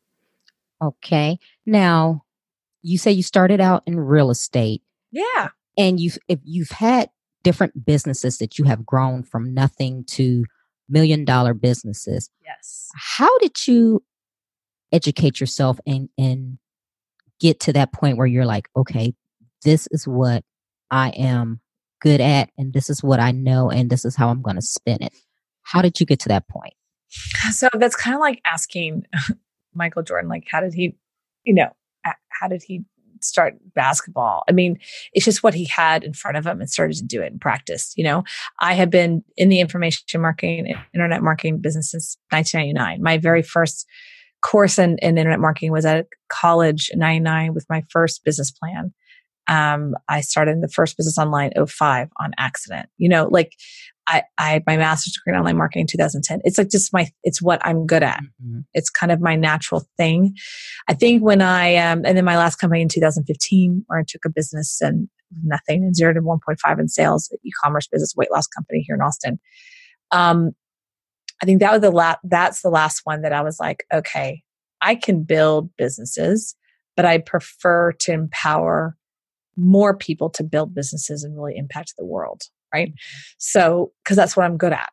Hmm. 0.82 0.86
Okay. 0.88 1.40
Now, 1.66 2.24
you 2.82 2.98
say 2.98 3.12
you 3.12 3.24
started 3.24 3.62
out 3.62 3.84
in 3.86 4.00
real 4.00 4.32
estate. 4.32 4.82
Yeah. 5.12 5.50
And 5.78 6.00
you've 6.00 6.18
if 6.28 6.40
you've 6.44 6.72
had 6.72 7.10
different 7.44 7.86
businesses 7.86 8.38
that 8.38 8.60
you 8.60 8.66
have 8.66 8.86
grown 8.86 9.24
from 9.24 9.54
nothing 9.54 10.04
to 10.06 10.46
million 10.90 11.26
dollar 11.26 11.54
businesses. 11.54 12.30
Yes. 12.44 12.90
How 12.96 13.38
did 13.40 13.68
you 13.68 14.04
educate 14.92 15.40
yourself 15.40 15.80
and 15.86 16.10
and 16.18 16.58
get 17.40 17.60
to 17.62 17.74
that 17.74 17.92
point 17.92 18.18
where 18.18 18.28
you're 18.28 18.46
like, 18.46 18.70
okay, 18.76 19.14
this 19.64 19.88
is 19.92 20.08
what 20.08 20.44
I 20.92 21.10
am 21.10 21.62
good 22.02 22.22
at 22.22 22.50
and 22.58 22.74
this 22.74 22.90
is 22.90 23.04
what 23.04 23.20
I 23.20 23.32
know 23.32 23.70
and 23.70 23.90
this 23.90 24.06
is 24.06 24.16
how 24.16 24.30
I'm 24.30 24.42
going 24.42 24.56
to 24.56 24.62
spin 24.62 25.02
it. 25.02 25.14
How 25.64 25.82
did 25.82 26.00
you 26.00 26.06
get 26.06 26.20
to 26.22 26.30
that 26.30 26.48
point? 26.48 26.74
So 27.52 27.68
that's 27.74 27.96
kind 27.96 28.16
of 28.16 28.20
like 28.20 28.42
asking 28.46 29.06
Michael 29.74 30.04
Jordan 30.04 30.30
like 30.30 30.46
how 30.50 30.62
did 30.62 30.74
he 30.74 30.96
you 31.44 31.54
know 31.54 31.70
how 32.30 32.48
did 32.48 32.64
he 32.64 32.84
start 33.24 33.56
basketball. 33.74 34.44
I 34.50 34.52
mean, 34.52 34.80
it's 35.14 35.26
just 35.26 35.44
what 35.44 35.54
he 35.54 35.66
had 35.66 36.04
in 36.04 36.14
front 36.14 36.38
of 36.38 36.46
him 36.46 36.60
and 36.60 36.70
started 36.70 36.98
to 36.98 37.04
do 37.04 37.22
it 37.22 37.32
and 37.32 37.42
practice. 37.42 37.94
You 37.96 38.04
know, 38.04 38.24
I 38.60 38.74
have 38.74 38.90
been 38.90 39.24
in 39.38 39.50
the 39.50 39.60
information 39.60 40.22
marketing, 40.22 40.74
internet 40.94 41.24
marketing 41.24 41.60
business 41.60 41.92
since 41.92 42.18
1999. 42.30 43.02
My 43.02 43.18
very 43.18 43.42
first 43.42 43.88
course 44.42 44.80
in, 44.80 44.98
in 45.00 45.18
internet 45.18 45.40
marketing 45.40 45.72
was 45.72 45.86
at 45.86 46.08
college 46.30 46.90
in 46.92 47.00
99 47.00 47.54
with 47.54 47.66
my 47.70 47.84
first 47.90 48.24
business 48.24 48.52
plan. 48.52 48.94
Um, 49.52 49.96
I 50.08 50.22
started 50.22 50.62
the 50.62 50.70
first 50.70 50.96
business 50.96 51.18
online 51.18 51.52
05 51.68 52.08
on 52.22 52.32
accident. 52.38 52.88
You 52.98 53.10
know, 53.10 53.28
like 53.30 53.52
I, 54.08 54.24
I 54.38 54.64
my 54.66 54.78
master's 54.78 55.14
degree 55.14 55.34
in 55.34 55.40
online 55.40 55.58
marketing 55.58 55.82
in 55.82 55.88
2010. 55.88 56.40
It's 56.46 56.58
like 56.58 56.70
just 56.70 56.94
my, 56.94 57.10
it's 57.24 57.42
what 57.42 57.60
I'm 57.66 57.86
good 57.86 58.02
at. 58.02 58.22
Mm-hmm. 58.22 58.62
It's 58.74 58.90
kind 58.90 59.12
of 59.12 59.20
my 59.20 59.36
natural 59.36 59.86
thing. 59.98 60.36
I 60.88 60.94
think 60.94 61.22
when 61.22 61.42
I, 61.42 61.76
um, 61.76 62.04
and 62.06 62.18
then 62.18 62.24
my 62.24 62.38
last 62.38 62.56
company 62.56 62.82
in 62.82 62.88
2015, 62.88 63.84
where 63.88 64.00
I 64.00 64.04
took 64.08 64.24
a 64.26 64.30
business 64.30 64.80
and 64.80 65.10
nothing 65.44 65.84
and 65.84 65.96
zero 65.96 66.14
to 66.14 66.22
1.5 66.22 66.80
in 66.80 66.88
sales, 66.88 67.30
e-commerce 67.44 67.88
business, 67.88 68.16
weight 68.16 68.32
loss 68.32 68.48
company 68.48 68.86
here 68.88 68.96
in 68.96 69.02
Austin. 69.02 69.38
Um, 70.12 70.52
I 71.44 71.46
think 71.46 71.60
that 71.60 71.74
was 71.74 71.82
the 71.82 71.92
last, 71.92 72.20
that's 72.24 72.62
the 72.62 72.70
last 72.70 73.02
one 73.04 73.22
that 73.24 73.34
I 73.34 73.42
was 73.42 73.60
like, 73.60 73.84
okay, 73.94 74.44
I 74.80 74.96
can 74.96 75.24
build 75.24 75.76
businesses, 75.78 76.56
but 76.96 77.06
I 77.06 77.18
prefer 77.18 77.92
to 77.92 78.14
empower 78.14 78.96
more 79.58 79.96
people 79.96 80.30
to 80.30 80.44
build 80.44 80.74
businesses 80.74 81.24
and 81.24 81.36
really 81.36 81.58
impact 81.58 81.94
the 81.98 82.06
world 82.06 82.44
right? 82.74 82.94
So, 83.38 83.92
because 84.04 84.18
that's 84.18 84.36
what 84.36 84.46
I'm 84.46 84.58
good 84.58 84.74
at. 84.74 84.90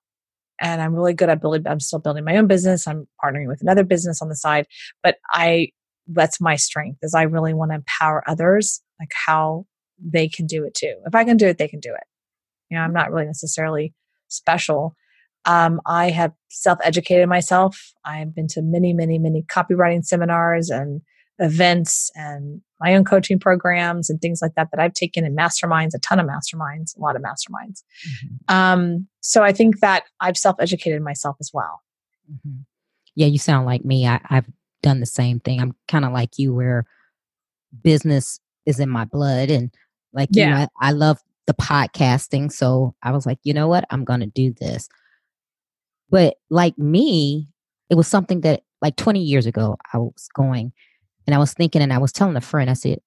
And 0.61 0.83
I'm 0.83 0.95
really 0.95 1.15
good 1.15 1.29
at 1.29 1.41
building, 1.41 1.67
I'm 1.67 1.81
still 1.81 2.01
building 2.01 2.25
my 2.25 2.37
own 2.37 2.47
business. 2.47 2.87
I'm 2.87 3.07
partnering 3.23 3.47
with 3.47 3.63
another 3.63 3.85
business 3.85 4.21
on 4.21 4.29
the 4.29 4.37
side, 4.37 4.67
but 5.03 5.17
I, 5.31 5.69
that's 6.09 6.41
my 6.41 6.57
strength 6.57 6.99
is 7.03 7.15
I 7.15 7.23
really 7.23 7.55
want 7.55 7.71
to 7.71 7.77
empower 7.77 8.29
others, 8.29 8.83
like 8.99 9.13
how 9.15 9.67
they 9.99 10.29
can 10.29 10.47
do 10.47 10.65
it 10.65 10.75
too. 10.75 10.95
If 11.07 11.15
I 11.15 11.25
can 11.25 11.37
do 11.37 11.47
it, 11.47 11.59
they 11.59 11.69
can 11.69 11.81
do 11.81 11.91
it. 11.95 12.05
You 12.71 12.77
know, 12.77 12.83
I'm 12.83 12.93
not 12.93 13.13
really 13.13 13.27
necessarily 13.27 13.95
special. 14.29 14.97
Um, 15.45 15.81
I 15.87 16.11
have 16.11 16.33
self 16.51 16.79
educated 16.83 17.29
myself. 17.29 17.93
I've 18.05 18.35
been 18.35 18.49
to 18.49 18.63
many, 18.63 18.93
many, 18.93 19.19
many 19.19 19.45
copywriting 19.45 20.05
seminars 20.05 20.71
and 20.71 21.03
events 21.39 22.11
and 22.15 22.61
my 22.81 22.95
own 22.95 23.05
coaching 23.05 23.39
programs 23.39 24.11
and 24.11 24.21
things 24.21 24.41
like 24.43 24.55
that 24.55 24.69
that 24.71 24.81
I've 24.81 24.95
taken 24.95 25.25
in 25.25 25.37
masterminds, 25.37 25.95
a 25.95 25.99
ton 25.99 26.19
of 26.19 26.27
masterminds, 26.27 26.97
a 26.97 27.01
lot 27.01 27.17
of 27.17 27.23
masterminds. 27.23 27.83
Mm-hmm. 28.07 28.55
Um, 28.55 29.09
so 29.21 29.43
I 29.43 29.53
think 29.53 29.81
that 29.81 30.05
I've 30.21 30.37
self 30.37 30.57
educated 30.61 31.03
myself 31.03 31.37
as 31.41 31.51
well. 31.53 31.81
Mm-hmm. 32.31 32.61
Yeah, 33.15 33.27
you 33.27 33.39
sound 33.39 33.67
like 33.67 33.85
me. 33.85 34.07
I, 34.07 34.21
I've 34.31 34.47
done 34.83 35.01
the 35.01 35.07
same 35.07 35.41
thing. 35.41 35.61
I'm 35.61 35.75
kind 35.89 36.05
of 36.05 36.13
like 36.13 36.39
you, 36.39 36.55
where 36.55 36.87
business 37.83 38.41
is 38.65 38.79
in 38.79 38.89
my 38.89 39.05
blood, 39.05 39.51
and 39.51 39.75
like 40.13 40.29
yeah. 40.33 40.49
you, 40.49 40.55
I, 40.55 40.89
I 40.89 40.93
love 40.93 41.19
the 41.47 41.55
podcasting. 41.55 42.53
So 42.53 42.95
I 43.03 43.11
was 43.11 43.27
like, 43.27 43.39
you 43.43 43.55
know 43.55 43.67
what, 43.67 43.85
I'm 43.91 44.05
going 44.05 44.21
to 44.21 44.27
do 44.27 44.53
this. 44.61 44.89
But 46.11 46.37
like 46.51 46.79
me, 46.79 47.49
it 47.91 47.97
was 47.97 48.07
something 48.07 48.43
that 48.43 48.63
like 48.81 48.97
20 48.97 49.21
years 49.21 49.47
ago 49.47 49.77
I 49.93 49.99
was 49.99 50.29
going 50.35 50.73
and 51.29 51.35
I 51.35 51.39
was 51.39 51.53
thinking, 51.53 51.83
and 51.83 51.93
I 51.93 51.99
was 51.99 52.11
telling 52.11 52.37
a 52.37 52.41
friend, 52.41 52.71
I 52.71 52.73
said, 52.73 53.01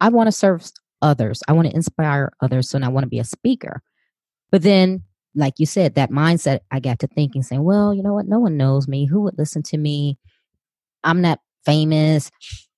I 0.00 0.08
want 0.08 0.26
to 0.26 0.32
serve 0.32 0.68
others. 1.00 1.40
I 1.46 1.52
want 1.52 1.68
to 1.68 1.74
inspire 1.76 2.32
others. 2.40 2.68
So 2.68 2.74
and 2.74 2.84
I 2.84 2.88
want 2.88 3.04
to 3.04 3.08
be 3.08 3.20
a 3.20 3.24
speaker. 3.24 3.80
But 4.50 4.62
then, 4.62 5.04
like 5.36 5.54
you 5.58 5.64
said, 5.64 5.94
that 5.94 6.10
mindset, 6.10 6.62
I 6.72 6.80
got 6.80 6.98
to 6.98 7.06
thinking, 7.06 7.44
saying, 7.44 7.62
well, 7.62 7.94
you 7.94 8.02
know 8.02 8.12
what? 8.12 8.26
No 8.26 8.40
one 8.40 8.56
knows 8.56 8.88
me. 8.88 9.06
Who 9.06 9.20
would 9.20 9.38
listen 9.38 9.62
to 9.62 9.78
me? 9.78 10.18
I'm 11.04 11.20
not 11.20 11.38
famous. 11.64 12.28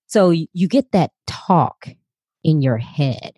So 0.09 0.29
you 0.29 0.68
get 0.68 0.92
that 0.92 1.12
talk 1.27 1.88
in 2.44 2.61
your 2.61 2.77
head 2.77 3.33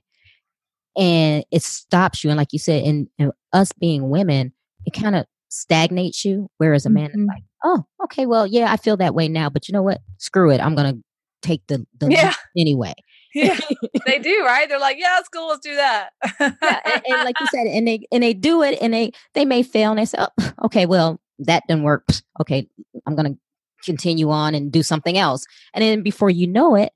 and 0.98 1.44
it 1.52 1.62
stops 1.62 2.24
you. 2.24 2.30
And 2.30 2.36
like 2.36 2.52
you 2.52 2.58
said, 2.58 2.82
in, 2.82 3.08
in 3.16 3.30
us 3.52 3.70
being 3.70 4.10
women, 4.10 4.52
it 4.86 4.92
kind 4.92 5.14
of 5.14 5.26
stagnates 5.50 6.24
you. 6.24 6.50
Whereas 6.58 6.84
a 6.84 6.90
man 6.90 7.10
mm-hmm. 7.10 7.20
is 7.20 7.26
like, 7.28 7.44
oh, 7.62 7.84
okay, 8.06 8.26
well, 8.26 8.44
yeah, 8.44 8.72
I 8.72 8.76
feel 8.76 8.96
that 8.96 9.14
way 9.14 9.28
now, 9.28 9.50
but 9.50 9.68
you 9.68 9.72
know 9.72 9.84
what? 9.84 10.00
Screw 10.18 10.50
it. 10.50 10.60
I'm 10.60 10.74
going 10.74 10.96
to 10.96 11.02
take 11.42 11.66
the, 11.66 11.86
the 11.98 12.08
yeah. 12.10 12.34
anyway. 12.56 12.94
yeah, 13.34 13.58
they 14.04 14.18
do, 14.22 14.44
right? 14.44 14.68
They're 14.68 14.78
like, 14.78 14.98
yeah, 14.98 15.18
it's 15.18 15.28
cool. 15.28 15.48
Let's 15.48 15.60
do 15.60 15.74
that. 15.76 16.10
yeah, 16.38 16.50
and, 16.60 17.02
and, 17.06 17.24
like 17.24 17.36
you 17.40 17.46
said, 17.46 17.66
and 17.66 17.88
they 17.88 18.06
and 18.12 18.22
they 18.22 18.34
do 18.34 18.62
it, 18.62 18.78
and 18.82 18.92
they 18.92 19.12
they 19.32 19.46
may 19.46 19.62
fail, 19.62 19.90
and 19.90 19.98
they 19.98 20.04
say, 20.04 20.18
oh, 20.20 20.52
okay, 20.66 20.84
well, 20.84 21.18
that 21.38 21.62
didn't 21.66 21.82
work. 21.82 22.06
Okay, 22.40 22.68
I'm 23.06 23.16
gonna 23.16 23.36
continue 23.84 24.30
on 24.30 24.54
and 24.54 24.70
do 24.70 24.82
something 24.82 25.16
else, 25.16 25.46
and 25.72 25.82
then 25.82 26.02
before 26.02 26.28
you 26.28 26.46
know 26.46 26.74
it, 26.74 26.92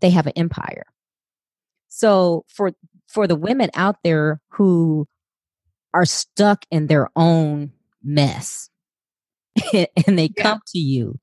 they 0.00 0.10
have 0.10 0.26
an 0.26 0.34
empire. 0.36 0.84
So 1.88 2.44
for 2.48 2.72
for 3.08 3.26
the 3.26 3.36
women 3.36 3.70
out 3.74 3.96
there 4.04 4.40
who 4.50 5.08
are 5.92 6.04
stuck 6.04 6.66
in 6.70 6.86
their 6.86 7.08
own 7.16 7.72
mess, 8.00 8.70
and 9.74 10.18
they 10.18 10.30
yeah. 10.36 10.42
come 10.42 10.60
to 10.68 10.78
you, 10.78 11.18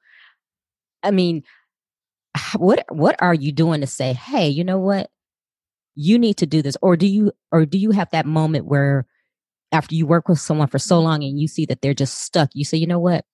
I 1.03 1.11
mean, 1.11 1.43
what 2.57 2.85
what 2.89 3.15
are 3.21 3.33
you 3.33 3.51
doing 3.51 3.81
to 3.81 3.87
say 3.87 4.13
hey 4.13 4.47
you 4.47 4.63
know 4.63 4.79
what? 4.79 5.09
You 5.95 6.17
need 6.17 6.37
to 6.37 6.45
do 6.45 6.61
this 6.61 6.77
or 6.81 6.95
do 6.95 7.05
you 7.05 7.31
or 7.51 7.65
do 7.65 7.77
you 7.77 7.91
have 7.91 8.09
that 8.11 8.25
moment 8.25 8.65
where 8.65 9.05
after 9.71 9.95
you 9.95 10.05
work 10.05 10.27
with 10.27 10.39
someone 10.39 10.67
for 10.67 10.79
so 10.79 10.99
long 10.99 11.23
and 11.23 11.39
you 11.39 11.47
see 11.47 11.65
that 11.65 11.81
they're 11.81 11.93
just 11.93 12.19
stuck 12.21 12.49
you 12.53 12.63
say 12.63 12.77
you 12.77 12.87
know 12.87 12.99
what? 12.99 13.25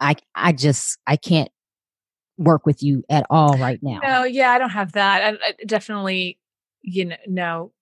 I 0.00 0.16
i 0.34 0.52
just 0.52 0.98
i 1.06 1.16
can't 1.16 1.50
work 2.38 2.66
with 2.66 2.82
you 2.82 3.04
at 3.08 3.24
all 3.30 3.56
right 3.58 3.78
now. 3.82 4.00
No 4.02 4.24
yeah 4.24 4.50
i 4.50 4.58
don't 4.58 4.70
have 4.70 4.92
that 4.92 5.22
i, 5.22 5.48
I 5.48 5.52
definitely 5.64 6.38
you 6.82 7.04
know 7.06 7.16
no. 7.26 7.72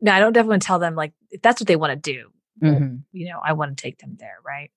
No 0.00 0.12
i 0.12 0.18
don't 0.18 0.32
definitely 0.32 0.58
tell 0.58 0.78
them 0.78 0.94
like 0.94 1.12
if 1.30 1.40
that's 1.42 1.60
what 1.60 1.68
they 1.68 1.76
want 1.76 2.02
to 2.02 2.12
do 2.12 2.28
mm-hmm. 2.62 2.96
you 3.12 3.28
know 3.28 3.40
i 3.44 3.52
want 3.52 3.76
to 3.76 3.80
take 3.80 3.98
them 3.98 4.16
there 4.18 4.38
right 4.44 4.70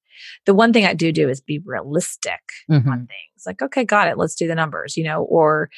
the 0.46 0.54
one 0.54 0.74
thing 0.74 0.86
I 0.86 0.94
do 0.94 1.12
do 1.12 1.30
is 1.30 1.42
be 1.42 1.62
realistic 1.66 2.42
mm-hmm. 2.70 2.90
on 2.90 3.00
things. 3.00 3.46
Like, 3.46 3.62
okay, 3.62 3.86
got 3.86 4.08
it. 4.08 4.18
Let's 4.18 4.36
do 4.36 4.48
the 4.48 4.56
numbers, 4.56 4.98
you 4.98 5.04
know, 5.04 5.24
or 5.24 5.70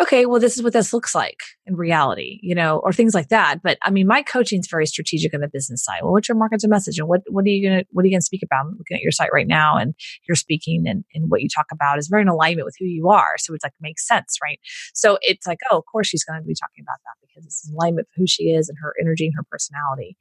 okay, 0.00 0.26
well, 0.26 0.40
this 0.40 0.56
is 0.56 0.62
what 0.62 0.72
this 0.72 0.92
looks 0.92 1.14
like 1.14 1.40
in 1.66 1.74
reality, 1.74 2.38
you 2.42 2.54
know, 2.54 2.78
or 2.78 2.92
things 2.92 3.14
like 3.14 3.28
that. 3.28 3.60
But 3.62 3.78
I 3.82 3.90
mean, 3.90 4.06
my 4.06 4.22
coaching 4.22 4.60
is 4.60 4.68
very 4.70 4.86
strategic 4.86 5.34
on 5.34 5.40
the 5.40 5.48
business 5.48 5.84
side. 5.84 6.00
Well, 6.02 6.12
what's 6.12 6.28
your 6.28 6.36
market 6.36 6.60
to 6.60 6.68
message 6.68 6.98
and 6.98 7.08
what, 7.08 7.22
what 7.28 7.44
are 7.44 7.48
you 7.48 7.68
going 7.68 7.80
to, 7.80 7.86
what 7.90 8.02
are 8.02 8.06
you 8.06 8.12
going 8.12 8.20
to 8.20 8.24
speak 8.24 8.42
about? 8.44 8.66
I'm 8.66 8.76
looking 8.78 8.96
at 8.96 9.02
your 9.02 9.10
site 9.10 9.30
right 9.32 9.46
now 9.46 9.76
and 9.76 9.94
you're 10.28 10.36
speaking 10.36 10.84
and, 10.86 11.04
and 11.14 11.30
what 11.30 11.42
you 11.42 11.48
talk 11.48 11.66
about 11.72 11.98
is 11.98 12.08
very 12.08 12.22
in 12.22 12.28
alignment 12.28 12.66
with 12.66 12.76
who 12.78 12.84
you 12.84 13.08
are. 13.08 13.34
So 13.38 13.54
it's 13.54 13.64
like, 13.64 13.72
makes 13.80 14.06
sense, 14.06 14.38
right? 14.42 14.60
So 14.94 15.18
it's 15.22 15.46
like, 15.46 15.58
oh, 15.70 15.78
of 15.78 15.84
course 15.90 16.06
she's 16.06 16.24
going 16.24 16.40
to 16.40 16.46
be 16.46 16.54
talking 16.54 16.84
about 16.86 16.98
that 17.04 17.26
because 17.26 17.44
it's 17.44 17.68
in 17.68 17.74
alignment 17.74 18.06
with 18.08 18.22
who 18.22 18.26
she 18.26 18.50
is 18.50 18.68
and 18.68 18.78
her 18.80 18.94
energy 19.00 19.26
and 19.26 19.34
her 19.36 19.44
personality. 19.50 20.16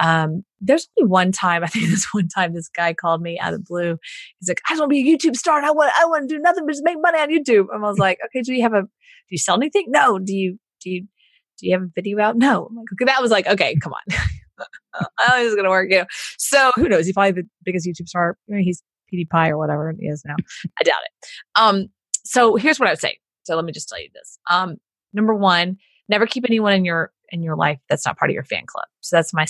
Um, 0.00 0.42
there's 0.60 0.88
only 0.98 1.10
one 1.10 1.32
time, 1.32 1.64
I 1.64 1.66
think 1.66 1.88
this 1.88 2.06
one 2.12 2.28
time 2.28 2.54
this 2.54 2.68
guy 2.68 2.94
called 2.94 3.22
me 3.22 3.38
out 3.38 3.54
of 3.54 3.64
blue. 3.64 3.98
He's 4.38 4.48
like, 4.48 4.60
I 4.68 4.72
just 4.72 4.80
want 4.80 4.90
to 4.90 4.94
be 4.94 5.12
a 5.12 5.16
YouTube 5.16 5.36
star 5.36 5.58
and 5.58 5.66
I 5.66 5.70
want 5.70 5.92
I 5.98 6.06
want 6.06 6.28
to 6.28 6.34
do 6.36 6.40
nothing 6.40 6.64
but 6.66 6.72
just 6.72 6.84
make 6.84 6.96
money 7.00 7.18
on 7.18 7.30
YouTube. 7.30 7.66
And 7.72 7.84
I 7.84 7.88
was 7.88 7.98
like, 7.98 8.18
okay, 8.26 8.42
do 8.42 8.52
you 8.52 8.62
have 8.62 8.74
a 8.74 8.82
do 8.82 8.88
you 9.30 9.38
sell 9.38 9.56
anything? 9.56 9.86
No. 9.88 10.18
Do 10.18 10.34
you 10.34 10.58
do 10.80 10.90
you 10.90 11.02
do 11.58 11.66
you 11.66 11.72
have 11.72 11.82
a 11.82 11.90
video 11.94 12.20
out? 12.20 12.36
No. 12.36 12.66
I'm 12.70 12.76
like, 12.76 12.86
okay, 12.92 13.04
that 13.06 13.22
was 13.22 13.30
like, 13.30 13.46
okay, 13.46 13.76
come 13.82 13.92
on. 13.92 14.18
I 15.18 15.42
this 15.42 15.50
is 15.50 15.56
gonna 15.56 15.70
work, 15.70 15.90
you 15.90 15.98
know. 15.98 16.06
So 16.38 16.72
who 16.76 16.88
knows? 16.88 17.06
He's 17.06 17.14
probably 17.14 17.42
the 17.42 17.48
biggest 17.64 17.86
YouTube 17.86 18.08
star. 18.08 18.36
he's 18.48 18.82
PewDiePie 19.12 19.50
or 19.50 19.58
whatever 19.58 19.94
he 19.98 20.06
is 20.06 20.22
now. 20.26 20.36
I 20.80 20.84
doubt 20.84 21.00
it. 21.04 21.28
Um, 21.56 21.86
so 22.24 22.56
here's 22.56 22.78
what 22.78 22.88
I 22.88 22.92
would 22.92 23.00
say. 23.00 23.18
So 23.44 23.56
let 23.56 23.64
me 23.64 23.72
just 23.72 23.88
tell 23.88 24.00
you 24.00 24.08
this. 24.14 24.38
Um, 24.50 24.76
number 25.12 25.34
one, 25.34 25.78
never 26.08 26.26
keep 26.26 26.44
anyone 26.44 26.74
in 26.74 26.84
your 26.84 27.12
in 27.30 27.42
your 27.42 27.56
life 27.56 27.78
that's 27.88 28.06
not 28.06 28.18
part 28.18 28.30
of 28.30 28.34
your 28.34 28.44
fan 28.44 28.66
club. 28.66 28.86
So 29.00 29.16
that's 29.16 29.32
my 29.32 29.46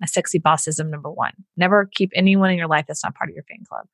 my 0.00 0.06
sexy 0.06 0.38
bossism 0.38 0.90
number 0.90 1.10
one. 1.10 1.32
Never 1.56 1.90
keep 1.92 2.10
anyone 2.14 2.50
in 2.50 2.58
your 2.58 2.68
life 2.68 2.84
that's 2.86 3.02
not 3.02 3.16
part 3.16 3.30
of 3.30 3.34
your 3.34 3.44
fan 3.44 3.64
club, 3.68 3.86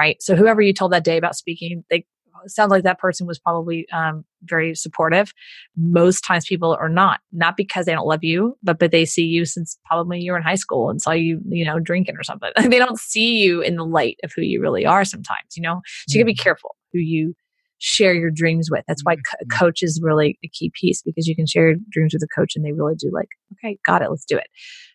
right? 0.00 0.20
So 0.22 0.34
whoever 0.34 0.62
you 0.62 0.72
told 0.72 0.92
that 0.92 1.04
day 1.04 1.18
about 1.18 1.36
speaking, 1.36 1.84
they 1.90 2.06
sounds 2.46 2.70
like 2.70 2.84
that 2.84 2.98
person 2.98 3.26
was 3.26 3.38
probably 3.38 3.88
um, 3.90 4.24
very 4.44 4.74
supportive. 4.74 5.32
Most 5.76 6.22
times 6.22 6.46
people 6.46 6.76
are 6.80 6.88
not, 6.88 7.20
not 7.32 7.56
because 7.56 7.86
they 7.86 7.92
don't 7.92 8.06
love 8.06 8.24
you, 8.24 8.56
but 8.62 8.78
but 8.78 8.90
they 8.90 9.04
see 9.04 9.24
you 9.24 9.44
since 9.44 9.78
probably 9.86 10.20
you 10.20 10.32
were 10.32 10.38
in 10.38 10.42
high 10.42 10.56
school 10.56 10.90
and 10.90 11.00
saw 11.00 11.12
you, 11.12 11.40
you 11.48 11.64
know, 11.64 11.78
drinking 11.78 12.16
or 12.16 12.22
something. 12.22 12.50
they 12.68 12.78
don't 12.78 12.98
see 12.98 13.38
you 13.38 13.60
in 13.60 13.76
the 13.76 13.84
light 13.84 14.18
of 14.24 14.32
who 14.34 14.42
you 14.42 14.60
really 14.60 14.84
are 14.86 15.04
sometimes, 15.04 15.56
you 15.56 15.62
know. 15.62 15.80
So 16.08 16.14
you 16.14 16.20
gotta 16.20 16.26
be 16.26 16.34
mm-hmm. 16.34 16.42
careful 16.42 16.76
who 16.92 16.98
you 16.98 17.34
share 17.82 18.14
your 18.14 18.30
dreams 18.30 18.70
with. 18.70 18.84
That's 18.86 19.02
why 19.02 19.16
co- 19.16 19.20
mm-hmm. 19.20 19.58
coach 19.58 19.82
is 19.82 20.00
really 20.02 20.38
a 20.44 20.48
key 20.48 20.70
piece 20.80 21.02
because 21.02 21.26
you 21.26 21.34
can 21.34 21.46
share 21.46 21.70
your 21.70 21.78
dreams 21.90 22.14
with 22.14 22.22
a 22.22 22.28
coach 22.28 22.54
and 22.54 22.64
they 22.64 22.72
really 22.72 22.94
do 22.94 23.10
like, 23.12 23.28
okay, 23.54 23.76
got 23.84 24.02
it, 24.02 24.08
let's 24.08 24.24
do 24.24 24.36
it. 24.36 24.46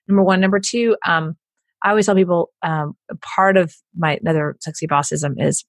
Number 0.07 0.23
one. 0.23 0.39
Number 0.39 0.59
two, 0.59 0.95
um, 1.05 1.35
I 1.83 1.89
always 1.89 2.05
tell 2.05 2.15
people 2.15 2.49
um, 2.63 2.95
part 3.21 3.57
of 3.57 3.75
my 3.95 4.17
another 4.21 4.55
sexy 4.61 4.87
bossism 4.87 5.33
is 5.37 5.65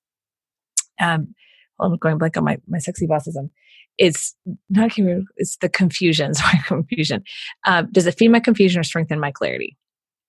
um, 1.01 1.35
well, 1.79 1.91
I'm 1.91 1.99
going 1.99 2.19
blank 2.19 2.37
on 2.37 2.45
my, 2.45 2.59
my 2.69 2.79
sexy 2.79 3.07
bossism. 3.07 3.51
It's 3.99 4.37
not 4.71 4.93
it's 5.37 5.57
the 5.57 5.69
confusion. 5.69 6.35
Sorry, 6.35 6.59
confusion. 6.67 7.25
Uh, 7.67 7.83
does 7.83 8.07
it 8.07 8.17
feed 8.17 8.29
my 8.29 8.41
confusion 8.41 8.81
or 8.81 8.85
strengthen 8.85 9.19
my 9.19 9.33
clarity? 9.33 9.77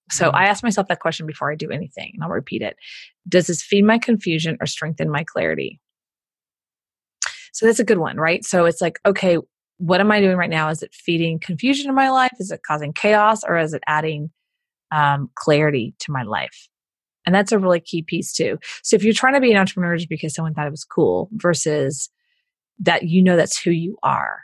So 0.10 0.28
mm-hmm. 0.28 0.36
I 0.36 0.46
ask 0.46 0.64
myself 0.64 0.88
that 0.88 1.02
question 1.02 1.28
before 1.28 1.52
I 1.52 1.56
do 1.56 1.70
anything, 1.70 2.12
and 2.16 2.24
I'll 2.24 2.30
repeat 2.30 2.64
it. 2.64 2.78
Does 3.28 3.46
this 3.46 3.62
feed 3.62 3.84
my 3.84 4.00
confusion 4.00 4.58
or 4.60 4.66
strengthen 4.66 5.12
my 5.12 5.24
clarity? 5.24 5.80
So 7.60 7.66
that's 7.66 7.80
a 7.80 7.84
good 7.84 7.98
one, 7.98 8.16
right? 8.16 8.46
So 8.46 8.64
it's 8.64 8.80
like, 8.80 9.02
okay, 9.06 9.38
what 9.80 10.00
am 10.00 10.14
I 10.14 10.22
doing 10.22 10.38
right 10.38 10.50
now? 10.50 10.70
Is 10.70 10.82
it 10.82 10.94
feeding 10.94 11.40
confusion 11.40 11.90
in 11.90 11.94
my 11.94 12.10
life? 12.10 12.32
Is 12.40 12.52
it 12.52 12.62
causing 12.66 12.94
chaos 12.94 13.44
or 13.44 13.58
is 13.58 13.74
it 13.74 13.84
adding 13.86 14.30
um, 14.94 15.30
clarity 15.36 15.94
to 16.00 16.14
my 16.14 16.24
life? 16.24 16.70
And 17.26 17.36
that's 17.36 17.52
a 17.52 17.60
really 17.60 17.82
key 17.82 18.02
piece 18.02 18.32
too. 18.32 18.60
So 18.82 18.96
if 18.96 19.04
you're 19.04 19.12
trying 19.12 19.34
to 19.34 19.42
be 19.42 19.52
an 19.52 19.58
entrepreneur 19.58 19.98
because 20.08 20.34
someone 20.34 20.54
thought 20.54 20.68
it 20.68 20.72
was 20.72 20.86
cool 20.86 21.28
versus 21.34 22.10
that 22.80 23.04
you 23.04 23.22
know 23.22 23.36
that's 23.36 23.62
who 23.62 23.72
you 23.72 23.98
are, 24.04 24.40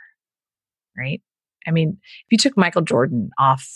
right? 0.94 1.22
I 1.66 1.70
mean, 1.70 1.96
if 2.02 2.26
you 2.32 2.36
took 2.36 2.54
Michael 2.54 2.82
Jordan 2.82 3.30
off 3.38 3.66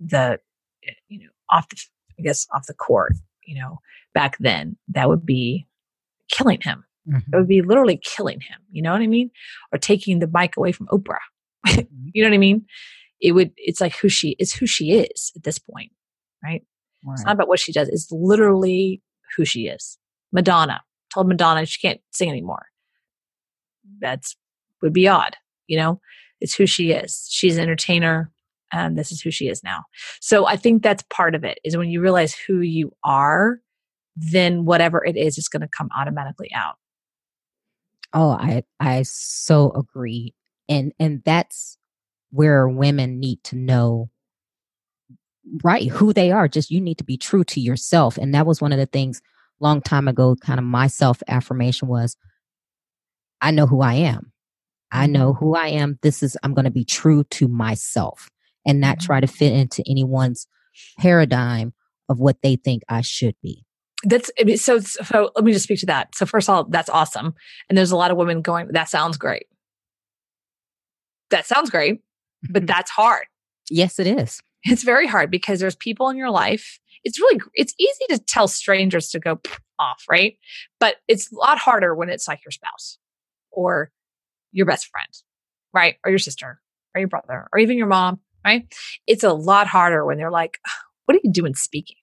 the, 0.00 0.40
eh, 0.88 0.92
you 1.08 1.18
know, 1.18 1.30
off 1.50 1.68
the, 1.68 1.76
I 2.18 2.22
guess, 2.22 2.46
off 2.54 2.66
the 2.66 2.72
court, 2.72 3.12
you 3.44 3.60
know, 3.60 3.78
back 4.14 4.38
then, 4.38 4.78
that 4.88 5.10
would 5.10 5.26
be 5.26 5.66
killing 6.30 6.62
him. 6.62 6.86
Mm-hmm. 7.08 7.34
It 7.34 7.36
would 7.36 7.48
be 7.48 7.62
literally 7.62 8.00
killing 8.02 8.40
him. 8.40 8.58
You 8.70 8.82
know 8.82 8.92
what 8.92 9.02
I 9.02 9.06
mean? 9.06 9.30
Or 9.72 9.78
taking 9.78 10.18
the 10.18 10.30
mic 10.32 10.56
away 10.56 10.72
from 10.72 10.88
Oprah. 10.88 11.18
Mm-hmm. 11.66 12.08
you 12.14 12.22
know 12.22 12.28
what 12.28 12.34
I 12.34 12.38
mean? 12.38 12.64
It 13.20 13.32
would, 13.32 13.50
it's 13.56 13.80
like 13.80 13.96
who 13.96 14.08
she 14.08 14.36
is, 14.38 14.54
who 14.54 14.66
she 14.66 14.92
is 14.92 15.32
at 15.34 15.42
this 15.42 15.58
point, 15.58 15.90
right? 16.44 16.62
right? 17.04 17.14
It's 17.14 17.24
not 17.24 17.34
about 17.34 17.48
what 17.48 17.58
she 17.58 17.72
does. 17.72 17.88
It's 17.88 18.06
literally 18.12 19.02
who 19.36 19.44
she 19.44 19.66
is. 19.66 19.98
Madonna 20.32 20.80
told 21.12 21.26
Madonna 21.26 21.66
she 21.66 21.80
can't 21.80 22.00
sing 22.12 22.28
anymore. 22.28 22.66
That's 24.00 24.36
would 24.80 24.92
be 24.92 25.08
odd, 25.08 25.36
you 25.66 25.76
know? 25.76 26.00
It's 26.40 26.54
who 26.54 26.66
she 26.66 26.92
is. 26.92 27.26
She's 27.30 27.56
an 27.56 27.64
entertainer. 27.64 28.30
And 28.72 28.98
this 28.98 29.12
is 29.12 29.20
who 29.20 29.30
she 29.30 29.48
is 29.48 29.62
now. 29.62 29.84
So 30.20 30.46
I 30.46 30.56
think 30.56 30.82
that's 30.82 31.04
part 31.10 31.34
of 31.34 31.44
it 31.44 31.58
is 31.64 31.76
when 31.76 31.88
you 31.88 32.00
realize 32.00 32.34
who 32.34 32.60
you 32.60 32.92
are, 33.04 33.60
then 34.16 34.64
whatever 34.64 35.04
it 35.04 35.16
is 35.16 35.38
is 35.38 35.48
going 35.48 35.60
to 35.62 35.68
come 35.68 35.88
automatically 35.96 36.52
out. 36.54 36.76
Oh, 38.16 38.30
I 38.30 38.62
I 38.80 39.02
so 39.02 39.72
agree. 39.72 40.34
And 40.70 40.92
and 40.98 41.22
that's 41.24 41.76
where 42.30 42.66
women 42.66 43.20
need 43.20 43.44
to 43.44 43.56
know 43.56 44.08
right 45.62 45.88
who 45.88 46.14
they 46.14 46.32
are. 46.32 46.48
Just 46.48 46.70
you 46.70 46.80
need 46.80 46.96
to 46.96 47.04
be 47.04 47.18
true 47.18 47.44
to 47.44 47.60
yourself. 47.60 48.16
And 48.16 48.34
that 48.34 48.46
was 48.46 48.60
one 48.62 48.72
of 48.72 48.78
the 48.78 48.86
things 48.86 49.20
long 49.60 49.82
time 49.82 50.08
ago, 50.08 50.34
kind 50.40 50.58
of 50.58 50.64
my 50.64 50.86
self 50.86 51.22
affirmation 51.28 51.88
was 51.88 52.16
I 53.42 53.50
know 53.50 53.66
who 53.66 53.82
I 53.82 53.94
am. 53.94 54.32
I 54.90 55.06
know 55.06 55.34
mm-hmm. 55.34 55.44
who 55.44 55.54
I 55.54 55.68
am. 55.68 55.98
This 56.00 56.22
is 56.22 56.38
I'm 56.42 56.54
gonna 56.54 56.70
be 56.70 56.86
true 56.86 57.22
to 57.32 57.48
myself 57.48 58.30
and 58.66 58.80
not 58.80 58.98
try 58.98 59.20
to 59.20 59.26
fit 59.26 59.52
into 59.52 59.84
anyone's 59.86 60.46
paradigm 60.98 61.74
of 62.08 62.18
what 62.18 62.40
they 62.42 62.56
think 62.56 62.82
I 62.88 63.02
should 63.02 63.36
be 63.42 63.65
that's 64.04 64.30
so 64.56 64.78
so 64.78 65.30
let 65.34 65.44
me 65.44 65.52
just 65.52 65.64
speak 65.64 65.80
to 65.80 65.86
that. 65.86 66.14
So 66.14 66.26
first 66.26 66.48
of 66.48 66.54
all 66.54 66.64
that's 66.64 66.90
awesome. 66.90 67.34
And 67.68 67.76
there's 67.76 67.92
a 67.92 67.96
lot 67.96 68.10
of 68.10 68.16
women 68.16 68.42
going 68.42 68.68
that 68.72 68.88
sounds 68.88 69.16
great. 69.16 69.46
That 71.30 71.46
sounds 71.46 71.70
great 71.70 72.02
but 72.50 72.62
mm-hmm. 72.62 72.66
that's 72.66 72.90
hard. 72.90 73.26
Yes 73.70 73.98
it 73.98 74.06
is. 74.06 74.40
It's 74.68 74.82
very 74.82 75.06
hard 75.06 75.30
because 75.30 75.60
there's 75.60 75.76
people 75.76 76.08
in 76.08 76.16
your 76.16 76.30
life. 76.30 76.80
It's 77.04 77.20
really 77.20 77.40
it's 77.54 77.74
easy 77.78 78.04
to 78.10 78.18
tell 78.18 78.48
strangers 78.48 79.10
to 79.10 79.20
go 79.20 79.40
off 79.78 80.04
right? 80.10 80.36
But 80.80 80.96
it's 81.08 81.30
a 81.32 81.36
lot 81.36 81.58
harder 81.58 81.94
when 81.94 82.08
it's 82.08 82.28
like 82.28 82.44
your 82.44 82.52
spouse 82.52 82.98
or 83.50 83.90
your 84.52 84.66
best 84.66 84.88
friend 84.88 85.08
right? 85.72 85.96
Or 86.04 86.10
your 86.10 86.18
sister 86.18 86.60
or 86.94 86.98
your 86.98 87.08
brother 87.08 87.48
or 87.52 87.58
even 87.58 87.78
your 87.78 87.86
mom 87.86 88.20
right? 88.44 88.66
It's 89.06 89.24
a 89.24 89.32
lot 89.32 89.66
harder 89.66 90.04
when 90.04 90.18
they're 90.18 90.30
like 90.30 90.58
what 91.06 91.16
are 91.16 91.20
you 91.22 91.32
doing 91.32 91.54
speaking 91.54 91.96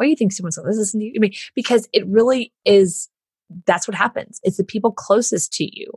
why 0.00 0.06
do 0.06 0.10
you 0.10 0.16
think 0.16 0.32
someone's 0.32 0.56
going 0.56 0.72
to 0.72 0.78
listen 0.78 0.98
to 0.98 1.04
you? 1.04 1.12
I 1.14 1.18
mean, 1.18 1.34
because 1.54 1.86
it 1.92 2.06
really 2.06 2.54
is, 2.64 3.10
that's 3.66 3.86
what 3.86 3.94
happens. 3.94 4.40
It's 4.42 4.56
the 4.56 4.64
people 4.64 4.92
closest 4.92 5.52
to 5.54 5.64
you 5.64 5.92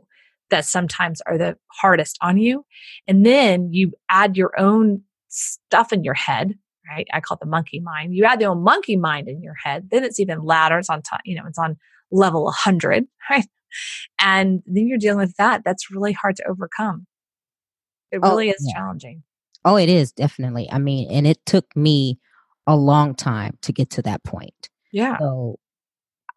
that 0.50 0.66
sometimes 0.66 1.22
are 1.26 1.38
the 1.38 1.56
hardest 1.72 2.18
on 2.20 2.36
you. 2.36 2.66
And 3.08 3.24
then 3.24 3.72
you 3.72 3.92
add 4.10 4.36
your 4.36 4.52
own 4.60 5.00
stuff 5.28 5.90
in 5.90 6.04
your 6.04 6.12
head, 6.12 6.52
right? 6.86 7.06
I 7.14 7.20
call 7.20 7.36
it 7.36 7.40
the 7.40 7.46
monkey 7.46 7.80
mind. 7.80 8.14
You 8.14 8.26
add 8.26 8.40
the 8.40 8.44
own 8.44 8.62
monkey 8.62 8.96
mind 8.96 9.26
in 9.26 9.42
your 9.42 9.54
head, 9.64 9.88
then 9.90 10.04
it's 10.04 10.20
even 10.20 10.42
louder. 10.42 10.78
It's 10.78 10.90
on 10.90 11.00
top, 11.00 11.20
you 11.24 11.34
know, 11.34 11.44
it's 11.48 11.58
on 11.58 11.78
level 12.12 12.44
100, 12.44 13.06
right? 13.30 13.48
And 14.20 14.62
then 14.66 14.86
you're 14.86 14.98
dealing 14.98 15.26
with 15.26 15.36
that. 15.36 15.62
That's 15.64 15.90
really 15.90 16.12
hard 16.12 16.36
to 16.36 16.46
overcome. 16.46 17.06
It 18.12 18.20
oh, 18.22 18.28
really 18.28 18.50
oh, 18.50 18.52
is 18.52 18.66
yeah. 18.68 18.80
challenging. 18.80 19.22
Oh, 19.64 19.76
it 19.76 19.88
is 19.88 20.12
definitely. 20.12 20.70
I 20.70 20.76
mean, 20.76 21.10
and 21.10 21.26
it 21.26 21.38
took 21.46 21.74
me 21.74 22.18
a 22.66 22.76
long 22.76 23.14
time 23.14 23.58
to 23.62 23.72
get 23.72 23.90
to 23.90 24.02
that 24.02 24.24
point. 24.24 24.70
Yeah. 24.92 25.18
So 25.18 25.58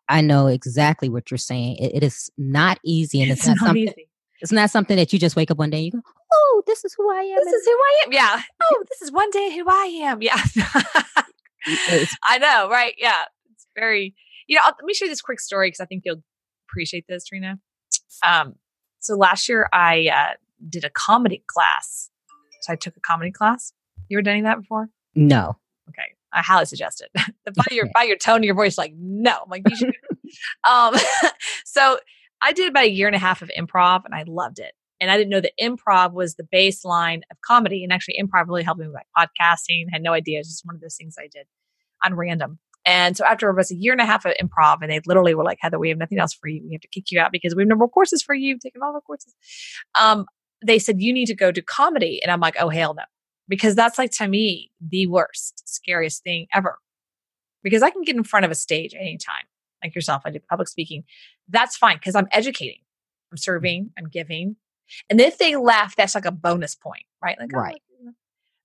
I 0.09 0.21
know 0.21 0.47
exactly 0.47 1.09
what 1.09 1.29
you're 1.31 1.37
saying. 1.37 1.77
it, 1.77 1.95
it 1.95 2.03
is 2.03 2.29
not 2.37 2.79
easy, 2.83 3.21
and 3.21 3.31
it's, 3.31 3.41
it's 3.41 3.47
not, 3.47 3.57
not, 3.57 3.65
something. 3.67 3.83
Easy. 3.83 4.09
It's 4.41 4.51
not 4.51 4.69
something 4.69 4.97
that 4.97 5.11
you 5.11 5.19
just 5.19 5.35
wake 5.35 5.49
up 5.49 5.57
one 5.57 5.69
day 5.69 5.77
and 5.77 5.85
you 5.85 5.91
go, 5.91 6.01
"Oh, 6.31 6.63
this 6.67 6.85
is 6.85 6.93
who 6.95 7.09
I 7.09 7.21
am." 7.21 7.43
This 7.43 7.53
is 7.53 7.65
who 7.65 7.71
I 7.71 8.03
am. 8.05 8.13
Yeah. 8.13 8.41
Oh, 8.63 8.83
this 8.89 9.01
is 9.01 9.11
one 9.11 9.29
day 9.31 9.55
who 9.55 9.65
I 9.67 9.85
am. 10.03 10.21
Yeah. 10.21 10.41
I 12.29 12.37
know, 12.37 12.69
right? 12.69 12.93
Yeah. 12.97 13.23
It's 13.51 13.67
very. 13.75 14.15
You 14.47 14.55
know, 14.55 14.61
I'll, 14.63 14.71
let 14.79 14.85
me 14.85 14.93
share 14.93 15.09
this 15.09 15.21
quick 15.21 15.39
story 15.39 15.67
because 15.67 15.81
I 15.81 15.85
think 15.85 16.03
you'll 16.05 16.23
appreciate 16.69 17.05
this, 17.09 17.25
Trina. 17.25 17.59
Um, 18.25 18.55
so 18.99 19.15
last 19.15 19.49
year 19.49 19.67
I 19.73 20.07
uh, 20.07 20.33
did 20.69 20.85
a 20.85 20.89
comedy 20.89 21.43
class. 21.47 22.09
So 22.61 22.73
I 22.73 22.75
took 22.75 22.95
a 22.95 23.01
comedy 23.01 23.31
class. 23.31 23.73
You 24.09 24.17
ever 24.17 24.23
done 24.23 24.43
that 24.43 24.61
before? 24.61 24.89
No. 25.15 25.57
Okay. 25.89 26.13
I 26.33 26.41
highly 26.41 26.65
suggest 26.65 27.01
it. 27.01 27.33
by 27.55 27.63
your 27.71 27.87
by 27.93 28.03
your 28.03 28.17
tone 28.17 28.37
of 28.37 28.43
your 28.43 28.55
voice, 28.55 28.77
like 28.77 28.93
no, 28.97 29.39
I'm 29.43 29.49
like 29.49 29.63
you 29.67 29.75
should. 29.75 29.93
um, 30.69 30.95
so 31.65 31.99
I 32.41 32.53
did 32.53 32.69
about 32.69 32.85
a 32.85 32.91
year 32.91 33.07
and 33.07 33.15
a 33.15 33.19
half 33.19 33.41
of 33.41 33.51
improv, 33.57 34.05
and 34.05 34.13
I 34.13 34.23
loved 34.27 34.59
it. 34.59 34.73
And 34.99 35.11
I 35.11 35.17
didn't 35.17 35.29
know 35.29 35.41
that 35.41 35.53
improv 35.61 36.13
was 36.13 36.35
the 36.35 36.47
baseline 36.53 37.21
of 37.31 37.37
comedy, 37.45 37.83
and 37.83 37.93
actually, 37.93 38.15
improv 38.21 38.47
really 38.47 38.63
helped 38.63 38.79
me 38.79 38.87
with 38.87 38.95
like 38.95 39.07
podcasting. 39.17 39.85
I 39.91 39.93
had 39.93 40.03
no 40.03 40.13
idea; 40.13 40.39
it's 40.39 40.49
just 40.49 40.65
one 40.65 40.75
of 40.75 40.81
those 40.81 40.95
things 40.95 41.15
I 41.19 41.27
did 41.31 41.47
on 42.03 42.15
random. 42.15 42.59
And 42.85 43.17
so 43.17 43.25
after 43.25 43.49
about 43.49 43.69
a 43.69 43.75
year 43.75 43.91
and 43.91 43.99
a 43.99 44.05
half 44.05 44.25
of 44.25 44.33
improv, 44.41 44.77
and 44.81 44.89
they 44.89 45.01
literally 45.05 45.35
were 45.35 45.43
like, 45.43 45.57
Heather, 45.59 45.77
we 45.77 45.89
have 45.89 45.97
nothing 45.97 46.19
else 46.19 46.33
for 46.33 46.47
you. 46.47 46.63
We 46.65 46.73
have 46.73 46.81
to 46.81 46.87
kick 46.87 47.11
you 47.11 47.19
out 47.19 47.33
because 47.33 47.53
we 47.53 47.63
have 47.63 47.67
no 47.67 47.75
more 47.75 47.89
courses 47.89 48.23
for 48.23 48.33
you. 48.33 48.57
Taking 48.57 48.81
all 48.81 48.93
our 48.93 49.01
courses. 49.01 49.35
Um, 49.99 50.25
they 50.65 50.79
said 50.79 51.01
you 51.01 51.13
need 51.13 51.25
to 51.25 51.35
go 51.35 51.51
to 51.51 51.61
comedy, 51.61 52.21
and 52.23 52.31
I'm 52.31 52.39
like, 52.39 52.55
oh 52.59 52.69
hell 52.69 52.93
no 52.93 53.03
because 53.47 53.75
that's 53.75 53.97
like 53.97 54.11
to 54.11 54.27
me 54.27 54.71
the 54.81 55.07
worst, 55.07 55.63
scariest 55.67 56.23
thing 56.23 56.47
ever. 56.53 56.77
Because 57.63 57.81
I 57.81 57.89
can 57.89 58.03
get 58.03 58.15
in 58.15 58.23
front 58.23 58.45
of 58.45 58.51
a 58.51 58.55
stage 58.55 58.93
anytime, 58.93 59.43
like 59.83 59.95
yourself. 59.95 60.21
I 60.25 60.29
do 60.31 60.39
public 60.49 60.67
speaking. 60.67 61.03
That's 61.49 61.75
fine 61.75 61.97
because 61.97 62.15
I'm 62.15 62.27
educating, 62.31 62.81
I'm 63.31 63.37
serving, 63.37 63.91
I'm 63.97 64.07
giving. 64.09 64.55
And 65.09 65.19
if 65.19 65.37
they 65.37 65.55
laugh, 65.55 65.95
that's 65.95 66.15
like 66.15 66.25
a 66.25 66.31
bonus 66.31 66.75
point, 66.75 67.03
right? 67.21 67.37
Like, 67.39 67.49
oh, 67.53 67.59
Right. 67.59 67.81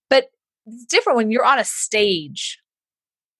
but 0.08 0.30
it's 0.66 0.84
different 0.86 1.16
when 1.16 1.30
you're 1.30 1.44
on 1.44 1.58
a 1.58 1.64
stage 1.64 2.60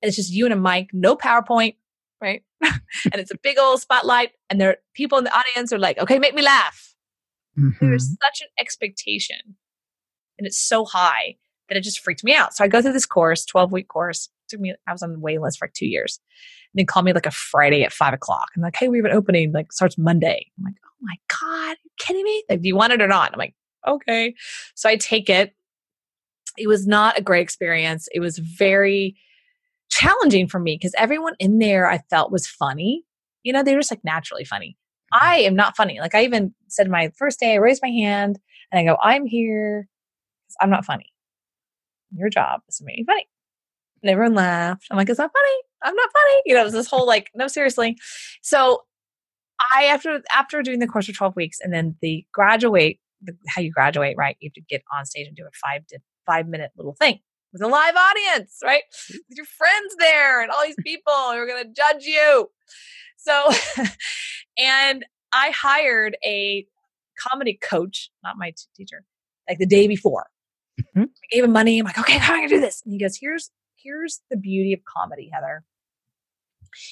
and 0.01 0.09
it's 0.09 0.17
just 0.17 0.33
you 0.33 0.45
and 0.47 0.53
a 0.53 0.57
mic, 0.57 0.89
no 0.93 1.15
PowerPoint, 1.17 1.77
right? 2.21 2.43
and 2.63 2.81
it's 3.15 3.31
a 3.31 3.39
big 3.41 3.59
old 3.59 3.81
spotlight, 3.81 4.33
and 4.51 4.61
there 4.61 4.79
people 4.95 5.19
in 5.19 5.25
the 5.25 5.37
audience 5.37 5.73
are 5.73 5.79
like, 5.79 5.99
okay, 5.99 6.19
make 6.19 6.35
me 6.35 6.43
laugh. 6.43 6.95
Mhm. 7.59 7.79
There's 7.81 8.09
such 8.09 8.41
an 8.41 8.49
expectation, 8.59 9.57
and 10.43 10.47
it's 10.49 10.59
so 10.59 10.85
high 10.85 11.37
that 11.69 11.79
it 11.79 11.83
just 11.83 12.01
freaked 12.01 12.25
me 12.25 12.35
out. 12.35 12.53
So 12.55 12.65
I 12.65 12.69
go 12.69 12.83
through 12.83 12.95
this 12.95 13.07
course, 13.07 13.45
12 13.45 13.71
week 13.71 13.87
course. 13.87 14.29
took 14.49 14.59
me, 14.59 14.75
I 14.89 14.93
was 14.93 15.03
on 15.03 15.13
the 15.13 15.21
waiting 15.21 15.41
list 15.41 15.59
for 15.59 15.67
like 15.67 15.73
two 15.73 15.87
years. 15.87 16.19
And 16.75 16.81
they 16.81 16.85
call 16.85 17.03
me 17.03 17.13
like 17.13 17.27
a 17.27 17.31
Friday 17.31 17.85
at 17.85 17.93
five 17.93 18.13
o'clock. 18.13 18.49
I'm 18.57 18.63
like, 18.63 18.75
hey, 18.77 18.89
we 18.89 18.99
have 18.99 19.05
an 19.05 19.13
opening, 19.13 19.53
like 19.53 19.73
starts 19.73 19.97
Monday. 19.97 20.47
I'm 20.59 20.65
like, 20.65 20.75
oh 20.85 20.97
my 21.01 21.15
God, 21.29 21.71
are 21.71 21.83
you 21.85 21.91
kidding 21.99 22.25
me? 22.25 22.45
Like, 22.51 22.61
do 22.61 22.69
you 22.69 22.75
want 22.75 22.93
it 22.93 23.01
or 23.01 23.07
not? 23.07 23.33
I'm 23.33 23.39
like, 23.39 23.55
okay. 23.87 24.35
So 24.75 24.89
I 24.89 24.97
take 24.97 25.31
it. 25.31 25.55
It 26.59 26.67
was 26.67 26.87
not 26.87 27.17
a 27.17 27.23
great 27.23 27.43
experience. 27.43 28.09
It 28.13 28.21
was 28.21 28.39
very 28.39 29.17
challenging 29.89 30.49
for 30.49 30.59
me 30.59 30.75
because 30.75 30.95
everyone 30.99 31.35
in 31.39 31.59
there 31.59 31.89
I 31.89 31.99
felt 32.11 32.33
was 32.33 32.49
funny. 32.49 33.05
You 33.45 33.53
know, 33.53 33.63
they 33.63 33.75
were 33.75 33.81
just 33.81 33.93
like 33.93 34.05
naturally 34.05 34.45
funny. 34.45 34.77
Mm-hmm. 35.15 35.27
I 35.27 35.37
am 35.41 35.55
not 35.55 35.77
funny. 35.77 36.01
Like 36.01 36.15
I 36.15 36.25
even 36.25 36.55
said 36.69 36.91
my 36.91 37.13
first 37.17 37.39
day, 37.39 37.53
I 37.53 37.57
raised 37.57 37.83
my 37.83 37.91
hand 37.91 38.39
and 38.73 38.81
I 38.81 38.91
go, 38.91 38.99
I'm 39.03 39.27
here. 39.27 39.89
I'm 40.61 40.71
not 40.71 40.85
funny. 40.85 41.13
Your 42.15 42.29
job 42.29 42.61
is 42.69 42.77
to 42.79 42.85
make 42.85 42.99
me 42.99 43.05
funny. 43.05 43.27
And 44.03 44.11
everyone 44.11 44.35
laughed. 44.35 44.87
I'm 44.91 44.97
like, 44.97 45.09
it's 45.09 45.19
not 45.19 45.31
funny. 45.33 45.63
I'm 45.83 45.95
not 45.95 46.11
funny. 46.13 46.43
You 46.47 46.55
know, 46.55 46.63
it 46.63 46.65
was 46.65 46.73
this 46.73 46.89
whole 46.89 47.07
like, 47.07 47.31
no, 47.35 47.49
seriously. 47.49 47.97
So 48.43 48.83
I 49.75 49.85
after 49.85 50.21
after 50.33 50.63
doing 50.63 50.81
the 50.81 50.87
course 50.87 51.07
for 51.07 51.13
12 51.13 51.37
weeks 51.37 51.59
and 51.61 51.73
then 51.73 51.97
the 52.03 52.25
graduate, 52.33 52.99
the, 53.21 53.35
how 53.49 53.61
you 53.61 53.71
graduate, 53.71 54.17
right? 54.19 54.37
You 54.41 54.49
have 54.49 54.55
to 54.55 54.63
get 54.69 54.83
on 54.97 55.05
stage 55.05 55.27
and 55.27 55.37
do 55.37 55.45
a 55.45 55.51
five 55.65 55.87
to 55.89 55.99
five 56.27 56.49
minute 56.49 56.73
little 56.77 56.95
thing 56.95 57.21
with 57.53 57.63
a 57.63 57.69
live 57.69 57.95
audience, 57.95 58.59
right? 58.63 58.83
With 59.11 59.37
your 59.37 59.47
friends 59.47 59.95
there 59.99 60.43
and 60.43 60.51
all 60.51 60.63
these 60.65 60.77
people 60.85 61.13
who 61.13 61.37
are 61.37 61.47
gonna 61.47 61.73
judge 61.75 62.05
you. 62.05 62.51
So 63.19 63.51
and 64.59 65.05
I 65.33 65.51
hired 65.51 66.17
a 66.25 66.67
comedy 67.19 67.59
coach, 67.63 68.11
not 68.23 68.37
my 68.37 68.53
teacher, 68.77 69.05
like 69.49 69.59
the 69.59 69.67
day 69.67 69.87
before. 69.87 70.27
Mhm. 70.97 71.05
I 71.05 71.27
gave 71.31 71.45
him 71.45 71.53
money. 71.53 71.79
I'm 71.79 71.87
like, 71.87 71.99
okay, 71.99 72.19
how 72.19 72.35
am 72.35 72.39
I 72.41 72.43
gonna 72.43 72.49
do 72.57 72.61
this? 72.61 72.83
And 72.85 72.93
he 72.93 72.99
goes, 72.99 73.17
here's 73.21 73.51
here's 73.77 74.21
the 74.31 74.37
beauty 74.37 74.73
of 74.73 74.81
comedy, 74.85 75.31
Heather. 75.33 75.65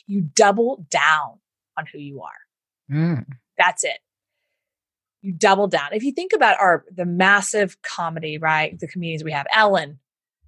You 0.07 0.23
double 0.35 0.87
down 0.91 1.39
on 1.79 1.87
who 1.93 1.99
you 1.99 2.23
are. 2.23 2.39
Mm. 2.95 3.27
That's 3.59 3.85
it. 3.85 3.99
You 5.23 5.33
double 5.33 5.69
down. 5.69 5.91
If 5.93 6.03
you 6.03 6.13
think 6.13 6.33
about 6.35 6.59
our 6.61 6.85
the 6.91 7.05
massive 7.05 7.81
comedy, 7.83 8.39
right? 8.39 8.79
The 8.79 8.89
comedians 8.89 9.23
we 9.23 9.33
have, 9.33 9.47
Ellen, 9.53 9.99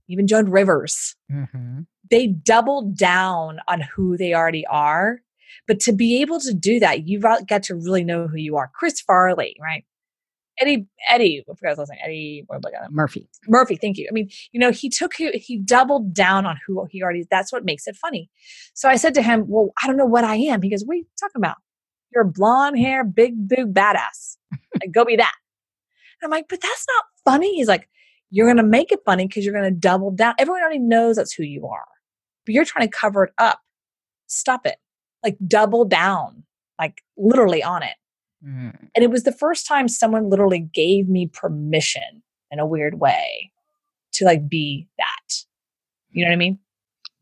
even 0.09 0.27
Joan 0.27 0.51
Rivers, 0.51 1.15
Mhm. 1.31 1.87
they 2.11 2.27
double 2.27 2.91
down 2.91 3.61
on 3.69 3.81
who 3.83 4.17
they 4.17 4.35
already 4.35 4.67
are. 4.67 5.21
But 5.69 5.79
to 5.81 5.93
be 5.93 6.21
able 6.23 6.41
to 6.41 6.55
do 6.55 6.81
that, 6.81 7.07
you've 7.07 7.23
got 7.23 7.63
to 7.65 7.75
really 7.75 8.03
know 8.05 8.27
who 8.27 8.37
you 8.39 8.57
are. 8.57 8.71
Chris 8.75 9.01
Farley, 9.01 9.57
right? 9.61 9.85
Eddie, 10.61 10.87
Eddie, 11.11 11.43
I 11.51 11.55
forgot 11.55 11.71
his 11.71 11.79
last 11.79 11.91
name. 11.91 12.01
Eddie, 12.05 12.45
what 12.47 12.57
am 12.57 12.63
I 12.67 12.71
gonna- 12.71 12.91
Murphy. 12.91 13.29
Murphy, 13.49 13.77
thank 13.77 13.97
you. 13.97 14.07
I 14.09 14.13
mean, 14.13 14.29
you 14.53 14.61
know, 14.61 14.71
he 14.71 14.89
took 14.91 15.15
he, 15.15 15.31
he 15.33 15.59
doubled 15.59 16.13
down 16.15 16.45
on 16.47 16.59
who 16.67 16.87
he 16.91 17.03
already. 17.03 17.25
That's 17.31 17.53
what 17.53 17.65
makes 17.65 17.87
it 17.87 17.97
funny. 17.97 18.31
So 18.75 18.89
I 18.89 18.97
said 18.97 19.15
to 19.15 19.23
him, 19.23 19.47
"Well, 19.49 19.71
I 19.83 19.87
don't 19.87 19.97
know 19.97 20.07
what 20.07 20.25
I 20.25 20.37
am." 20.37 20.61
He 20.63 20.71
goes, 20.71 20.85
"What 20.85 20.95
are 20.95 20.97
you 20.99 21.07
talking 21.19 21.41
about? 21.41 21.57
You're 22.15 22.25
a 22.25 22.31
blonde 22.31 22.79
hair, 22.79 23.03
big 23.05 23.49
boob 23.49 23.73
badass. 23.75 24.37
like, 24.81 24.93
go 24.93 25.05
be 25.05 25.17
that." 25.17 25.35
And 26.21 26.27
I'm 26.27 26.31
like, 26.31 26.47
"But 26.49 26.61
that's 26.61 26.87
not 26.97 27.05
funny." 27.25 27.55
He's 27.57 27.69
like, 27.69 27.89
"You're 28.31 28.47
gonna 28.47 28.63
make 28.63 28.93
it 28.93 29.01
funny 29.07 29.27
because 29.27 29.45
you're 29.47 29.55
gonna 29.55 29.71
double 29.71 30.11
down. 30.11 30.35
Everyone 30.39 30.61
already 30.63 30.79
knows 30.79 31.17
that's 31.17 31.33
who 31.33 31.45
you 31.45 31.67
are, 31.67 31.87
but 32.45 32.55
you're 32.55 32.67
trying 32.67 32.87
to 32.89 32.95
cover 32.97 33.25
it 33.25 33.33
up. 33.39 33.61
Stop 34.27 34.67
it. 34.67 34.77
Like, 35.25 35.39
double 35.47 35.85
down. 35.87 36.45
Like, 36.79 37.03
literally 37.17 37.63
on 37.63 37.83
it." 37.83 37.95
Mm. 38.47 38.89
And 38.95 39.05
it 39.05 39.11
was 39.11 39.25
the 39.25 39.33
first 39.33 39.67
time 39.67 39.89
someone 39.89 40.29
literally 40.29 40.61
gave 40.61 41.09
me 41.09 41.27
permission 41.27 42.23
in 42.51 42.59
a 42.59 42.67
weird 42.67 43.01
way 43.01 43.53
to 44.15 44.25
like 44.25 44.49
be 44.49 44.89
that. 44.99 45.35
You 46.11 46.25
know 46.25 46.31
what 46.31 46.35
I 46.35 46.39
mean? 46.39 46.59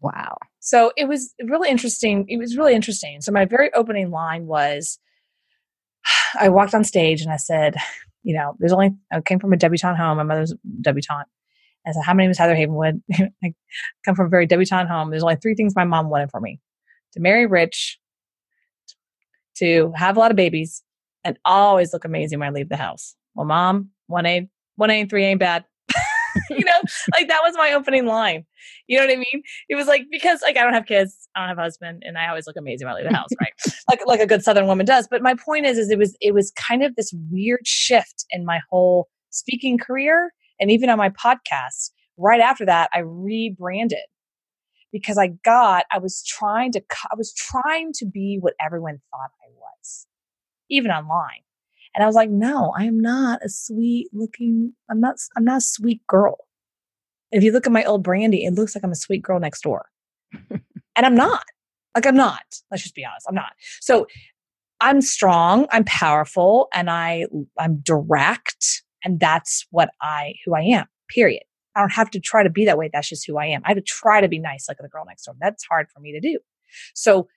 Wow. 0.00 0.36
So 0.60 0.92
it 0.96 1.06
was 1.06 1.34
really 1.42 1.70
interesting. 1.70 2.26
It 2.28 2.38
was 2.38 2.56
really 2.56 2.74
interesting. 2.74 3.20
So 3.20 3.32
my 3.32 3.44
very 3.44 3.72
opening 3.74 4.10
line 4.10 4.46
was 4.46 4.98
I 6.40 6.48
walked 6.48 6.74
on 6.74 6.84
stage 6.84 7.22
and 7.22 7.32
I 7.32 7.36
said, 7.36 7.76
you 8.22 8.34
know, 8.34 8.54
there's 8.58 8.72
only, 8.72 8.90
I 9.12 9.20
came 9.20 9.38
from 9.38 9.52
a 9.52 9.56
debutante 9.56 9.98
home. 9.98 10.18
My 10.18 10.22
mother's 10.22 10.52
a 10.52 10.56
debutante. 10.80 11.28
I 11.86 11.92
said, 11.92 12.02
How 12.04 12.14
my 12.14 12.24
name 12.24 12.30
is 12.30 12.38
Heather 12.38 12.54
Havenwood. 12.54 13.00
I 13.42 13.54
come 14.04 14.14
from 14.14 14.26
a 14.26 14.30
very 14.30 14.46
debutante 14.46 14.88
home. 14.88 15.10
There's 15.10 15.22
only 15.22 15.36
three 15.36 15.54
things 15.54 15.74
my 15.74 15.84
mom 15.84 16.10
wanted 16.10 16.30
for 16.30 16.40
me 16.40 16.60
to 17.12 17.20
marry 17.20 17.46
rich, 17.46 17.98
to 19.56 19.92
have 19.96 20.16
a 20.16 20.20
lot 20.20 20.30
of 20.30 20.36
babies, 20.36 20.82
and 21.24 21.38
always 21.44 21.92
look 21.92 22.04
amazing 22.04 22.38
when 22.38 22.48
I 22.48 22.52
leave 22.52 22.68
the 22.68 22.76
house. 22.76 23.14
Well, 23.34 23.46
mom, 23.46 23.90
one 24.06 24.26
A, 24.26 24.48
one 24.76 24.90
A 24.90 25.00
and 25.00 25.10
three 25.10 25.24
ain't 25.24 25.40
bad. 25.40 25.64
you 26.50 26.64
know, 26.64 26.80
like 27.16 27.28
that 27.28 27.40
was 27.42 27.56
my 27.56 27.72
opening 27.72 28.06
line. 28.06 28.44
You 28.86 28.98
know 28.98 29.06
what 29.06 29.12
I 29.12 29.16
mean? 29.16 29.42
It 29.68 29.76
was 29.76 29.86
like 29.86 30.06
because 30.10 30.42
like 30.42 30.56
I 30.56 30.62
don't 30.62 30.74
have 30.74 30.86
kids, 30.86 31.28
I 31.34 31.40
don't 31.40 31.48
have 31.48 31.58
a 31.58 31.62
husband, 31.62 32.02
and 32.04 32.18
I 32.18 32.28
always 32.28 32.46
look 32.46 32.56
amazing 32.56 32.86
when 32.86 32.94
I 32.94 32.98
leave 32.98 33.10
the 33.10 33.16
house, 33.16 33.30
right? 33.40 33.52
like 33.88 34.00
like 34.06 34.20
a 34.20 34.26
good 34.26 34.42
Southern 34.42 34.66
woman 34.66 34.86
does. 34.86 35.08
But 35.08 35.22
my 35.22 35.34
point 35.34 35.66
is, 35.66 35.78
is 35.78 35.90
it 35.90 35.98
was 35.98 36.16
it 36.20 36.34
was 36.34 36.52
kind 36.52 36.82
of 36.82 36.96
this 36.96 37.12
weird 37.30 37.66
shift 37.66 38.24
in 38.30 38.44
my 38.44 38.60
whole 38.70 39.08
speaking 39.30 39.78
career, 39.78 40.32
and 40.58 40.70
even 40.70 40.88
on 40.90 40.98
my 40.98 41.10
podcast. 41.10 41.90
Right 42.22 42.40
after 42.40 42.66
that, 42.66 42.90
I 42.92 42.98
rebranded 42.98 43.98
because 44.92 45.18
I 45.18 45.28
got 45.44 45.86
I 45.92 45.98
was 45.98 46.22
trying 46.26 46.72
to 46.72 46.82
I 47.10 47.14
was 47.16 47.32
trying 47.34 47.92
to 47.94 48.06
be 48.06 48.38
what 48.40 48.54
everyone 48.60 49.00
thought 49.10 49.30
I 49.42 49.48
was, 49.54 50.06
even 50.70 50.90
online. 50.90 51.42
And 51.94 52.04
I 52.04 52.06
was 52.06 52.14
like, 52.14 52.30
no, 52.30 52.72
I 52.76 52.84
am 52.84 53.00
not 53.00 53.44
a 53.44 53.48
sweet 53.48 54.08
looking, 54.12 54.72
I'm 54.88 55.00
not, 55.00 55.16
I'm 55.36 55.44
not 55.44 55.58
a 55.58 55.60
sweet 55.60 56.06
girl. 56.06 56.38
If 57.32 57.42
you 57.42 57.52
look 57.52 57.66
at 57.66 57.72
my 57.72 57.84
old 57.84 58.02
brandy, 58.02 58.44
it 58.44 58.54
looks 58.54 58.74
like 58.74 58.84
I'm 58.84 58.92
a 58.92 58.96
sweet 58.96 59.22
girl 59.22 59.40
next 59.40 59.62
door. 59.62 59.86
and 60.50 60.60
I'm 60.96 61.14
not. 61.14 61.44
Like 61.94 62.06
I'm 62.06 62.16
not. 62.16 62.42
Let's 62.70 62.82
just 62.82 62.94
be 62.94 63.04
honest. 63.04 63.26
I'm 63.28 63.34
not. 63.34 63.52
So 63.80 64.06
I'm 64.80 65.00
strong, 65.00 65.66
I'm 65.70 65.84
powerful, 65.84 66.68
and 66.72 66.88
I 66.88 67.26
I'm 67.58 67.80
direct, 67.80 68.82
and 69.04 69.20
that's 69.20 69.66
what 69.70 69.90
I 70.00 70.34
who 70.44 70.54
I 70.54 70.62
am. 70.62 70.86
Period. 71.08 71.42
I 71.76 71.80
don't 71.80 71.92
have 71.92 72.10
to 72.10 72.20
try 72.20 72.42
to 72.42 72.50
be 72.50 72.64
that 72.64 72.78
way. 72.78 72.90
That's 72.92 73.08
just 73.08 73.26
who 73.26 73.38
I 73.38 73.46
am. 73.46 73.62
I 73.64 73.68
have 73.68 73.76
to 73.76 73.82
try 73.82 74.20
to 74.20 74.28
be 74.28 74.38
nice 74.38 74.66
like 74.68 74.78
the 74.78 74.88
girl 74.88 75.04
next 75.06 75.24
door. 75.24 75.34
That's 75.40 75.64
hard 75.64 75.88
for 75.92 76.00
me 76.00 76.12
to 76.12 76.20
do. 76.20 76.38
So 76.94 77.28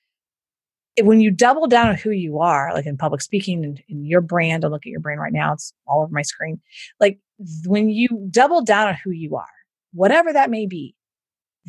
when 1.01 1.21
you 1.21 1.31
double 1.31 1.67
down 1.67 1.87
on 1.89 1.95
who 1.95 2.11
you 2.11 2.39
are, 2.39 2.71
like 2.73 2.85
in 2.85 2.97
public 2.97 3.21
speaking 3.21 3.63
and 3.63 3.81
in 3.89 4.05
your 4.05 4.21
brand, 4.21 4.63
I 4.63 4.67
look 4.67 4.85
at 4.85 4.89
your 4.91 4.99
brand 4.99 5.19
right 5.19 5.33
now, 5.33 5.53
it's 5.53 5.73
all 5.87 6.03
over 6.03 6.13
my 6.13 6.21
screen. 6.21 6.61
Like 6.99 7.19
when 7.65 7.89
you 7.89 8.27
double 8.29 8.61
down 8.63 8.89
on 8.89 8.95
who 9.03 9.11
you 9.11 9.35
are, 9.35 9.47
whatever 9.93 10.31
that 10.33 10.49
may 10.51 10.67
be, 10.67 10.95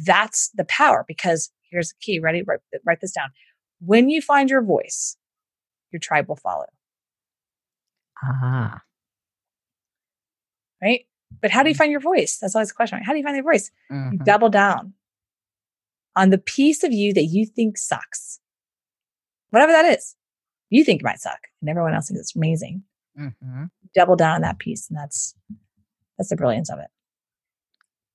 that's 0.04 0.50
the 0.54 0.64
power 0.64 1.04
because 1.08 1.50
here's 1.70 1.88
the 1.90 1.94
key. 2.00 2.18
Ready? 2.20 2.42
Write, 2.42 2.60
write 2.84 3.00
this 3.00 3.12
down. 3.12 3.30
When 3.80 4.10
you 4.10 4.20
find 4.20 4.50
your 4.50 4.62
voice, 4.62 5.16
your 5.90 6.00
tribe 6.00 6.28
will 6.28 6.36
follow, 6.36 6.66
Ah. 8.22 8.82
right? 10.82 11.06
But 11.40 11.50
how 11.50 11.62
do 11.62 11.68
you 11.68 11.74
find 11.74 11.90
your 11.90 12.00
voice? 12.00 12.38
That's 12.38 12.54
always 12.54 12.68
the 12.68 12.74
question. 12.74 12.98
Right? 12.98 13.06
How 13.06 13.12
do 13.12 13.18
you 13.18 13.24
find 13.24 13.36
your 13.36 13.44
voice? 13.44 13.70
You 13.90 13.96
Mhm. 13.96 14.24
double 14.24 14.48
down 14.50 14.94
on 16.16 16.30
the 16.30 16.38
piece 16.38 16.84
of 16.84 16.92
you 16.92 17.12
that 17.14 17.24
you 17.24 17.46
think 17.46 17.76
sucks. 17.78 18.40
Whatever 19.54 19.70
that 19.70 19.96
is. 19.96 20.16
You 20.70 20.82
think 20.82 21.00
it 21.00 21.04
might 21.04 21.20
suck 21.20 21.38
and 21.60 21.70
everyone 21.70 21.94
else 21.94 22.08
thinks 22.08 22.20
it's 22.20 22.34
amazing. 22.34 22.82
Mhm. 23.16 23.70
Double 23.94 24.16
down 24.16 24.34
on 24.34 24.40
that 24.40 24.58
piece. 24.58 24.90
And 24.90 24.98
that's 24.98 25.32
that's 26.18 26.30
the 26.30 26.36
brilliance 26.36 26.70
of 26.70 26.80
it. 26.80 26.88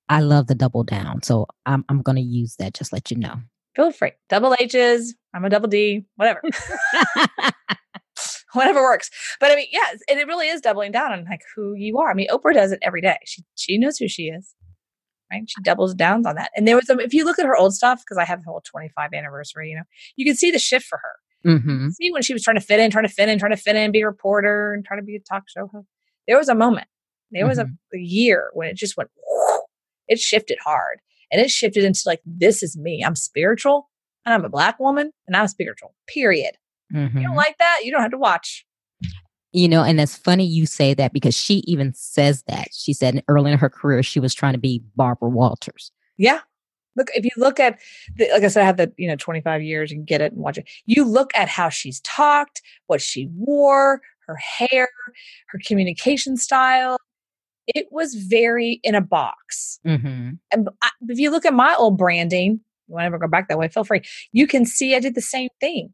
I 0.09 0.19
love 0.19 0.47
the 0.47 0.55
double 0.55 0.83
down. 0.83 1.23
So 1.23 1.47
I'm 1.65 1.85
I'm 1.87 2.01
gonna 2.01 2.19
use 2.19 2.57
that, 2.57 2.73
just 2.73 2.91
let 2.91 3.09
you 3.09 3.15
know. 3.15 3.35
Feel 3.73 3.93
free. 3.93 4.11
Double 4.27 4.53
H's. 4.59 5.15
I'm 5.33 5.45
a 5.45 5.49
double 5.49 5.69
D, 5.69 6.05
whatever. 6.17 6.41
whatever 8.53 8.81
works. 8.81 9.09
But 9.39 9.51
I 9.51 9.55
mean, 9.55 9.67
yes, 9.71 9.99
and 10.09 10.19
it 10.19 10.27
really 10.27 10.49
is 10.49 10.59
doubling 10.59 10.91
down 10.91 11.13
on 11.13 11.23
like 11.29 11.43
who 11.55 11.73
you 11.75 11.99
are. 11.99 12.11
I 12.11 12.15
mean, 12.15 12.27
Oprah 12.27 12.53
does 12.53 12.73
it 12.73 12.79
every 12.81 12.99
day. 12.99 13.19
She 13.25 13.45
she 13.55 13.77
knows 13.77 13.97
who 13.97 14.09
she 14.09 14.23
is. 14.23 14.53
Right? 15.31 15.43
She 15.47 15.61
doubles 15.61 15.93
down 15.93 16.25
on 16.25 16.35
that. 16.35 16.49
And 16.57 16.67
there 16.67 16.75
was 16.75 16.89
a, 16.89 16.97
if 16.97 17.13
you 17.13 17.23
look 17.23 17.37
at 17.39 17.45
her 17.45 17.55
old 17.55 17.75
stuff, 17.75 18.01
because 18.01 18.17
I 18.17 18.25
have 18.25 18.43
the 18.43 18.49
whole 18.49 18.63
25 18.65 19.13
anniversary, 19.13 19.69
you 19.69 19.75
know, 19.75 19.83
you 20.15 20.25
can 20.25 20.35
see 20.35 20.49
the 20.49 20.57
shift 20.57 20.87
for 20.87 20.97
her. 20.97 21.11
Hmm 21.43 21.89
See 21.89 22.11
when 22.11 22.21
she 22.21 22.33
was 22.33 22.43
trying 22.43 22.57
to 22.57 22.61
fit 22.61 22.79
in, 22.79 22.91
trying 22.91 23.07
to 23.07 23.13
fit 23.13 23.29
in, 23.29 23.39
trying 23.39 23.51
to 23.51 23.57
fit 23.57 23.75
in, 23.75 23.91
be 23.91 24.01
a 24.01 24.05
reporter 24.05 24.73
and 24.73 24.85
trying 24.85 24.99
to 24.99 25.05
be 25.05 25.15
a 25.15 25.19
talk 25.19 25.43
show 25.47 25.67
host. 25.67 25.87
There 26.27 26.37
was 26.37 26.49
a 26.49 26.55
moment. 26.55 26.87
There 27.31 27.45
was 27.47 27.59
a, 27.59 27.63
a 27.93 27.97
year 27.97 28.49
when 28.53 28.67
it 28.69 28.75
just 28.75 28.97
went 28.97 29.09
it 30.09 30.19
shifted 30.19 30.57
hard. 30.63 30.99
And 31.31 31.39
it 31.39 31.51
shifted 31.51 31.83
into 31.83 32.01
like, 32.05 32.21
this 32.25 32.63
is 32.63 32.75
me. 32.75 33.03
I'm 33.05 33.15
spiritual 33.15 33.89
and 34.25 34.33
I'm 34.33 34.43
a 34.43 34.49
black 34.49 34.79
woman 34.79 35.11
and 35.27 35.37
I'm 35.37 35.47
spiritual. 35.47 35.93
Period. 36.07 36.55
hmm 36.91 37.17
You 37.17 37.27
don't 37.27 37.35
like 37.35 37.57
that? 37.59 37.81
You 37.83 37.91
don't 37.91 38.01
have 38.01 38.11
to 38.11 38.17
watch. 38.17 38.65
You 39.51 39.67
know, 39.67 39.83
and 39.83 39.99
it's 39.99 40.15
funny 40.15 40.45
you 40.45 40.65
say 40.65 40.93
that 40.95 41.13
because 41.13 41.35
she 41.35 41.63
even 41.65 41.93
says 41.93 42.43
that. 42.47 42.67
She 42.71 42.93
said 42.93 43.23
early 43.27 43.51
in 43.51 43.57
her 43.57 43.69
career 43.69 44.03
she 44.03 44.19
was 44.19 44.33
trying 44.33 44.53
to 44.53 44.59
be 44.59 44.83
Barbara 44.95 45.29
Walters. 45.29 45.91
Yeah. 46.17 46.41
Look, 46.95 47.09
if 47.13 47.23
you 47.23 47.31
look 47.37 47.59
at 47.59 47.79
the, 48.17 48.29
like 48.31 48.43
I 48.43 48.47
said, 48.47 48.63
I 48.63 48.65
have 48.65 48.77
the, 48.77 48.91
you 48.97 49.07
know, 49.07 49.15
25 49.15 49.61
years 49.61 49.91
and 49.91 50.05
get 50.05 50.21
it 50.21 50.33
and 50.33 50.41
watch 50.41 50.57
it. 50.57 50.67
You 50.85 51.05
look 51.05 51.31
at 51.35 51.47
how 51.47 51.69
she's 51.69 52.01
talked, 52.01 52.61
what 52.87 53.01
she 53.01 53.29
wore, 53.35 54.01
her 54.27 54.35
hair, 54.35 54.89
her 55.47 55.59
communication 55.65 56.37
style. 56.37 56.97
It 57.67 57.87
was 57.91 58.15
very 58.15 58.79
in 58.83 58.95
a 58.95 59.01
box. 59.01 59.79
Mm-hmm. 59.85 60.31
And 60.51 60.69
I, 60.81 60.89
if 61.07 61.19
you 61.19 61.29
look 61.29 61.45
at 61.45 61.53
my 61.53 61.75
old 61.75 61.97
branding, 61.97 62.59
you 62.87 62.93
want 62.93 63.03
to 63.03 63.05
ever 63.05 63.19
go 63.19 63.27
back 63.27 63.47
that 63.47 63.59
way, 63.59 63.67
feel 63.67 63.83
free. 63.83 64.01
You 64.31 64.47
can 64.47 64.65
see 64.65 64.95
I 64.95 64.99
did 64.99 65.15
the 65.15 65.21
same 65.21 65.49
thing. 65.59 65.93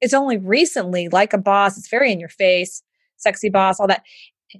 It's 0.00 0.14
only 0.14 0.36
recently, 0.36 1.08
like 1.08 1.32
a 1.32 1.38
boss, 1.38 1.78
it's 1.78 1.88
very 1.88 2.12
in 2.12 2.20
your 2.20 2.28
face, 2.28 2.82
sexy 3.16 3.48
boss, 3.48 3.80
all 3.80 3.86
that. 3.86 4.02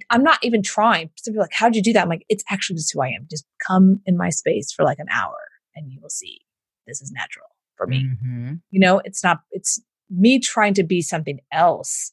I'm 0.09 0.23
not 0.23 0.39
even 0.41 0.63
trying. 0.63 1.09
Some 1.17 1.33
people 1.33 1.41
are 1.41 1.45
like, 1.45 1.53
how'd 1.53 1.75
you 1.75 1.81
do 1.81 1.93
that? 1.93 2.03
I'm 2.03 2.09
like, 2.09 2.25
it's 2.29 2.43
actually 2.49 2.77
just 2.77 2.93
who 2.93 3.01
I 3.01 3.07
am. 3.09 3.27
Just 3.29 3.45
come 3.65 4.01
in 4.05 4.17
my 4.17 4.29
space 4.29 4.71
for 4.71 4.83
like 4.83 4.99
an 4.99 5.07
hour 5.11 5.37
and 5.75 5.91
you 5.91 5.99
will 6.01 6.09
see 6.09 6.41
this 6.87 7.01
is 7.01 7.11
natural 7.11 7.47
for 7.75 7.87
me. 7.87 8.03
Mm-hmm. 8.05 8.53
You 8.71 8.79
know, 8.79 9.01
it's 9.05 9.23
not, 9.23 9.41
it's 9.51 9.81
me 10.09 10.39
trying 10.39 10.73
to 10.75 10.83
be 10.83 11.01
something 11.01 11.39
else 11.51 12.11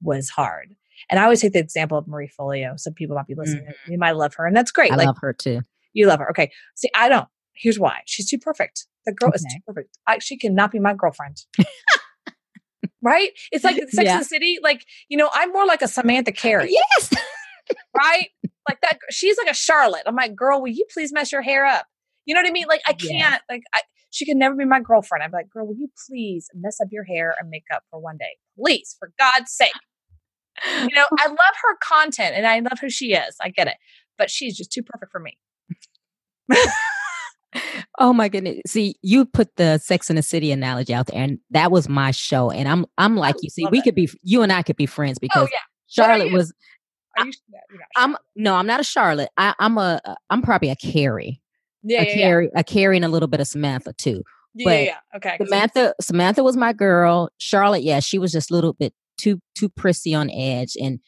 was 0.00 0.28
hard. 0.30 0.74
And 1.10 1.18
I 1.18 1.24
always 1.24 1.40
take 1.40 1.52
the 1.52 1.58
example 1.58 1.98
of 1.98 2.06
Marie 2.06 2.30
Forleo. 2.38 2.78
Some 2.78 2.94
people 2.94 3.16
might 3.16 3.26
be 3.26 3.34
listening. 3.34 3.64
Mhm. 3.66 3.74
You 3.88 3.98
might 3.98 4.12
love 4.16 4.34
her, 4.34 4.46
and 4.46 4.56
that's 4.56 4.70
great. 4.70 4.92
I 4.92 4.96
like 4.96 5.06
love 5.06 5.18
her 5.20 5.32
too. 5.32 5.62
you 5.92 6.06
love 6.06 6.20
her. 6.20 6.30
Okay. 6.30 6.52
See, 6.76 6.88
I 6.94 7.08
don't. 7.08 7.26
Here's 7.54 7.78
why. 7.78 8.02
She's 8.06 8.28
too 8.28 8.38
perfect. 8.38 8.86
The 9.04 9.12
girl 9.12 9.32
is 9.32 9.42
too 9.42 9.60
perfect. 9.66 9.98
I, 10.06 10.18
she 10.20 10.36
cannot 10.38 10.70
be 10.70 10.78
my 10.78 10.94
girlfriend. 10.94 11.44
right? 13.02 13.30
It's 13.50 13.64
like 13.64 13.76
Sex 13.90 13.94
Yeah. 14.00 14.12
and 14.12 14.20
the 14.20 14.24
City. 14.24 14.58
Like, 14.62 14.84
you 15.08 15.16
know, 15.16 15.28
I'm 15.32 15.52
more 15.52 15.66
like 15.66 15.82
a 15.82 15.88
Samantha 15.88 16.32
Carey, 16.32 16.70
Yes. 16.72 17.10
right? 17.96 18.28
Like 18.68 18.80
that. 18.82 18.98
She's 19.10 19.36
like 19.38 19.50
a 19.50 19.54
Charlotte. 19.54 20.02
I'm 20.06 20.14
like, 20.16 20.34
girl, 20.36 20.60
will 20.60 20.68
you 20.68 20.84
please 20.92 21.12
mess 21.12 21.32
your 21.32 21.42
hair 21.42 21.64
up? 21.66 21.86
You 22.24 22.34
know 22.34 22.40
what 22.42 22.48
I 22.48 22.52
mean? 22.52 22.66
Like, 22.68 22.82
I 22.86 22.92
can't, 22.92 23.42
like, 23.50 23.62
I, 23.74 23.80
she 24.10 24.24
can 24.24 24.38
never 24.38 24.54
be 24.54 24.64
my 24.64 24.78
girlfriend. 24.80 25.24
I'm 25.24 25.32
like, 25.32 25.50
girl, 25.50 25.66
will 25.66 25.74
you 25.74 25.88
please 26.08 26.48
mess 26.54 26.78
up 26.80 26.88
your 26.92 27.02
hair 27.04 27.34
and 27.40 27.50
makeup 27.50 27.82
for 27.90 27.98
one 27.98 28.16
day? 28.16 28.36
Please, 28.56 28.94
for 28.98 29.12
God's 29.18 29.50
sake. 29.52 29.72
You 30.66 30.94
know, 30.94 31.04
I 31.18 31.26
love 31.28 31.36
her 31.36 31.76
content 31.82 32.36
and 32.36 32.46
I 32.46 32.60
love 32.60 32.78
who 32.80 32.90
she 32.90 33.14
is. 33.14 33.36
I 33.40 33.48
get 33.48 33.66
it. 33.66 33.74
But 34.18 34.30
she's 34.30 34.56
just 34.56 34.70
too 34.70 34.82
perfect 34.84 35.10
for 35.10 35.18
me. 35.18 35.36
Oh 37.98 38.12
my 38.12 38.28
goodness. 38.28 38.60
See, 38.66 38.96
you 39.02 39.24
put 39.26 39.54
the 39.56 39.78
Sex 39.78 40.08
in 40.10 40.16
the 40.16 40.22
City 40.22 40.50
analogy 40.50 40.94
out 40.94 41.06
there 41.08 41.20
and 41.22 41.38
that 41.50 41.70
was 41.70 41.88
my 41.88 42.10
show. 42.10 42.50
And 42.50 42.68
I'm 42.68 42.86
I'm 42.98 43.16
like 43.16 43.36
you. 43.42 43.50
See, 43.50 43.66
we 43.70 43.78
it. 43.80 43.84
could 43.84 43.94
be 43.94 44.08
you 44.22 44.42
and 44.42 44.52
I 44.52 44.62
could 44.62 44.76
be 44.76 44.86
friends 44.86 45.18
because 45.18 45.44
Oh, 45.46 45.48
yeah. 45.52 45.58
Charlotte 45.88 46.32
was 46.32 46.52
Are 47.18 47.26
you? 47.26 47.32
yeah, 47.48 47.58
you're 47.70 47.78
not 47.80 47.86
I'm 47.96 48.16
no, 48.34 48.54
I'm 48.54 48.66
not 48.66 48.80
a 48.80 48.84
Charlotte. 48.84 49.28
I, 49.36 49.54
I'm 49.58 49.76
a 49.78 50.00
I'm 50.30 50.40
probably 50.42 50.70
a 50.70 50.76
Carrie. 50.76 51.40
yeah, 51.82 52.02
a 52.02 52.04
yeah, 52.16 52.38
yeah. 52.40 52.48
A 52.56 52.64
Carrie 52.64 52.96
and 52.96 53.04
a 53.04 53.08
little 53.08 53.28
bit 53.28 53.40
of 53.40 53.46
Samantha 53.46 53.92
too. 53.92 54.22
Yeah, 54.54 54.64
but 54.64 54.70
yeah, 54.70 54.84
yeah. 54.84 55.16
Okay. 55.16 55.30
I 55.30 55.36
can 55.36 55.46
see. 55.46 55.50
Samantha 55.50 55.94
Samantha 56.00 56.42
was 56.42 56.56
my 56.56 56.72
girl. 56.72 57.28
Charlotte, 57.38 57.82
yeah, 57.82 58.00
she 58.00 58.18
was 58.18 58.32
just 58.32 58.50
a 58.50 58.54
little 58.54 58.72
bit 58.72 58.94
too 59.18 59.38
too 59.54 59.68
prissy 59.68 60.14
on 60.14 60.30
edge. 60.30 60.76
And 60.80 60.98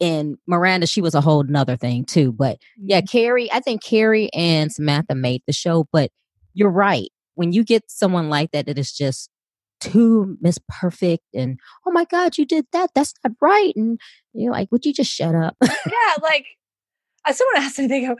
and 0.00 0.34
Miranda, 0.48 0.88
she 0.88 1.00
was 1.00 1.14
a 1.14 1.20
whole 1.20 1.44
nother 1.44 1.76
thing 1.76 2.04
too. 2.04 2.32
But 2.32 2.58
yeah, 2.76 3.00
Mhm. 3.02 3.10
Carrie, 3.10 3.52
I 3.52 3.60
think 3.60 3.84
Carrie 3.84 4.28
and 4.34 4.72
Samantha 4.72 5.14
made 5.14 5.42
the 5.46 5.52
show, 5.52 5.86
but 5.92 6.10
you're 6.54 6.70
right. 6.70 7.10
When 7.34 7.52
you 7.52 7.64
get 7.64 7.90
someone 7.90 8.30
like 8.30 8.52
that 8.52 8.66
that 8.66 8.78
is 8.78 8.92
just 8.92 9.28
too 9.80 10.38
Miss 10.40 10.58
Perfect 10.68 11.24
and 11.34 11.58
oh 11.86 11.90
my 11.90 12.04
God, 12.04 12.38
you 12.38 12.46
did 12.46 12.66
that. 12.72 12.90
That's 12.94 13.12
not 13.24 13.34
right. 13.40 13.72
And 13.76 14.00
you're 14.32 14.52
like, 14.52 14.70
would 14.72 14.86
you 14.86 14.92
just 14.92 15.12
shut 15.12 15.34
up? 15.34 15.56
yeah, 15.62 16.14
like 16.22 16.46
I 17.26 17.32
someone 17.32 17.56
asked 17.56 17.78
me, 17.78 17.86
they 17.86 18.02
go, 18.02 18.16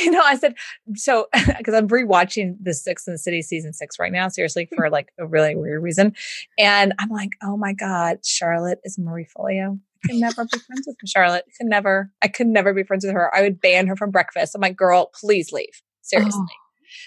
you 0.00 0.10
know, 0.10 0.22
I 0.22 0.36
said, 0.36 0.54
so 0.94 1.28
because 1.58 1.74
I'm 1.74 1.88
rewatching 1.88 2.56
the 2.60 2.74
Sex 2.74 3.06
in 3.06 3.14
the 3.14 3.18
City 3.18 3.42
season 3.42 3.72
six 3.72 3.98
right 3.98 4.12
now, 4.12 4.28
seriously, 4.28 4.68
hmm. 4.70 4.76
for 4.76 4.90
like 4.90 5.12
a 5.18 5.26
really 5.26 5.54
weird 5.56 5.82
reason. 5.82 6.14
And 6.58 6.92
I'm 6.98 7.10
like, 7.10 7.36
oh 7.42 7.56
my 7.56 7.72
God, 7.72 8.18
Charlotte 8.24 8.80
is 8.84 8.98
Marie 8.98 9.26
Forleo. 9.26 9.78
I 10.04 10.08
can 10.08 10.20
never 10.20 10.44
be 10.44 10.58
friends 10.58 10.86
with 10.86 10.96
Charlotte. 11.06 11.44
I 11.48 11.52
could 11.58 11.68
never, 11.68 12.12
I 12.22 12.28
could 12.28 12.46
never 12.46 12.72
be 12.72 12.84
friends 12.84 13.04
with 13.04 13.14
her. 13.14 13.34
I 13.34 13.42
would 13.42 13.60
ban 13.60 13.88
her 13.88 13.96
from 13.96 14.12
breakfast. 14.12 14.54
I'm 14.54 14.60
like, 14.60 14.76
girl, 14.76 15.10
please 15.12 15.50
leave. 15.52 15.70
Oh, 15.72 15.82
seriously. 16.02 16.46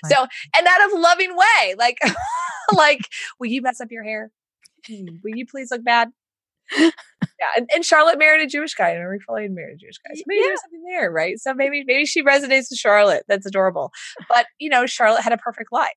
So, 0.08 0.16
and 0.58 0.68
out 0.68 0.86
of 0.94 1.00
loving 1.00 1.36
way, 1.36 1.76
like, 1.78 2.00
like, 2.76 3.02
will 3.40 3.48
you 3.50 3.62
mess 3.62 3.80
up 3.82 3.90
your 3.92 4.04
hair? 4.04 4.32
Hmm, 4.88 5.06
Will 5.24 5.36
you 5.36 5.46
please 5.46 5.70
look 5.72 5.84
bad? 5.84 6.10
yeah, 6.78 6.90
and, 7.58 7.70
and 7.74 7.84
Charlotte 7.86 8.18
married 8.18 8.42
a 8.42 8.48
Jewish 8.48 8.74
guy, 8.74 8.90
and 8.90 9.00
Marie 9.04 9.20
Forleo 9.20 9.50
married 9.52 9.76
a 9.76 9.78
Jewish 9.78 9.98
guy. 9.98 10.14
So 10.16 10.24
maybe 10.28 10.40
Yeah. 10.42 10.48
there's 10.48 10.62
something 10.62 10.84
there, 10.90 11.12
right? 11.12 11.38
So 11.40 11.54
maybe 11.54 11.84
maybe 11.86 12.06
she 12.06 12.24
resonates 12.24 12.68
with 12.70 12.80
Charlotte. 12.80 13.24
That's 13.28 13.46
adorable. 13.46 13.92
But 14.30 14.46
you 14.60 14.70
know, 14.70 14.86
Charlotte 14.86 15.22
had 15.22 15.34
a 15.34 15.38
perfect 15.38 15.72
life, 15.72 15.92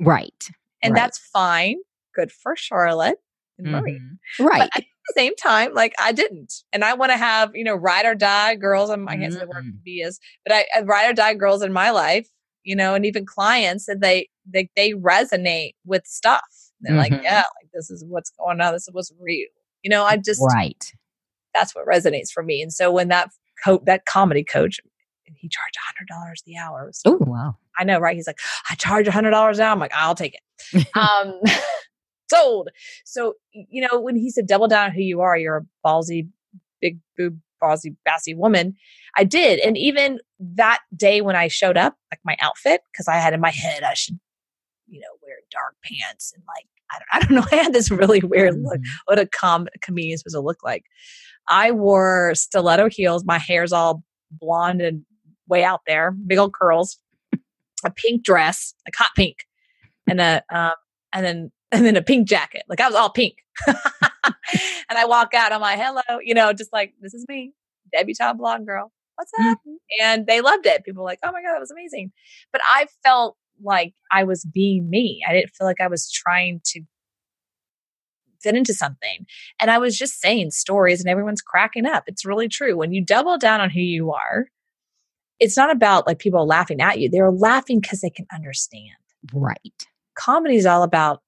right. 0.00 0.48
and 0.82 0.92
Right. 0.94 1.00
that's 1.00 1.18
fine. 1.18 1.76
Good 2.14 2.32
for 2.32 2.56
Charlotte 2.56 3.18
and 3.58 3.70
Marie. 3.70 4.00
Mhm. 4.40 4.46
Right. 4.46 4.58
But 4.74 4.82
at 4.82 4.84
the 5.08 5.14
same 5.16 5.36
time, 5.36 5.74
like 5.74 5.94
I 5.98 6.12
didn't, 6.12 6.52
and 6.72 6.82
I 6.84 6.94
want 6.94 7.12
to 7.12 7.16
have 7.18 7.54
you 7.54 7.62
know 7.64 7.74
ride 7.76 8.04
or 8.06 8.14
die 8.14 8.56
girls. 8.56 8.90
I'm, 8.90 9.08
I 9.08 9.16
can't 9.16 9.32
say 9.32 9.38
the 9.40 9.46
word 9.46 9.64
Mm. 9.64 9.82
be 9.84 10.00
is, 10.00 10.18
but 10.44 10.52
I, 10.54 10.66
I 10.74 10.80
ride 10.82 11.08
or 11.10 11.12
die 11.14 11.34
girls 11.34 11.62
in 11.62 11.72
my 11.72 11.90
life. 11.90 12.28
You 12.66 12.74
know, 12.74 12.94
and 12.94 13.06
even 13.06 13.24
clients 13.24 13.86
that 13.86 14.00
they 14.00 14.28
they 14.44 14.68
they 14.74 14.90
resonate 14.92 15.74
with 15.84 16.04
stuff. 16.06 16.42
They're 16.80 16.96
like, 16.96 17.12
Mhm. 17.12 17.22
yeah, 17.22 17.44
like 17.60 17.70
this 17.72 17.90
is 17.90 18.04
what's 18.06 18.30
going 18.30 18.60
on. 18.60 18.72
This 18.72 18.82
is 18.88 18.92
what's 18.92 19.12
real. 19.20 19.46
You 19.82 19.90
know, 19.90 20.04
I 20.04 20.16
just 20.16 20.42
right. 20.54 20.92
that's 21.54 21.74
what 21.74 21.86
resonates 21.86 22.30
for 22.32 22.42
me. 22.42 22.60
And 22.60 22.72
so 22.72 22.90
when 22.90 23.08
that 23.08 23.30
coach, 23.64 23.82
that 23.86 24.04
comedy 24.04 24.42
coach, 24.44 24.80
he 25.24 25.48
charged 25.48 25.76
a 25.76 25.86
hundred 25.86 26.08
dollars 26.08 26.42
the 26.44 26.56
hour. 26.56 26.86
Was- 26.86 27.02
Oh 27.06 27.18
wow. 27.20 27.56
I 27.78 27.84
know, 27.84 27.98
right? 28.00 28.16
He's 28.16 28.26
like, 28.26 28.38
I 28.70 28.74
charge 28.74 29.06
a 29.06 29.12
hundred 29.12 29.30
dollars 29.30 29.58
now. 29.58 29.70
I'm 29.70 29.78
like, 29.78 29.94
I'll 29.94 30.14
take 30.16 30.34
it. 30.34 30.86
um, 30.96 31.40
sold. 32.30 32.70
So 33.04 33.34
you 33.52 33.86
know, 33.86 34.00
when 34.00 34.16
he 34.16 34.30
said, 34.30 34.46
"Double 34.48 34.66
down 34.68 34.86
on 34.86 34.92
who 34.92 35.02
you 35.02 35.20
are," 35.20 35.36
you're 35.38 35.58
a 35.58 35.66
ballsy, 35.88 36.28
big 36.80 36.98
boob, 37.16 37.38
ballsy, 37.62 37.94
bassy 38.04 38.34
woman. 38.34 38.74
I 39.16 39.24
did, 39.24 39.58
and 39.60 39.76
even 39.76 40.18
that 40.38 40.80
day 40.96 41.20
when 41.20 41.36
I 41.36 41.48
showed 41.48 41.76
up, 41.76 41.96
like 42.12 42.20
my 42.24 42.36
outfit, 42.40 42.82
because 42.92 43.08
I 43.08 43.16
had 43.16 43.32
in 43.34 43.40
my 43.40 43.50
head 43.50 43.82
I 43.82 43.94
should, 43.94 44.18
you 44.88 45.00
know, 45.00 45.06
wear 45.22 45.36
dark 45.50 45.74
pants 45.84 46.32
and 46.34 46.42
like 46.46 46.66
I 46.92 46.98
don't, 46.98 47.08
I 47.12 47.26
don't 47.26 47.34
know. 47.52 47.58
I 47.58 47.62
had 47.62 47.72
this 47.72 47.90
really 47.90 48.20
weird 48.20 48.54
look 48.62 48.78
Mhm. 48.78 48.84
what 49.06 49.18
a 49.18 49.26
com- 49.26 49.68
comedian 49.82 50.18
supposed 50.18 50.36
to 50.36 50.40
look 50.40 50.62
like. 50.62 50.84
I 51.48 51.70
wore 51.72 52.32
stiletto 52.34 52.88
heels. 52.90 53.24
My 53.24 53.38
hair's 53.38 53.72
all 53.72 54.02
blonde 54.30 54.82
and 54.82 55.02
way 55.48 55.64
out 55.64 55.80
there, 55.86 56.10
big 56.12 56.38
old 56.38 56.52
curls, 56.54 56.98
a 57.84 57.90
pink 57.90 58.24
dress, 58.24 58.74
like 58.86 58.94
hot 58.96 59.10
pink, 59.16 59.36
and 60.08 60.20
a 60.20 60.42
um, 60.52 60.72
and 61.12 61.24
then 61.26 61.52
and 61.72 61.84
then 61.84 61.96
a 61.96 62.02
pink 62.02 62.28
jacket. 62.28 62.62
Like 62.68 62.80
I 62.80 62.86
was 62.86 62.94
all 62.94 63.10
pink. 63.10 63.36
and 64.88 64.98
I 64.98 65.04
walk 65.06 65.34
out. 65.34 65.52
I'm 65.52 65.60
like, 65.60 65.78
hello, 65.78 66.20
you 66.22 66.34
know, 66.34 66.52
just 66.52 66.72
like 66.72 66.94
this 67.00 67.14
is 67.14 67.24
me, 67.28 67.52
debutante 67.92 68.38
blonde 68.38 68.66
girl. 68.66 68.92
What's 69.16 69.32
mm-hmm. 69.38 69.48
up? 69.48 69.58
And 70.02 70.26
they 70.26 70.40
loved 70.40 70.66
it. 70.66 70.84
People 70.84 71.02
were 71.02 71.08
like, 71.08 71.20
oh 71.24 71.32
my 71.32 71.42
god, 71.42 71.54
that 71.54 71.60
was 71.60 71.70
amazing. 71.70 72.12
But 72.52 72.60
I 72.68 72.86
felt 73.02 73.36
like 73.62 73.94
I 74.12 74.24
was 74.24 74.44
being 74.44 74.90
me. 74.90 75.22
I 75.26 75.32
didn't 75.32 75.54
feel 75.54 75.66
like 75.66 75.80
I 75.80 75.88
was 75.88 76.10
trying 76.10 76.60
to 76.66 76.82
fit 78.42 78.54
into 78.54 78.74
something. 78.74 79.26
And 79.60 79.70
I 79.70 79.78
was 79.78 79.96
just 79.96 80.20
saying 80.20 80.50
stories 80.50 81.00
and 81.00 81.08
everyone's 81.08 81.42
cracking 81.42 81.86
up. 81.86 82.04
It's 82.06 82.24
really 82.24 82.48
true. 82.48 82.76
When 82.76 82.92
you 82.92 83.04
double 83.04 83.38
down 83.38 83.60
on 83.60 83.70
who 83.70 83.80
you 83.80 84.12
are, 84.12 84.46
it's 85.38 85.56
not 85.56 85.70
about 85.70 86.06
like 86.06 86.18
people 86.18 86.46
laughing 86.46 86.80
at 86.80 86.98
you. 86.98 87.10
They're 87.10 87.30
laughing 87.30 87.80
because 87.80 88.00
they 88.00 88.10
can 88.10 88.26
understand. 88.32 88.96
Right. 89.32 89.86
Comedy 90.16 90.56
is 90.56 90.66
all 90.66 90.82
about, 90.82 91.22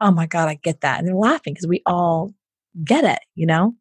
oh 0.00 0.10
my 0.10 0.26
God, 0.26 0.48
I 0.48 0.54
get 0.54 0.80
that. 0.82 0.98
And 0.98 1.08
they're 1.08 1.14
laughing 1.14 1.54
because 1.54 1.66
we 1.66 1.82
all 1.86 2.32
get 2.84 3.04
it, 3.04 3.20
you 3.34 3.46
know? 3.46 3.74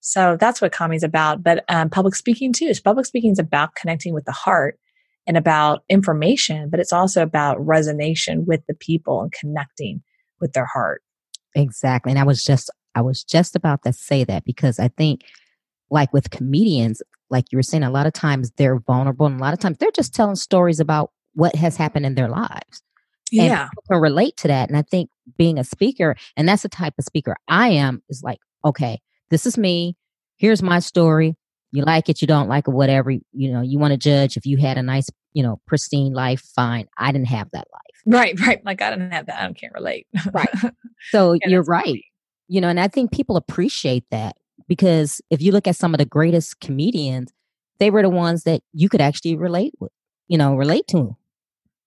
So 0.00 0.36
that's 0.38 0.60
what 0.60 0.72
comedy 0.72 0.96
is 0.96 1.02
about. 1.02 1.42
But 1.42 1.64
um, 1.68 1.90
public 1.90 2.14
speaking 2.14 2.52
too. 2.52 2.66
is 2.66 2.80
public 2.80 3.06
speaking 3.06 3.32
is 3.32 3.38
about 3.38 3.74
connecting 3.74 4.14
with 4.14 4.24
the 4.24 4.32
heart 4.32 4.78
and 5.26 5.36
about 5.36 5.82
information, 5.88 6.70
but 6.70 6.78
it's 6.78 6.92
also 6.92 7.22
about 7.22 7.58
resonation 7.58 8.46
with 8.46 8.60
the 8.68 8.74
people 8.74 9.20
and 9.20 9.32
connecting 9.32 10.02
with 10.40 10.52
their 10.52 10.66
heart. 10.66 11.02
Exactly. 11.54 12.12
And 12.12 12.18
I 12.18 12.24
was 12.24 12.44
just 12.44 12.70
I 12.94 13.02
was 13.02 13.24
just 13.24 13.56
about 13.56 13.82
to 13.82 13.92
say 13.92 14.24
that 14.24 14.44
because 14.44 14.78
I 14.78 14.88
think 14.88 15.22
like 15.90 16.12
with 16.12 16.30
comedians, 16.30 17.02
like 17.30 17.46
you 17.50 17.58
were 17.58 17.62
saying, 17.62 17.82
a 17.82 17.90
lot 17.90 18.06
of 18.06 18.12
times 18.12 18.52
they're 18.56 18.78
vulnerable 18.78 19.26
and 19.26 19.38
a 19.38 19.42
lot 19.42 19.52
of 19.52 19.58
times 19.58 19.78
they're 19.78 19.90
just 19.90 20.14
telling 20.14 20.36
stories 20.36 20.80
about 20.80 21.10
what 21.34 21.54
has 21.56 21.76
happened 21.76 22.06
in 22.06 22.14
their 22.14 22.28
lives. 22.28 22.82
And 23.32 23.50
people 23.70 23.82
can 23.90 24.00
relate 24.00 24.36
to 24.38 24.48
that. 24.48 24.68
And 24.68 24.76
I 24.76 24.82
think 24.82 25.10
being 25.36 25.58
a 25.58 25.64
speaker, 25.64 26.16
and 26.36 26.48
that's 26.48 26.62
the 26.62 26.68
type 26.68 26.94
of 26.98 27.04
speaker 27.04 27.36
I 27.48 27.68
am, 27.70 28.02
is 28.08 28.22
like, 28.22 28.38
okay, 28.64 29.00
this 29.30 29.46
is 29.46 29.58
me. 29.58 29.96
Here's 30.36 30.62
my 30.62 30.78
story. 30.78 31.36
You 31.72 31.82
like 31.84 32.08
it, 32.08 32.22
you 32.22 32.28
don't 32.28 32.48
like 32.48 32.68
it, 32.68 32.70
whatever. 32.70 33.10
You 33.10 33.52
know, 33.52 33.60
you 33.60 33.78
want 33.78 33.92
to 33.92 33.98
judge 33.98 34.36
if 34.36 34.46
you 34.46 34.56
had 34.56 34.78
a 34.78 34.82
nice, 34.82 35.08
you 35.32 35.42
know, 35.42 35.60
pristine 35.66 36.12
life, 36.12 36.40
fine. 36.40 36.86
I 36.98 37.10
didn't 37.12 37.26
have 37.28 37.50
that 37.50 37.66
life. 37.72 37.82
Right, 38.06 38.40
right. 38.40 38.64
Like 38.64 38.80
I 38.80 38.90
didn't 38.90 39.10
have 39.10 39.26
that. 39.26 39.42
I 39.42 39.52
can't 39.52 39.74
relate. 39.74 40.06
Right. 40.32 40.48
So 41.10 41.32
Yeah, 41.34 41.48
you're 41.48 41.62
right. 41.62 41.84
funny. 41.84 42.04
You 42.48 42.60
know, 42.60 42.68
and 42.68 42.80
I 42.80 42.88
think 42.88 43.12
people 43.12 43.36
appreciate 43.36 44.04
that 44.10 44.36
because 44.68 45.20
if 45.30 45.42
you 45.42 45.52
look 45.52 45.66
at 45.66 45.76
some 45.76 45.92
of 45.92 45.98
the 45.98 46.04
greatest 46.04 46.60
comedians, 46.60 47.32
they 47.78 47.90
were 47.90 48.02
the 48.02 48.08
ones 48.10 48.44
that 48.44 48.62
you 48.72 48.88
could 48.88 49.00
actually 49.00 49.36
relate 49.36 49.74
with, 49.78 49.92
you 50.28 50.38
know, 50.38 50.54
relate 50.56 50.86
to. 50.88 51.16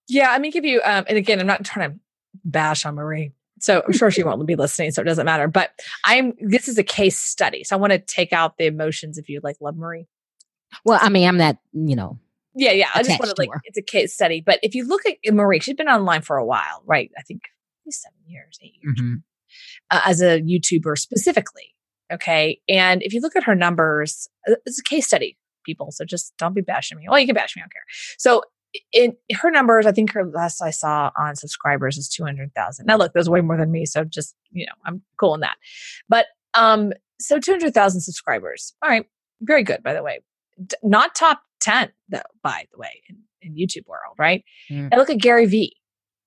Yeah, 0.10 0.32
I 0.32 0.40
mean, 0.40 0.52
give 0.52 0.66
you, 0.66 0.82
um, 0.84 1.06
and 1.08 1.18
again, 1.18 1.40
I'm 1.40 1.48
not 1.48 1.64
trying 1.64 1.92
to 1.92 2.00
bash 2.44 2.86
on 2.86 2.96
Marie. 2.96 3.32
So 3.62 3.84
I'm 3.86 3.94
sure 3.94 4.10
she 4.10 4.24
won't 4.24 4.46
be 4.48 4.56
listening, 4.56 4.92
so 4.92 5.02
it 5.02 5.06
doesn't 5.06 5.26
matter. 5.26 5.48
But 5.48 5.72
I'm 6.06 6.34
this 6.40 6.68
is 6.68 6.78
a 6.78 6.84
case 6.84 7.20
study. 7.20 7.64
So 7.64 7.76
I 7.76 7.80
want 7.80 7.92
to 7.92 8.00
take 8.00 8.34
out 8.34 8.58
the 8.58 8.66
emotions 8.66 9.18
if 9.18 9.28
you 9.28 9.42
like 9.44 9.58
love 9.60 9.78
Marie. 9.78 10.08
Well, 10.86 11.00
I 11.02 11.10
mean, 11.10 11.28
I'm 11.28 11.38
that, 11.38 11.58
you 11.74 11.96
know. 11.96 12.20
Yeah, 12.56 12.72
yeah. 12.72 12.90
I 12.96 13.04
just 13.04 13.20
want 13.20 13.36
to 13.36 13.36
like 13.38 13.50
it's 13.66 13.78
a 13.78 13.82
case 13.82 14.14
study. 14.14 14.42
But 14.42 14.60
if 14.64 14.76
you 14.76 14.88
look 14.88 15.02
at 15.06 15.34
Marie, 15.34 15.60
she's 15.60 15.76
been 15.76 15.90
online 15.90 16.22
for 16.22 16.38
a 16.38 16.46
while, 16.46 16.84
right? 16.86 17.12
I 17.18 17.22
think 17.22 17.42
seven 17.90 18.18
years, 18.28 18.58
eight 18.62 18.76
years 18.82 19.00
mm-hmm. 19.00 19.16
uh, 19.92 20.02
as 20.06 20.22
a 20.22 20.42
YouTuber 20.42 20.98
specifically. 20.98 21.76
Okay. 22.12 22.60
And 22.68 23.04
if 23.04 23.14
you 23.14 23.22
look 23.22 23.36
at 23.36 23.44
her 23.44 23.56
numbers, 23.56 24.30
uh, 24.50 24.56
it's 24.66 24.80
a 24.80 24.84
case 24.84 25.08
study, 25.08 25.38
people. 25.66 25.92
So 25.92 26.06
just 26.06 26.34
don't 26.38 26.54
be 26.54 26.62
bashing 26.62 26.98
me. 26.98 27.06
Well, 27.10 27.20
you 27.20 27.26
can 27.26 27.36
bash 27.36 27.56
me, 27.56 27.62
I 27.62 27.64
don't 27.64 27.74
care. 27.74 27.84
So 28.18 28.44
in 28.92 29.16
her 29.34 29.52
numbers, 29.52 29.86
I 29.86 29.92
think 29.92 30.12
her 30.12 30.26
last 30.26 30.62
I 30.62 30.70
saw 30.70 31.12
on 31.18 31.36
subscribers 31.36 31.98
is 31.98 32.10
200,000. 32.10 32.86
Now 32.86 32.98
look, 32.98 33.14
there's 33.14 33.30
way 33.30 33.42
more 33.42 33.58
than 33.58 33.72
me. 33.72 33.86
So 33.86 34.04
just, 34.04 34.36
you 34.52 34.66
know, 34.66 34.74
I'm 34.86 35.02
cool 35.18 35.34
in 35.34 35.42
that. 35.42 35.58
But, 36.08 36.28
um, 36.54 36.94
so 37.20 37.40
200,000 37.40 38.02
subscribers. 38.02 38.74
All 38.82 38.90
right. 38.90 39.06
Very 39.42 39.64
good, 39.64 39.84
by 39.84 39.94
the 39.94 40.04
way. 40.04 40.20
D- 40.66 40.76
not 40.84 41.16
top 41.16 41.42
10 41.62 41.92
though, 42.10 42.22
by 42.44 42.66
the 42.72 42.78
way, 42.78 43.02
in, 43.10 43.18
in 43.42 43.56
YouTube 43.56 43.88
world, 43.88 44.16
right? 44.18 44.44
Mm. 44.70 44.96
look 44.96 45.10
at 45.10 45.18
Gary 45.20 45.46
Vee. 45.46 45.76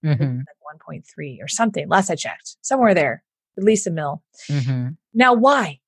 Mm-hmm. 0.04 0.38
Like 0.38 0.80
1.3 0.88 1.38
or 1.40 1.48
something. 1.48 1.88
Last 1.88 2.10
I 2.10 2.16
checked, 2.16 2.56
somewhere 2.62 2.94
there, 2.94 3.22
at 3.56 3.62
least 3.62 3.86
a 3.86 3.90
mil. 3.90 4.22
Mm-hmm. 4.48 4.88
Now, 5.14 5.34
why? 5.34 5.80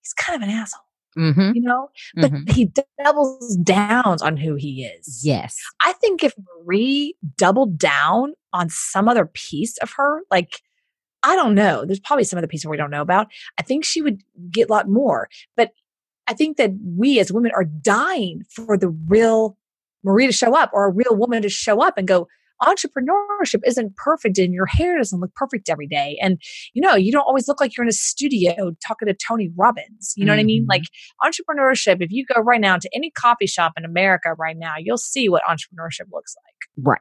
He's 0.00 0.12
kind 0.12 0.40
of 0.40 0.48
an 0.48 0.54
asshole. 0.54 0.85
Mm-hmm. 1.16 1.52
You 1.54 1.62
know, 1.62 1.88
but 2.14 2.30
mm-hmm. 2.30 2.52
he 2.52 2.70
doubles 3.02 3.56
down 3.56 4.18
on 4.20 4.36
who 4.36 4.54
he 4.54 4.84
is. 4.84 5.22
Yes. 5.24 5.56
I 5.80 5.92
think 5.94 6.22
if 6.22 6.34
Marie 6.58 7.14
doubled 7.36 7.78
down 7.78 8.34
on 8.52 8.68
some 8.68 9.08
other 9.08 9.26
piece 9.26 9.78
of 9.78 9.92
her, 9.96 10.22
like, 10.30 10.60
I 11.22 11.34
don't 11.34 11.54
know, 11.54 11.84
there's 11.84 12.00
probably 12.00 12.24
some 12.24 12.38
other 12.38 12.46
pieces 12.46 12.66
we 12.66 12.76
don't 12.76 12.90
know 12.90 13.00
about. 13.00 13.28
I 13.58 13.62
think 13.62 13.84
she 13.84 14.02
would 14.02 14.22
get 14.50 14.68
a 14.68 14.72
lot 14.72 14.88
more. 14.88 15.28
But 15.56 15.70
I 16.28 16.34
think 16.34 16.56
that 16.56 16.72
we 16.84 17.18
as 17.20 17.32
women 17.32 17.52
are 17.54 17.64
dying 17.64 18.42
for 18.50 18.76
the 18.76 18.88
real 18.88 19.56
Marie 20.04 20.26
to 20.26 20.32
show 20.32 20.54
up 20.56 20.70
or 20.72 20.86
a 20.86 20.92
real 20.92 21.16
woman 21.16 21.42
to 21.42 21.48
show 21.48 21.82
up 21.82 21.96
and 21.96 22.06
go, 22.06 22.28
entrepreneurship 22.62 23.60
isn't 23.66 23.96
perfect 23.96 24.38
and 24.38 24.52
your 24.52 24.66
hair 24.66 24.96
doesn't 24.96 25.20
look 25.20 25.34
perfect 25.34 25.68
every 25.68 25.86
day. 25.86 26.18
And, 26.22 26.40
you 26.74 26.82
know, 26.82 26.94
you 26.94 27.12
don't 27.12 27.26
always 27.26 27.48
look 27.48 27.60
like 27.60 27.76
you're 27.76 27.84
in 27.84 27.88
a 27.88 27.92
studio 27.92 28.72
talking 28.86 29.08
to 29.08 29.14
Tony 29.14 29.50
Robbins. 29.56 30.14
You 30.16 30.24
know 30.24 30.32
mm-hmm. 30.32 30.38
what 30.38 30.40
I 30.40 30.44
mean? 30.44 30.66
Like 30.68 30.82
mm-hmm. 30.82 31.28
entrepreneurship, 31.28 31.98
if 32.00 32.10
you 32.10 32.24
go 32.26 32.40
right 32.40 32.60
now 32.60 32.78
to 32.78 32.88
any 32.94 33.10
coffee 33.10 33.46
shop 33.46 33.72
in 33.76 33.84
America 33.84 34.34
right 34.34 34.56
now, 34.56 34.74
you'll 34.78 34.96
see 34.98 35.28
what 35.28 35.42
entrepreneurship 35.48 36.08
looks 36.12 36.34
like. 36.44 36.84
Right. 36.84 37.00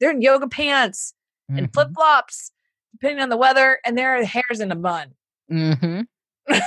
They're 0.00 0.10
in 0.10 0.22
yoga 0.22 0.48
pants 0.48 1.14
mm-hmm. 1.50 1.58
and 1.58 1.72
flip 1.72 1.88
flops, 1.94 2.50
depending 2.92 3.22
on 3.22 3.28
the 3.28 3.36
weather, 3.36 3.78
and 3.84 3.96
their 3.96 4.24
hair's 4.24 4.60
in 4.60 4.72
a 4.72 4.76
bun. 4.76 5.12
Mm-hmm. 5.52 6.00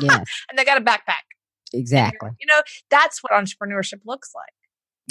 yes. 0.00 0.24
and 0.50 0.58
they 0.58 0.64
got 0.64 0.78
a 0.78 0.84
backpack. 0.84 1.24
Exactly. 1.72 2.30
You 2.40 2.46
know, 2.46 2.62
that's 2.90 3.22
what 3.22 3.32
entrepreneurship 3.32 4.00
looks 4.06 4.30
like. 4.34 4.52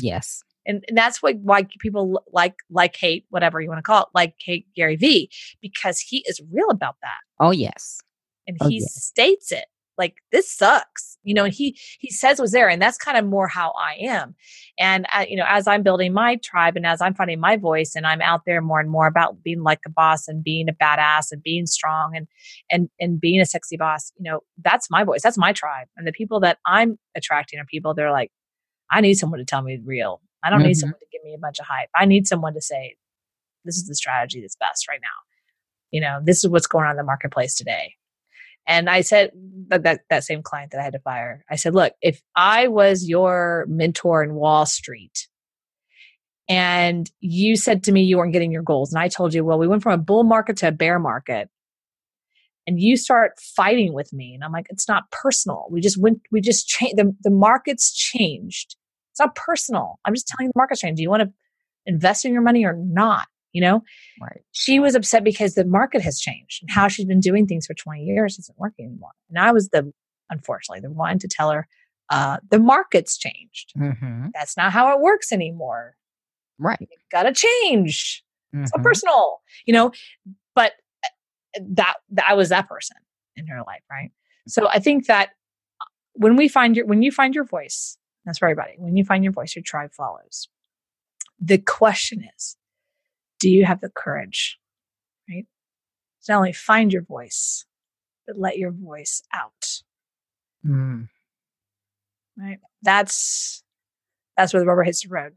Yes 0.02 0.42
and, 0.66 0.84
and 0.88 0.98
that's 0.98 1.22
why 1.22 1.34
why 1.34 1.68
people 1.80 2.24
like 2.32 2.56
like 2.70 2.96
hate 2.96 3.26
whatever 3.30 3.62
you 3.62 3.70
want 3.70 3.80
to 3.80 3.84
call 3.84 4.04
it 4.04 4.10
like 4.14 4.36
hate 4.40 4.68
Gary 4.76 4.96
Vee 4.96 5.30
because 5.62 6.00
he 6.00 6.24
is 6.28 6.42
real 6.52 6.70
about 6.70 6.96
that. 7.02 7.18
Oh 7.40 7.52
yes, 7.52 8.00
and 8.48 8.58
oh, 8.62 8.68
he 8.68 8.80
yes. 8.80 9.04
states 9.04 9.52
it 9.52 9.66
like 9.98 10.16
this 10.32 10.50
sucks 10.52 11.18
you 11.24 11.34
know 11.34 11.46
and 11.46 11.54
he 11.54 11.78
he 12.00 12.10
says 12.10 12.40
was 12.40 12.52
there 12.52 12.70
and 12.70 12.82
that's 12.82 12.98
kind 12.98 13.18
of 13.18 13.26
more 13.26 13.48
how 13.48 13.74
i 13.80 13.96
am 14.00 14.36
and 14.78 15.06
uh, 15.14 15.26
you 15.28 15.36
know 15.36 15.46
as 15.48 15.68
i'm 15.68 15.84
building 15.84 16.14
my 16.14 16.36
tribe 16.38 16.76
and 16.76 16.86
as 16.86 17.02
i'm 17.02 17.14
finding 17.14 17.40
my 17.40 17.56
voice 17.56 17.94
and 17.96 18.06
i'm 18.06 18.22
out 18.22 18.42
there 18.46 18.62
more 18.62 18.80
and 18.80 18.90
more 18.90 19.08
about 19.08 19.42
being 19.44 19.64
like 19.64 19.80
a 19.86 19.90
boss 19.90 20.28
and 20.28 20.44
being 20.44 20.68
a 20.70 20.74
badass 20.74 21.32
and 21.32 21.42
being 21.44 21.66
strong 21.66 22.16
and 22.16 22.28
and 22.72 22.90
and 23.00 23.20
being 23.20 23.40
a 23.40 23.46
sexy 23.46 23.78
boss 23.78 24.12
you 24.18 24.30
know 24.30 24.42
that's 24.64 24.90
my 24.90 25.04
voice 25.04 25.22
that's 25.22 25.38
my 25.38 25.54
tribe 25.54 25.88
and 25.98 26.08
the 26.08 26.12
people 26.12 26.40
that 26.40 26.58
i'm 26.66 26.98
attracting 27.16 27.60
are 27.60 27.66
people 27.66 27.94
they're 27.94 28.12
like 28.12 28.32
i 28.92 29.02
need 29.02 29.16
someone 29.16 29.40
to 29.40 29.46
tell 29.46 29.62
me 29.62 29.80
real 29.84 30.22
I 30.46 30.52
don't 30.52 30.60
mm-hmm. 30.60 30.68
need 30.68 30.76
someone 30.76 31.00
to 31.00 31.08
give 31.12 31.24
me 31.24 31.34
a 31.34 31.40
bunch 31.40 31.60
of 31.60 31.66
hype. 31.66 31.90
I 31.96 32.06
need 32.06 32.28
someone 32.28 32.54
to 32.54 32.62
say, 32.62 32.96
this 33.66 33.78
is 33.78 33.88
the 33.88 33.96
strategy 33.96 34.42
that's 34.42 34.56
best 34.56 34.88
right 34.88 35.00
now. 35.02 35.08
You 35.90 36.02
know, 36.02 36.20
this 36.24 36.44
is 36.44 36.50
what's 36.50 36.68
going 36.68 36.86
on 36.86 36.92
in 36.92 36.98
the 36.98 37.04
marketplace 37.04 37.56
today. 37.56 37.96
And 38.68 38.90
I 38.90 39.02
said 39.02 39.32
that, 39.70 39.84
that, 39.84 40.02
that 40.10 40.24
same 40.24 40.44
client 40.44 40.72
that 40.72 40.80
I 40.80 40.84
had 40.84 40.94
to 40.94 41.00
fire, 41.00 41.44
I 41.50 41.56
said, 41.56 41.74
look, 41.74 41.94
if 42.02 42.22
I 42.36 42.68
was 42.68 43.08
your 43.08 43.66
mentor 43.68 44.24
in 44.24 44.36
Wall 44.36 44.66
Street 44.66 45.28
and 46.48 47.10
you 47.22 47.56
said 47.56 47.84
to 47.84 47.92
me 47.92 48.04
you 48.04 48.18
weren't 48.18 48.34
getting 48.34 48.52
your 48.52 48.62
goals, 48.62 48.94
and 48.94 49.02
I 49.02 49.08
told 49.08 49.34
you, 49.34 49.44
well, 49.44 49.58
we 49.58 49.68
went 49.68 49.82
from 49.82 49.94
a 49.94 50.04
bull 50.04 50.24
market 50.24 50.58
to 50.58 50.68
a 50.68 50.72
bear 50.72 51.00
market, 51.00 51.50
and 52.68 52.80
you 52.80 52.98
start 52.98 53.34
fighting 53.40 53.94
with 53.94 54.12
me, 54.14 54.34
and 54.34 54.44
I'm 54.44 54.52
like, 54.52 54.68
it's 54.70 54.88
not 54.88 55.10
personal. 55.12 55.68
We 55.70 55.82
just 55.82 56.00
went, 56.00 56.22
we 56.32 56.42
just 56.42 56.68
changed, 56.68 56.98
the, 56.98 57.16
the 57.22 57.32
market's 57.32 57.94
changed 57.94 58.76
it's 59.16 59.22
not 59.22 59.34
personal. 59.36 59.98
I'm 60.04 60.14
just 60.14 60.28
telling 60.28 60.50
the 60.50 60.54
market 60.58 60.76
strategy. 60.76 60.98
Do 60.98 61.04
you 61.04 61.10
want 61.10 61.24
to 61.24 61.32
invest 61.86 62.26
in 62.26 62.34
your 62.34 62.42
money 62.42 62.66
or 62.66 62.74
not? 62.74 63.28
You 63.54 63.62
know, 63.62 63.84
right. 64.22 64.42
she 64.52 64.82
was 64.82 64.96
upset 64.96 65.24
because 65.24 65.56
the 65.56 65.64
market 65.64 66.02
has 66.02 66.20
changed 66.20 66.62
and 66.62 66.70
how 66.70 66.90
she's 66.90 67.06
been 67.06 67.22
doing 67.22 67.48
things 67.48 67.66
for 67.66 67.74
20 67.74 68.04
years 68.04 68.38
isn't 68.38 68.60
working 68.60 68.88
anymore. 68.88 69.14
And 69.30 69.40
I 69.40 69.54
was 69.54 69.70
the, 69.70 69.94
unfortunately, 70.30 70.82
the 70.82 70.92
one 70.92 71.20
to 71.20 71.30
tell 71.30 71.52
her, 71.52 71.66
uh, 72.10 72.40
the 72.52 72.60
market's 72.60 73.18
changed. 73.18 73.72
Mm-hmm. 73.78 74.28
That's 74.34 74.58
not 74.58 74.74
how 74.74 74.94
it 74.94 75.00
works 75.00 75.32
anymore. 75.32 75.96
Right. 76.60 76.78
You've 76.82 76.90
got 77.10 77.24
to 77.24 77.32
change. 77.34 78.26
Mm-hmm. 78.54 78.66
So 78.66 78.84
personal, 78.84 79.40
you 79.66 79.74
know, 79.74 79.94
but 80.54 80.74
uh, 81.06 81.62
that, 81.76 81.94
that 82.10 82.26
I 82.28 82.34
was 82.34 82.50
that 82.50 82.68
person 82.68 82.98
in 83.38 83.48
her 83.48 83.62
life. 83.66 83.84
Right. 83.90 84.12
So 84.50 84.68
I 84.68 84.80
think 84.80 85.08
that 85.08 85.30
uh, 85.80 85.86
when 86.16 86.36
we 86.36 86.50
find 86.50 86.76
your, 86.76 86.86
when 86.86 87.02
you 87.02 87.12
find 87.14 87.34
your 87.34 87.46
voice, 87.46 87.98
that's 88.26 88.40
for 88.40 88.48
everybody. 88.48 88.74
When 88.78 88.98
you 88.98 89.06
find 89.06 89.24
your 89.24 89.34
voice, 89.34 89.56
your 89.56 89.64
tribe 89.64 89.92
follows. 89.94 90.50
The 91.40 91.58
question 91.58 92.28
is, 92.36 92.58
do 93.40 93.50
you 93.50 93.66
have 93.66 93.82
the 93.82 93.90
courage, 93.90 94.58
right? 95.30 95.46
To 96.26 96.32
not 96.32 96.38
only 96.38 96.54
find 96.54 96.92
your 96.92 97.04
voice, 97.04 97.66
but 98.26 98.38
let 98.38 98.58
your 98.58 98.72
voice 98.72 99.22
out. 99.34 99.82
Mm. 100.66 101.10
Right. 102.38 102.60
That's 102.82 103.64
that's 104.36 104.54
where 104.54 104.62
the 104.62 104.66
rubber 104.68 104.84
hits 104.84 105.04
the 105.04 105.10
road. 105.10 105.34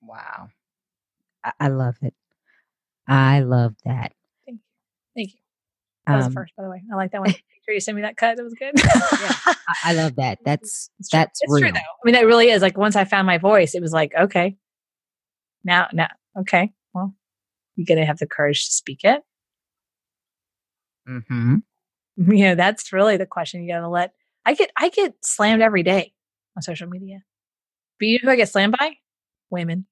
Wow. 0.00 0.48
I, 1.44 1.52
I 1.60 1.68
love 1.68 1.96
it. 2.02 2.14
I 3.06 3.40
love 3.40 3.74
that. 3.84 4.12
Thank 4.46 4.58
you. 4.58 4.64
Thank 5.14 5.34
you. 5.34 5.40
That 6.06 6.16
was 6.16 6.26
um, 6.26 6.32
the 6.32 6.34
first, 6.34 6.56
by 6.56 6.62
the 6.64 6.70
way. 6.70 6.82
I 6.90 6.96
like 6.96 7.12
that 7.12 7.20
one. 7.20 7.34
sure 7.64 7.74
you 7.74 7.80
send 7.80 7.96
me 7.96 8.02
that 8.02 8.16
cut. 8.16 8.36
That 8.36 8.44
was 8.44 8.54
good. 8.54 8.72
yeah, 8.76 9.54
I 9.84 9.94
love 9.94 10.16
that. 10.16 10.38
That's 10.44 10.90
it's 10.98 11.08
that's 11.10 11.40
it's 11.42 11.52
real. 11.52 11.62
true 11.62 11.72
though. 11.72 11.78
I 11.78 12.02
mean, 12.04 12.14
that 12.14 12.26
really 12.26 12.50
is 12.50 12.62
like 12.62 12.76
once 12.76 12.96
I 12.96 13.04
found 13.04 13.26
my 13.26 13.38
voice, 13.38 13.74
it 13.74 13.82
was 13.82 13.92
like 13.92 14.12
okay, 14.18 14.56
now 15.64 15.88
now 15.92 16.08
okay, 16.40 16.72
well, 16.94 17.14
you're 17.76 17.86
gonna 17.86 18.06
have 18.06 18.18
the 18.18 18.26
courage 18.26 18.66
to 18.66 18.72
speak 18.72 19.00
it. 19.04 19.22
Hmm. 21.06 21.56
You 22.18 22.44
know, 22.44 22.54
that's 22.54 22.92
really 22.92 23.16
the 23.16 23.24
question 23.24 23.62
you 23.62 23.72
gotta 23.72 23.88
let. 23.88 24.12
I 24.44 24.52
get 24.52 24.70
I 24.76 24.90
get 24.90 25.14
slammed 25.24 25.62
every 25.62 25.82
day 25.82 26.12
on 26.54 26.62
social 26.62 26.86
media. 26.86 27.22
But 27.98 28.06
you 28.06 28.18
know 28.18 28.26
who 28.28 28.30
I 28.32 28.36
get 28.36 28.50
slammed 28.50 28.76
by? 28.78 28.96
Women. 29.48 29.86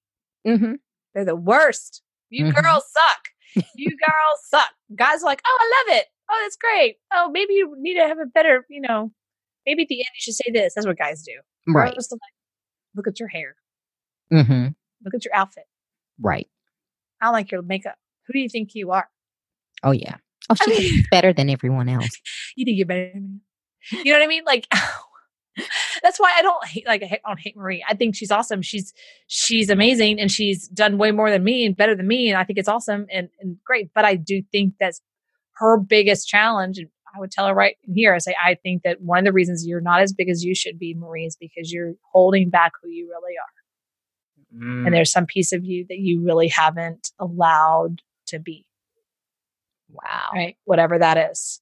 Mm-hmm. 0.46 0.74
They're 1.14 1.24
the 1.24 1.34
worst. 1.34 2.02
You 2.28 2.44
mm-hmm. 2.44 2.60
girls 2.60 2.84
suck. 2.92 3.64
You 3.74 3.88
girls 3.88 4.40
suck. 4.48 4.68
Guys 4.94 5.22
are 5.22 5.26
like, 5.26 5.40
oh, 5.46 5.58
I 5.60 5.92
love 5.92 5.98
it 5.98 6.06
oh, 6.30 6.40
that's 6.42 6.56
great. 6.56 6.96
Oh, 7.12 7.30
maybe 7.30 7.54
you 7.54 7.74
need 7.78 7.94
to 7.94 8.06
have 8.06 8.18
a 8.18 8.26
better, 8.26 8.64
you 8.68 8.80
know, 8.80 9.12
maybe 9.66 9.82
at 9.82 9.88
the 9.88 10.00
end 10.00 10.08
you 10.14 10.20
should 10.20 10.34
say 10.34 10.50
this. 10.52 10.74
That's 10.74 10.86
what 10.86 10.98
guys 10.98 11.22
do. 11.22 11.32
Right. 11.72 11.94
Like, 11.96 12.06
look 12.94 13.06
at 13.06 13.20
your 13.20 13.28
hair. 13.28 13.56
Mm-hmm. 14.32 14.68
Look 15.04 15.14
at 15.14 15.24
your 15.24 15.34
outfit. 15.34 15.64
Right. 16.20 16.48
I 17.20 17.30
like 17.30 17.50
your 17.50 17.62
makeup. 17.62 17.96
Who 18.26 18.32
do 18.32 18.38
you 18.38 18.48
think 18.48 18.70
you 18.74 18.92
are? 18.92 19.08
Oh, 19.82 19.92
yeah. 19.92 20.16
Oh, 20.48 20.54
she's 20.54 20.78
I 20.78 20.80
mean, 20.80 21.04
better 21.10 21.32
than 21.32 21.50
everyone 21.50 21.88
else. 21.88 22.10
you 22.56 22.64
think 22.64 22.78
you're 22.78 22.86
better 22.86 23.10
than 23.12 23.40
me. 23.92 24.02
You 24.04 24.12
know 24.12 24.18
what 24.18 24.24
I 24.24 24.28
mean? 24.28 24.44
Like, 24.44 24.66
that's 26.02 26.18
why 26.18 26.34
I 26.36 26.42
don't 26.42 26.66
hate 26.66 26.86
like 26.86 27.02
I 27.02 27.18
don't 27.26 27.40
hate 27.40 27.56
Marie. 27.56 27.84
I 27.88 27.94
think 27.94 28.14
she's 28.14 28.30
awesome. 28.30 28.62
She's 28.62 28.92
she's 29.26 29.70
amazing 29.70 30.20
and 30.20 30.30
she's 30.30 30.68
done 30.68 30.98
way 30.98 31.12
more 31.12 31.30
than 31.30 31.44
me 31.44 31.66
and 31.66 31.76
better 31.76 31.94
than 31.94 32.06
me. 32.06 32.28
And 32.28 32.38
I 32.38 32.44
think 32.44 32.58
it's 32.58 32.68
awesome 32.68 33.06
and, 33.10 33.28
and 33.40 33.56
great. 33.64 33.90
But 33.94 34.04
I 34.04 34.16
do 34.16 34.42
think 34.52 34.74
that's 34.78 35.00
her 35.60 35.78
biggest 35.78 36.26
challenge, 36.26 36.78
and 36.78 36.88
I 37.14 37.20
would 37.20 37.30
tell 37.30 37.46
her 37.46 37.54
right 37.54 37.76
here, 37.82 38.14
I 38.14 38.18
say, 38.18 38.34
I 38.42 38.54
think 38.54 38.82
that 38.82 39.00
one 39.02 39.18
of 39.18 39.24
the 39.24 39.32
reasons 39.32 39.66
you're 39.66 39.80
not 39.80 40.00
as 40.00 40.12
big 40.12 40.28
as 40.28 40.44
you 40.44 40.54
should 40.54 40.78
be, 40.78 40.94
Marie, 40.94 41.26
is 41.26 41.36
because 41.36 41.72
you're 41.72 41.94
holding 42.12 42.50
back 42.50 42.72
who 42.82 42.88
you 42.88 43.08
really 43.08 43.34
are. 43.36 44.64
Mm. 44.64 44.86
And 44.86 44.94
there's 44.94 45.12
some 45.12 45.26
piece 45.26 45.52
of 45.52 45.64
you 45.64 45.86
that 45.88 45.98
you 45.98 46.20
really 46.24 46.48
haven't 46.48 47.12
allowed 47.18 48.02
to 48.28 48.38
be. 48.38 48.66
Wow. 49.92 50.30
Right. 50.34 50.56
Whatever 50.64 50.98
that 50.98 51.30
is, 51.30 51.60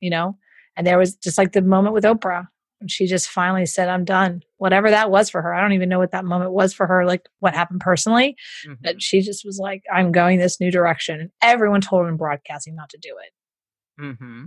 you 0.00 0.10
know? 0.10 0.36
And 0.76 0.86
there 0.86 0.98
was 0.98 1.14
just 1.14 1.38
like 1.38 1.52
the 1.52 1.62
moment 1.62 1.94
with 1.94 2.04
Oprah. 2.04 2.48
And 2.80 2.90
she 2.90 3.06
just 3.06 3.28
finally 3.28 3.64
said, 3.64 3.88
I'm 3.88 4.04
done. 4.04 4.42
Whatever 4.58 4.90
that 4.90 5.10
was 5.10 5.30
for 5.30 5.40
her. 5.40 5.54
I 5.54 5.62
don't 5.62 5.72
even 5.72 5.88
know 5.88 5.98
what 5.98 6.10
that 6.10 6.24
moment 6.24 6.52
was 6.52 6.74
for 6.74 6.86
her, 6.86 7.06
like 7.06 7.26
what 7.38 7.54
happened 7.54 7.80
personally. 7.80 8.36
Mm-hmm. 8.66 8.74
But 8.82 9.02
she 9.02 9.22
just 9.22 9.44
was 9.44 9.58
like, 9.58 9.82
I'm 9.92 10.12
going 10.12 10.38
this 10.38 10.60
new 10.60 10.70
direction. 10.70 11.20
And 11.20 11.30
everyone 11.40 11.80
told 11.80 12.02
her 12.02 12.08
in 12.08 12.16
broadcasting 12.16 12.74
not 12.74 12.90
to 12.90 12.98
do 12.98 13.14
it. 13.24 14.02
Mm-hmm. 14.02 14.44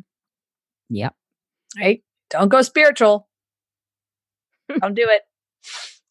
Yep. 0.89 1.15
Right? 1.80 2.03
Don't 2.30 2.49
go 2.49 2.61
spiritual. 2.61 3.27
don't 4.80 4.93
do 4.93 5.07
it. 5.09 5.23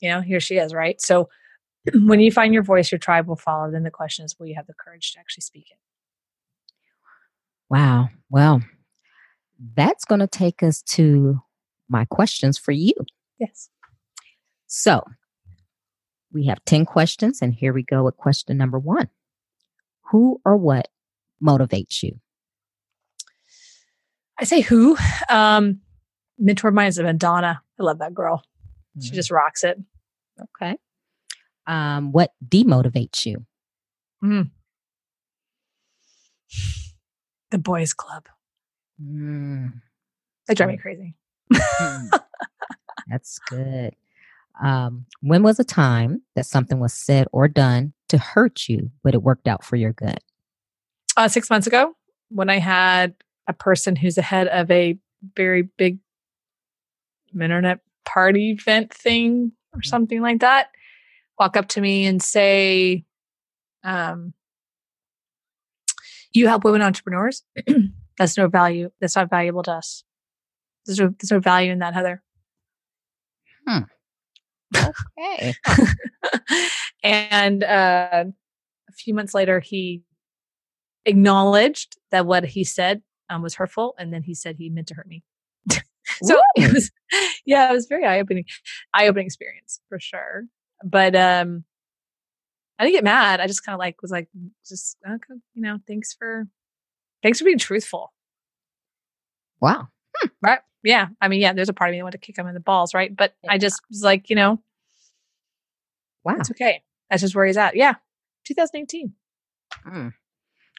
You 0.00 0.10
know, 0.10 0.20
here 0.20 0.40
she 0.40 0.56
is, 0.56 0.74
right? 0.74 1.00
So 1.00 1.28
when 1.94 2.20
you 2.20 2.32
find 2.32 2.52
your 2.52 2.62
voice, 2.62 2.90
your 2.90 2.98
tribe 2.98 3.28
will 3.28 3.36
follow. 3.36 3.70
Then 3.70 3.84
the 3.84 3.90
question 3.90 4.24
is, 4.24 4.36
will 4.38 4.46
you 4.46 4.56
have 4.56 4.66
the 4.66 4.74
courage 4.74 5.12
to 5.12 5.20
actually 5.20 5.42
speak 5.42 5.66
it? 5.70 5.78
Wow. 7.70 8.08
Well, 8.30 8.62
that's 9.76 10.04
going 10.04 10.20
to 10.20 10.26
take 10.26 10.62
us 10.62 10.82
to 10.82 11.40
my 11.88 12.04
questions 12.06 12.58
for 12.58 12.72
you. 12.72 12.92
Yes. 13.38 13.68
So 14.66 15.02
we 16.32 16.46
have 16.46 16.64
10 16.64 16.84
questions, 16.84 17.40
and 17.40 17.54
here 17.54 17.72
we 17.72 17.82
go 17.82 18.04
with 18.04 18.16
question 18.16 18.56
number 18.58 18.78
one 18.78 19.08
Who 20.10 20.40
or 20.44 20.56
what 20.56 20.88
motivates 21.42 22.02
you? 22.02 22.20
I 24.38 24.44
say 24.44 24.60
who. 24.60 24.96
Um, 25.28 25.80
mentor 26.38 26.68
of 26.68 26.74
mine 26.74 26.88
is 26.88 26.98
Madonna. 26.98 27.62
I 27.78 27.82
love 27.82 27.98
that 27.98 28.14
girl. 28.14 28.42
She 29.00 29.10
Mhm. 29.10 29.14
just 29.14 29.30
rocks 29.30 29.64
it. 29.64 29.78
Okay. 30.40 30.76
Um, 31.66 32.12
what 32.12 32.32
demotivates 32.46 33.26
you? 33.26 33.44
The 37.50 37.58
boys 37.58 37.94
club. 37.94 38.26
Mm, 39.02 39.80
They 40.46 40.54
drive 40.54 40.68
me 40.70 40.76
Mm. 40.76 40.80
crazy. 40.80 41.14
Hmm. 41.52 42.06
That's 43.08 43.38
good. 43.38 43.94
Um, 44.62 45.06
when 45.20 45.42
was 45.42 45.58
a 45.58 45.64
time 45.64 46.22
that 46.34 46.46
something 46.46 46.80
was 46.80 46.92
said 46.92 47.28
or 47.32 47.48
done 47.48 47.92
to 48.08 48.18
hurt 48.18 48.68
you, 48.68 48.90
but 49.02 49.14
it 49.14 49.22
worked 49.22 49.46
out 49.46 49.64
for 49.64 49.76
your 49.76 49.92
good? 49.92 50.18
Uh, 51.16 51.28
six 51.28 51.48
months 51.50 51.66
ago, 51.66 51.94
when 52.28 52.50
I 52.50 52.58
had 52.58 53.14
a 53.46 53.52
person 53.52 53.96
who's 53.96 54.16
the 54.16 54.22
head 54.22 54.48
of 54.48 54.70
a 54.70 54.98
very 55.36 55.62
big 55.62 55.98
internet 57.34 57.80
party 58.04 58.50
event 58.50 58.92
thing 58.92 59.52
or 59.74 59.82
something 59.82 60.20
like 60.20 60.40
that, 60.40 60.70
walk 61.38 61.56
up 61.56 61.68
to 61.68 61.80
me 61.80 62.06
and 62.06 62.22
say, 62.22 63.04
um, 63.84 64.32
"You 66.32 66.48
help 66.48 66.64
women 66.64 66.82
entrepreneurs. 66.82 67.42
that's 68.18 68.36
no 68.36 68.48
value. 68.48 68.90
That's 69.00 69.16
not 69.16 69.30
valuable 69.30 69.62
to 69.64 69.72
us. 69.72 70.04
There's 70.88 70.98
no, 71.00 71.14
there's 71.20 71.30
no 71.30 71.40
value 71.40 71.70
in 71.72 71.78
that, 71.80 71.94
Heather." 71.94 72.22
Okay. 74.76 75.54
and 77.02 77.62
uh, 77.64 78.24
a 78.88 78.92
few 78.92 79.14
months 79.14 79.34
later, 79.34 79.60
he 79.60 80.02
acknowledged 81.06 81.96
that 82.10 82.26
what 82.26 82.44
he 82.44 82.64
said 82.64 83.02
um, 83.30 83.42
was 83.42 83.54
hurtful, 83.54 83.94
and 83.98 84.12
then 84.12 84.22
he 84.22 84.34
said 84.34 84.56
he 84.56 84.68
meant 84.68 84.88
to 84.88 84.94
hurt 84.94 85.06
me. 85.06 85.22
so 86.22 86.40
it 86.56 86.72
was, 86.72 86.90
yeah, 87.46 87.70
it 87.70 87.72
was 87.72 87.86
very 87.86 88.04
eye 88.04 88.20
opening, 88.20 88.44
eye 88.94 89.06
opening 89.06 89.26
experience 89.26 89.80
for 89.88 89.98
sure. 90.00 90.44
But 90.84 91.14
um, 91.16 91.64
I 92.78 92.84
didn't 92.84 92.96
get 92.96 93.04
mad. 93.04 93.40
I 93.40 93.46
just 93.46 93.64
kind 93.64 93.74
of 93.74 93.78
like 93.80 94.00
was 94.02 94.10
like, 94.10 94.28
just 94.66 94.96
okay, 95.06 95.40
you 95.54 95.62
know, 95.62 95.78
thanks 95.86 96.14
for, 96.14 96.46
thanks 97.22 97.38
for 97.38 97.44
being 97.44 97.58
truthful, 97.58 98.12
Wow. 99.60 99.88
right? 100.42 100.60
Yeah, 100.84 101.08
I 101.20 101.28
mean, 101.28 101.40
yeah, 101.40 101.52
there's 101.52 101.68
a 101.68 101.72
part 101.72 101.90
of 101.90 101.92
me 101.92 101.98
that 101.98 102.04
want 102.04 102.12
to 102.12 102.18
kick 102.18 102.38
him 102.38 102.46
in 102.46 102.54
the 102.54 102.60
balls, 102.60 102.94
right? 102.94 103.14
But 103.14 103.34
I 103.48 103.58
just 103.58 103.80
was 103.90 104.02
like, 104.02 104.30
you 104.30 104.36
know, 104.36 104.60
Wow. 106.24 106.36
it's 106.38 106.50
okay. 106.50 106.82
That's 107.10 107.22
just 107.22 107.34
where 107.34 107.46
he's 107.46 107.56
at. 107.56 107.74
Yeah, 107.74 107.94
2018. 108.46 109.12
Mm. 109.86 110.12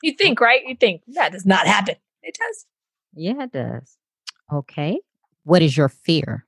You 0.01 0.13
think, 0.13 0.39
right? 0.39 0.61
You 0.65 0.75
think 0.75 1.01
that 1.09 1.31
does 1.31 1.45
not 1.45 1.67
happen. 1.67 1.95
It 2.21 2.37
does. 2.39 2.65
Yeah, 3.13 3.43
it 3.43 3.51
does. 3.51 3.97
Okay. 4.51 4.99
What 5.43 5.61
is 5.61 5.75
your 5.75 5.89
fear? 5.89 6.45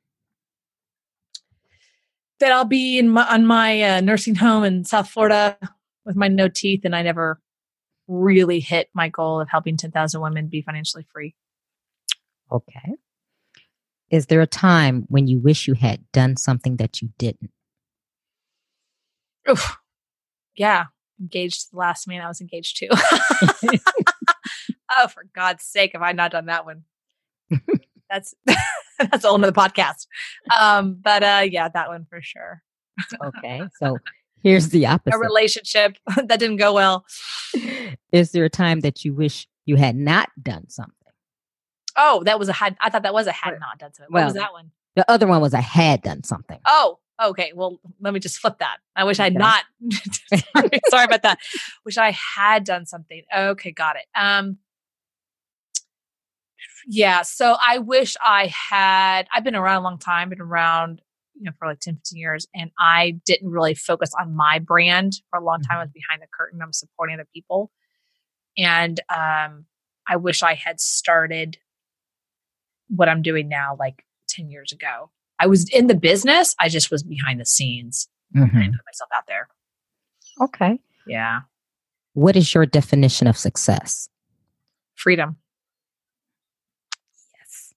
That 2.40 2.52
I'll 2.52 2.66
be 2.66 2.98
in 2.98 3.10
my, 3.10 3.28
on 3.28 3.46
my 3.46 3.82
uh, 3.82 4.02
nursing 4.02 4.36
home 4.36 4.64
in 4.64 4.84
South 4.86 5.10
Florida 5.10 5.58
with 6.06 6.16
my 6.16 6.28
no 6.28 6.48
teeth, 6.48 6.82
and 6.86 6.96
I 6.96 7.02
never 7.04 7.40
really 8.08 8.60
hit 8.60 8.90
my 8.94 9.10
goal 9.10 9.40
of 9.40 9.50
helping 9.50 9.78
10,000 9.78 10.22
women 10.22 10.48
be 10.48 10.62
financially 10.62 11.06
free. 11.12 11.36
Okay. 12.52 12.96
Is 14.12 14.26
there 14.26 14.42
a 14.42 14.48
time 14.48 15.06
when 15.08 15.28
you 15.28 15.40
wish 15.40 15.68
you 15.68 15.74
had 15.74 16.04
done 16.12 16.36
something 16.36 16.76
that 16.76 17.02
you 17.02 17.10
didn't? 17.18 17.52
Oof. 19.50 19.78
Yeah, 20.56 20.86
engaged 21.20 21.62
to 21.62 21.72
the 21.72 21.78
last 21.78 22.10
man 22.10 22.22
I 22.22 22.28
was 22.28 22.42
engaged 22.42 22.78
to. 22.78 22.88
oh, 24.98 25.08
for 25.08 25.24
God's 25.34 25.64
sake, 25.64 25.94
have 25.94 26.02
I 26.02 26.12
not 26.12 26.32
done 26.32 26.48
that 26.48 26.66
one? 26.66 26.84
that's 28.10 28.36
that's 29.00 29.24
all 29.24 29.32
whole 29.32 29.38
nother 29.38 29.54
podcast. 29.54 30.08
Um, 30.60 30.98
but 31.02 31.24
uh, 31.24 31.48
yeah, 31.50 31.70
that 31.70 31.88
one 31.88 32.06
for 32.10 32.22
sure. 32.22 32.62
Okay. 33.24 33.62
So 33.80 33.98
here's 34.44 34.70
the 34.70 34.88
opposite. 34.88 35.16
A 35.16 35.20
relationship 35.20 35.98
that 36.26 36.38
didn't 36.38 36.58
go 36.58 36.74
well. 36.74 37.06
Is 38.12 38.32
there 38.32 38.44
a 38.44 38.50
time 38.50 38.82
that 38.82 39.06
you 39.06 39.14
wish 39.14 39.48
you 39.66 39.78
had 39.78 39.96
not 39.96 40.30
done 40.42 40.70
something? 40.70 40.96
Oh, 41.98 42.24
that 42.26 42.40
was 42.40 42.50
a 42.50 42.54
had. 42.54 42.78
I 42.82 42.90
thought 42.90 43.04
that 43.04 43.14
was 43.14 43.28
a 43.28 43.32
had 43.32 43.60
not 43.60 43.80
done 43.80 43.94
something. 43.94 44.14
What 44.14 44.26
was 44.26 44.34
that 44.34 44.54
one? 44.54 44.72
The 44.96 45.10
other 45.10 45.28
one 45.28 45.42
was 45.42 45.54
a 45.54 45.62
had 45.62 46.02
done 46.02 46.24
something. 46.24 46.60
Oh, 46.66 47.00
okay. 47.22 47.52
Well, 47.56 47.80
let 48.00 48.14
me 48.14 48.20
just 48.20 48.40
flip 48.40 48.60
that. 48.60 48.78
I 48.96 49.04
wish 49.04 49.20
I 49.20 49.26
had 49.26 49.36
not. 49.36 49.64
sorry, 50.56 50.70
sorry 50.90 51.06
about 51.06 51.22
that. 51.24 51.40
Wish 51.86 51.98
I 51.98 52.12
had 52.12 52.64
done 52.64 52.86
something. 52.86 53.24
Okay, 53.36 53.72
got 53.72 53.96
it. 53.96 54.06
Um, 54.16 54.58
yeah. 56.88 57.22
So 57.22 57.56
I 57.62 57.78
wish 57.78 58.16
I 58.24 58.48
had. 58.48 59.28
I've 59.34 59.44
been 59.44 59.56
around 59.56 59.78
a 59.78 59.84
long 59.84 59.98
time. 59.98 60.30
Been 60.30 60.42
around, 60.42 61.02
you 61.36 61.44
know, 61.44 61.52
for 61.58 61.68
like 61.68 61.80
10, 61.80 61.96
15 61.96 62.20
years, 62.20 62.48
and 62.54 62.72
I 62.78 63.20
didn't 63.26 63.50
really 63.50 63.76
focus 63.76 64.12
on 64.20 64.36
my 64.36 64.60
brand 64.60 65.22
for 65.30 65.40
a 65.40 65.44
long 65.44 65.62
time. 65.62 65.78
I 65.78 65.84
was 65.84 65.92
behind 65.92 66.22
the 66.22 66.28
curtain. 66.32 66.62
I 66.62 66.66
was 66.66 66.80
supporting 66.80 67.16
other 67.16 67.28
people, 67.34 67.72
and 68.58 69.00
um, 69.10 69.66
I 70.08 70.18
wish 70.18 70.44
I 70.44 70.56
had 70.56 70.82
started 70.82 71.58
what 72.96 73.10
I'm 73.10 73.22
doing 73.22 73.48
now, 73.48 73.76
like 73.80 74.06
10 74.30 74.50
years 74.50 74.72
ago. 74.72 75.10
I 75.40 75.48
was 75.48 75.68
in 75.70 75.88
the 75.88 75.96
business. 75.96 76.56
I 76.60 76.70
just 76.70 76.92
was 76.92 77.04
behind 77.04 77.40
the 77.40 77.46
scenes. 77.46 78.08
I 78.36 78.40
Mhm. 78.40 78.52
put 78.52 78.86
myself 78.86 79.10
out 79.16 79.26
there. 79.28 79.48
Okay. 80.40 80.80
Yeah. 81.08 81.42
What 82.14 82.36
is 82.36 82.54
your 82.54 82.66
definition 82.66 83.28
of 83.28 83.38
success? 83.38 84.10
Freedom. 84.96 85.38
Yes. 87.38 87.74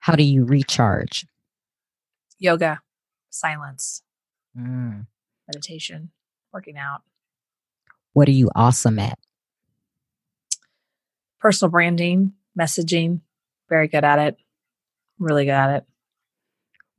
How 0.00 0.14
do 0.16 0.22
you 0.24 0.44
recharge? 0.44 1.26
Yoga. 2.38 2.80
Silence. 3.30 4.02
Mm. 4.56 5.06
Meditation. 5.46 6.10
Working 6.52 6.76
out. 6.76 7.02
What 8.12 8.28
are 8.28 8.32
you 8.32 8.50
awesome 8.54 8.98
at? 8.98 9.18
Personal 11.38 11.70
branding. 11.70 12.34
Messaging. 12.58 13.20
Very 13.72 13.88
good 13.88 14.04
at 14.04 14.18
it. 14.18 14.36
Really 15.18 15.46
good 15.46 15.52
at 15.52 15.76
it. 15.76 15.84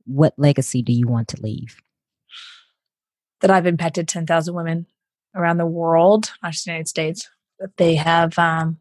What 0.06 0.34
legacy 0.36 0.82
do 0.82 0.92
you 0.92 1.06
want 1.06 1.28
to 1.28 1.40
leave? 1.40 1.76
That 3.42 3.52
I've 3.52 3.66
impacted 3.66 4.08
10,000 4.08 4.52
women 4.52 4.86
around 5.36 5.58
the 5.58 5.66
world, 5.66 6.32
not 6.42 6.50
just 6.50 6.64
the 6.64 6.72
United 6.72 6.88
States, 6.88 7.28
that 7.60 7.76
they 7.76 7.94
have 7.94 8.36
um, 8.40 8.78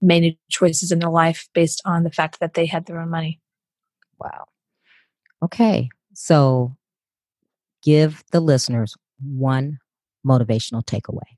made 0.00 0.20
new 0.20 0.34
choices 0.48 0.92
in 0.92 1.00
their 1.00 1.10
life 1.10 1.48
based 1.54 1.82
on 1.84 2.04
the 2.04 2.10
fact 2.12 2.38
that 2.38 2.54
they 2.54 2.66
had 2.66 2.86
their 2.86 3.00
own 3.00 3.10
money. 3.10 3.40
Wow. 4.20 4.46
Okay. 5.42 5.88
So 6.14 6.76
give 7.82 8.22
the 8.30 8.38
listeners 8.38 8.94
one 9.20 9.80
motivational 10.24 10.84
takeaway. 10.84 11.36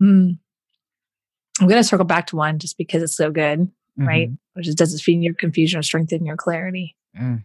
Mm. 0.00 0.38
I'm 1.60 1.68
going 1.68 1.78
to 1.78 1.84
circle 1.86 2.06
back 2.06 2.28
to 2.28 2.36
one 2.36 2.58
just 2.58 2.78
because 2.78 3.02
it's 3.02 3.14
so 3.14 3.30
good, 3.30 3.70
right? 3.96 4.30
Which 4.54 4.68
is 4.68 4.74
does 4.74 4.94
it 4.94 5.00
feed 5.02 5.22
your 5.22 5.34
confusion 5.34 5.78
or 5.78 5.82
strengthen 5.82 6.24
your 6.24 6.36
clarity? 6.36 6.96
Mm. 7.18 7.44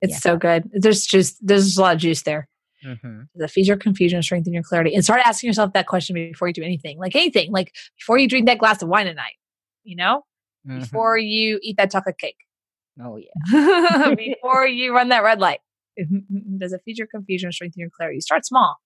It's 0.00 0.12
Yeah. 0.14 0.18
so 0.18 0.36
good. 0.36 0.70
There's 0.72 1.04
just 1.06 1.44
there's 1.46 1.76
a 1.76 1.82
lot 1.82 1.94
of 1.96 2.00
juice 2.00 2.22
there. 2.22 2.48
Mhm. 2.84 3.26
Does 3.34 3.42
it 3.44 3.50
feed 3.50 3.66
your 3.66 3.76
confusion 3.76 4.18
or 4.18 4.22
strengthen 4.22 4.52
your 4.52 4.62
clarity? 4.62 4.94
And 4.94 5.02
start 5.04 5.20
asking 5.24 5.48
yourself 5.48 5.72
that 5.72 5.86
question 5.88 6.14
before 6.14 6.46
you 6.48 6.54
do 6.54 6.62
anything, 6.62 6.98
like 6.98 7.16
anything, 7.16 7.50
like 7.50 7.74
before 7.98 8.18
you 8.18 8.28
drink 8.28 8.46
that 8.46 8.58
glass 8.58 8.80
of 8.82 8.88
wine 8.88 9.08
at 9.08 9.16
night, 9.16 9.34
you 9.84 9.96
know, 9.96 10.24
Mhm. 10.66 10.80
before 10.80 11.18
you 11.18 11.58
eat 11.62 11.76
that 11.76 11.90
chocolate 11.90 12.18
cake, 12.18 12.36
Oh, 13.00 13.16
yeah. 13.16 13.30
before 14.16 14.66
you 14.66 14.94
run 14.94 15.08
that 15.08 15.22
red 15.24 15.40
light. 15.40 15.60
Does 16.58 16.72
it 16.72 16.80
feed 16.84 16.98
your 16.98 17.08
confusion 17.08 17.48
or 17.48 17.52
strengthen 17.52 17.80
your 17.80 17.90
clarity? 17.90 18.16
You 18.18 18.20
start 18.20 18.46
small, 18.46 18.76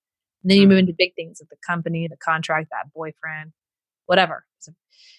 and 0.42 0.50
then 0.50 0.58
you 0.58 0.66
move 0.66 0.76
Mm. 0.76 0.80
into 0.80 0.94
big 0.96 1.14
things 1.14 1.40
like 1.42 1.50
the 1.50 1.56
company, 1.66 2.08
the 2.08 2.16
contract, 2.16 2.68
that 2.70 2.90
boyfriend, 2.94 3.52
whatever. 4.06 4.44
So 4.58 4.72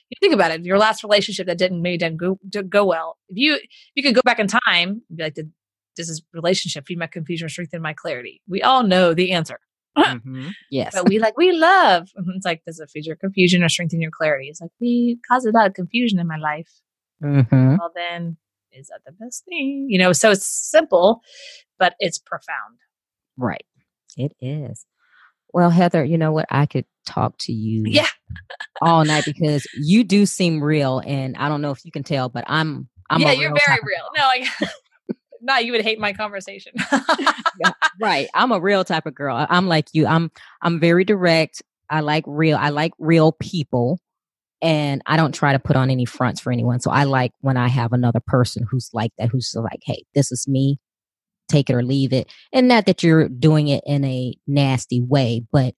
you 0.10 0.16
think 0.20 0.34
about 0.34 0.52
it, 0.52 0.66
your 0.66 0.78
last 0.78 1.04
relationship 1.04 1.48
that 1.48 1.58
didn't 1.58 1.82
maybe 1.82 1.98
didn't 1.98 2.18
go, 2.18 2.40
didn't 2.48 2.70
go 2.70 2.86
well. 2.86 3.18
If 3.30 3.38
you 3.38 3.56
if 3.56 3.70
you 3.96 4.04
could 4.04 4.16
go 4.16 4.22
back 4.24 4.40
in 4.40 4.48
time 4.48 5.02
be 5.14 5.24
like, 5.24 5.36
did 5.36 5.52
does 5.96 6.08
this 6.08 6.22
relationship 6.34 6.88
feed 6.88 6.98
my 6.98 7.08
confusion 7.08 7.46
or 7.46 7.50
strengthen 7.50 7.82
my 7.82 7.94
clarity? 7.94 8.42
We 8.48 8.62
all 8.62 8.84
know 8.84 9.14
the 9.14 9.32
answer. 9.32 9.60
Mm-hmm. 9.96 10.48
Yes. 10.72 10.92
But 10.96 11.08
we 11.08 11.20
like 11.20 11.38
we 11.38 11.52
love. 11.52 12.10
It's 12.36 12.46
like 12.46 12.64
does 12.66 12.80
it 12.80 12.90
feed 12.90 13.06
your 13.06 13.16
confusion 13.16 13.64
or 13.64 13.70
strengthen 13.70 14.02
your 14.02 14.10
clarity? 14.10 14.48
It's 14.48 14.60
like 14.60 14.72
we 14.82 15.20
cause 15.30 15.46
a 15.46 15.52
lot 15.52 15.68
of 15.68 15.76
confusion 15.76 16.18
in 16.18 16.26
my 16.26 16.38
life. 16.38 16.82
Mm-hmm. 17.24 17.76
Well, 17.78 17.92
then 17.96 18.38
is 18.72 18.88
that 18.88 19.02
the 19.06 19.12
best 19.12 19.46
thing? 19.46 19.88
You 19.90 20.00
know, 20.00 20.12
so 20.12 20.32
it's 20.32 20.48
simple, 20.48 21.22
but 21.78 21.94
it's 22.00 22.18
profound. 22.18 22.80
Right. 23.38 23.66
It 24.18 24.34
is. 24.42 24.86
Well, 25.54 25.70
Heather, 25.70 26.04
you 26.04 26.18
know 26.18 26.32
what? 26.32 26.48
I 26.50 26.66
could 26.66 26.86
talk 27.06 27.38
to 27.40 27.54
you 27.54 27.84
Yeah. 27.86 28.08
all 28.82 29.06
night 29.06 29.26
because 29.26 29.66
you 29.74 30.04
do 30.04 30.26
seem 30.26 30.62
real, 30.62 31.02
and 31.06 31.38
I 31.38 31.48
don't 31.50 31.62
know 31.62 31.72
if 31.72 31.86
you 31.86 31.92
can 31.92 32.04
tell, 32.04 32.30
but 32.30 32.44
I'm 32.48 32.90
I'm 33.10 33.22
yeah, 33.22 33.32
a 33.32 33.36
you're 33.40 33.50
real 33.50 33.60
very 33.66 33.80
real. 33.86 34.04
No, 34.16 34.24
I 34.24 34.50
no, 35.42 35.58
you 35.58 35.72
would 35.74 35.82
hate 35.82 36.00
my 36.00 36.14
conversation. 36.14 36.74
right. 38.00 38.28
I'm 38.34 38.52
a 38.52 38.60
real 38.60 38.84
type 38.84 39.06
of 39.06 39.14
girl. 39.16 39.46
I'm 39.50 39.68
like 39.68 39.88
you. 39.94 40.08
I'm 40.08 40.32
I'm 40.62 40.80
very 40.80 41.04
direct. 41.06 41.62
I 41.90 42.00
like 42.00 42.24
real. 42.26 42.58
I 42.58 42.70
like 42.70 42.94
real 42.98 43.34
people. 43.34 44.00
And 44.62 45.02
I 45.06 45.18
don't 45.18 45.36
try 45.36 45.52
to 45.52 45.60
put 45.60 45.76
on 45.76 45.90
any 45.90 46.06
fronts 46.06 46.40
for 46.40 46.50
anyone. 46.50 46.80
So 46.80 46.90
I 46.90 47.04
like 47.04 47.34
when 47.42 47.58
I 47.58 47.68
have 47.68 47.92
another 47.92 48.22
person 48.26 48.66
who's 48.70 48.90
like 48.94 49.12
that, 49.18 49.28
who's 49.28 49.54
like, 49.56 49.82
hey, 49.84 50.06
this 50.16 50.32
is 50.32 50.48
me. 50.48 50.80
Take 51.54 51.70
it 51.70 51.76
or 51.76 51.84
leave 51.84 52.14
it. 52.14 52.32
And 52.52 52.68
not 52.68 52.88
that 52.88 53.04
you're 53.04 53.30
doing 53.30 53.68
it 53.68 53.84
in 53.86 54.04
a 54.04 54.34
nasty 54.48 55.02
way, 55.02 55.46
but 55.52 55.76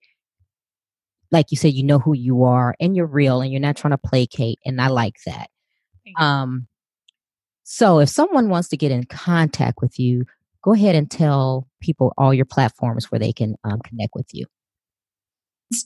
like 1.32 1.48
you 1.52 1.58
said, 1.58 1.74
you 1.74 1.84
know 1.84 2.00
who 2.00 2.16
you 2.16 2.46
are 2.46 2.76
and 2.80 2.96
you're 2.96 3.06
real 3.06 3.42
and 3.42 3.52
you're 3.52 3.60
not 3.60 3.76
trying 3.76 3.92
to 3.92 3.98
placate. 3.98 4.58
And 4.66 4.80
I 4.80 4.88
like 4.88 5.16
that. 5.26 5.50
Um, 6.24 6.68
so 7.64 8.00
if 8.00 8.08
someone 8.08 8.48
wants 8.48 8.70
to 8.70 8.78
get 8.78 8.92
in 8.92 9.04
contact 9.04 9.80
with 9.82 10.00
you, 10.00 10.24
go 10.62 10.74
ahead 10.74 10.96
and 10.96 11.12
tell 11.12 11.68
people 11.82 12.14
all 12.18 12.34
your 12.34 12.46
platforms 12.46 13.12
where 13.12 13.20
they 13.20 13.34
can 13.34 13.56
um, 13.66 13.82
connect 13.82 14.14
with 14.16 14.28
you. 14.32 14.46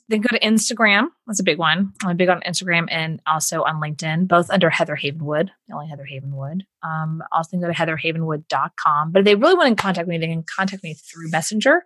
Then 0.07 0.21
go 0.21 0.29
to 0.35 0.39
Instagram. 0.39 1.07
That's 1.27 1.39
a 1.39 1.43
big 1.43 1.57
one. 1.57 1.93
I'm 2.03 2.17
big 2.17 2.29
on 2.29 2.41
Instagram 2.41 2.87
and 2.89 3.21
also 3.25 3.63
on 3.63 3.81
LinkedIn, 3.81 4.27
both 4.27 4.49
under 4.49 4.69
Heather 4.69 4.95
Havenwood, 4.95 5.49
the 5.67 5.73
only 5.73 5.87
Heather 5.87 6.07
Havenwood. 6.11 6.61
Um, 6.83 7.23
also 7.31 7.57
go 7.57 7.67
to 7.67 7.73
heatherhavenwood.com. 7.73 9.11
But 9.11 9.19
if 9.19 9.25
they 9.25 9.35
really 9.35 9.55
want 9.55 9.77
to 9.77 9.81
contact 9.81 10.07
me, 10.07 10.17
they 10.17 10.27
can 10.27 10.43
contact 10.43 10.83
me 10.83 10.93
through 10.93 11.29
Messenger 11.29 11.83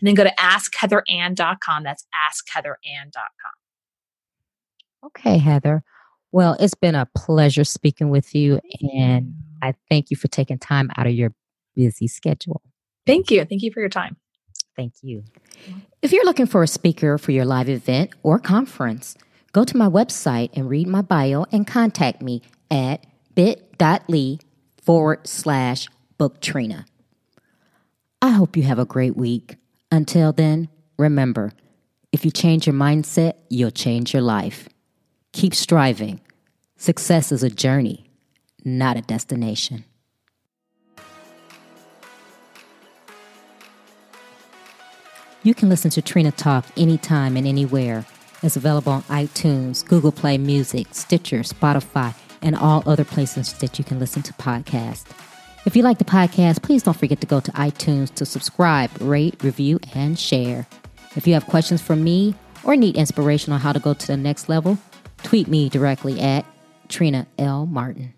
and 0.00 0.06
then 0.06 0.14
go 0.14 0.24
to 0.24 0.34
askheatherann.com. 0.38 1.82
That's 1.82 2.06
askheatherann.com. 2.14 3.52
Okay, 5.06 5.38
Heather. 5.38 5.82
Well, 6.32 6.56
it's 6.58 6.74
been 6.74 6.94
a 6.94 7.08
pleasure 7.16 7.64
speaking 7.64 8.10
with 8.10 8.34
you, 8.34 8.60
and 8.92 9.34
I 9.62 9.74
thank 9.88 10.10
you 10.10 10.16
for 10.16 10.28
taking 10.28 10.58
time 10.58 10.90
out 10.96 11.06
of 11.06 11.12
your 11.12 11.32
busy 11.74 12.08
schedule. 12.08 12.62
Thank 13.06 13.30
you. 13.30 13.44
Thank 13.44 13.62
you 13.62 13.72
for 13.72 13.80
your 13.80 13.88
time. 13.88 14.16
Thank 14.76 14.94
you. 15.02 15.24
If 16.06 16.12
you're 16.12 16.24
looking 16.24 16.46
for 16.46 16.62
a 16.62 16.68
speaker 16.68 17.18
for 17.18 17.32
your 17.32 17.44
live 17.44 17.68
event 17.68 18.12
or 18.22 18.38
conference, 18.38 19.16
go 19.50 19.64
to 19.64 19.76
my 19.76 19.88
website 19.88 20.50
and 20.52 20.70
read 20.70 20.86
my 20.86 21.02
bio 21.02 21.46
and 21.50 21.66
contact 21.66 22.22
me 22.22 22.42
at 22.70 23.04
bit.ly 23.34 24.38
forward 24.80 25.26
slash 25.26 25.88
book 26.16 26.40
Trina. 26.40 26.86
I 28.22 28.28
hope 28.28 28.56
you 28.56 28.62
have 28.62 28.78
a 28.78 28.84
great 28.84 29.16
week. 29.16 29.56
Until 29.90 30.32
then, 30.32 30.68
remember 30.96 31.50
if 32.12 32.24
you 32.24 32.30
change 32.30 32.68
your 32.68 32.76
mindset, 32.76 33.32
you'll 33.50 33.72
change 33.72 34.12
your 34.12 34.22
life. 34.22 34.68
Keep 35.32 35.56
striving. 35.56 36.20
Success 36.76 37.32
is 37.32 37.42
a 37.42 37.50
journey, 37.50 38.08
not 38.64 38.96
a 38.96 39.02
destination. 39.02 39.84
You 45.46 45.54
can 45.54 45.68
listen 45.68 45.92
to 45.92 46.02
Trina 46.02 46.32
Talk 46.32 46.64
anytime 46.76 47.36
and 47.36 47.46
anywhere. 47.46 48.04
It's 48.42 48.56
available 48.56 48.90
on 48.90 49.02
iTunes, 49.02 49.86
Google 49.86 50.10
Play 50.10 50.38
Music, 50.38 50.88
Stitcher, 50.90 51.42
Spotify, 51.42 52.16
and 52.42 52.56
all 52.56 52.82
other 52.84 53.04
places 53.04 53.52
that 53.60 53.78
you 53.78 53.84
can 53.84 54.00
listen 54.00 54.22
to 54.22 54.32
podcasts. 54.32 55.04
If 55.64 55.76
you 55.76 55.84
like 55.84 55.98
the 55.98 56.04
podcast, 56.04 56.64
please 56.64 56.82
don't 56.82 56.96
forget 56.96 57.20
to 57.20 57.28
go 57.28 57.38
to 57.38 57.52
iTunes 57.52 58.12
to 58.14 58.26
subscribe, 58.26 58.90
rate, 59.00 59.40
review, 59.40 59.78
and 59.94 60.18
share. 60.18 60.66
If 61.14 61.28
you 61.28 61.34
have 61.34 61.46
questions 61.46 61.80
for 61.80 61.94
me 61.94 62.34
or 62.64 62.74
need 62.74 62.96
inspiration 62.96 63.52
on 63.52 63.60
how 63.60 63.72
to 63.72 63.78
go 63.78 63.94
to 63.94 64.06
the 64.08 64.16
next 64.16 64.48
level, 64.48 64.76
tweet 65.22 65.46
me 65.46 65.68
directly 65.68 66.20
at 66.20 66.44
Trina 66.88 67.28
L. 67.38 67.66
Martin. 67.66 68.15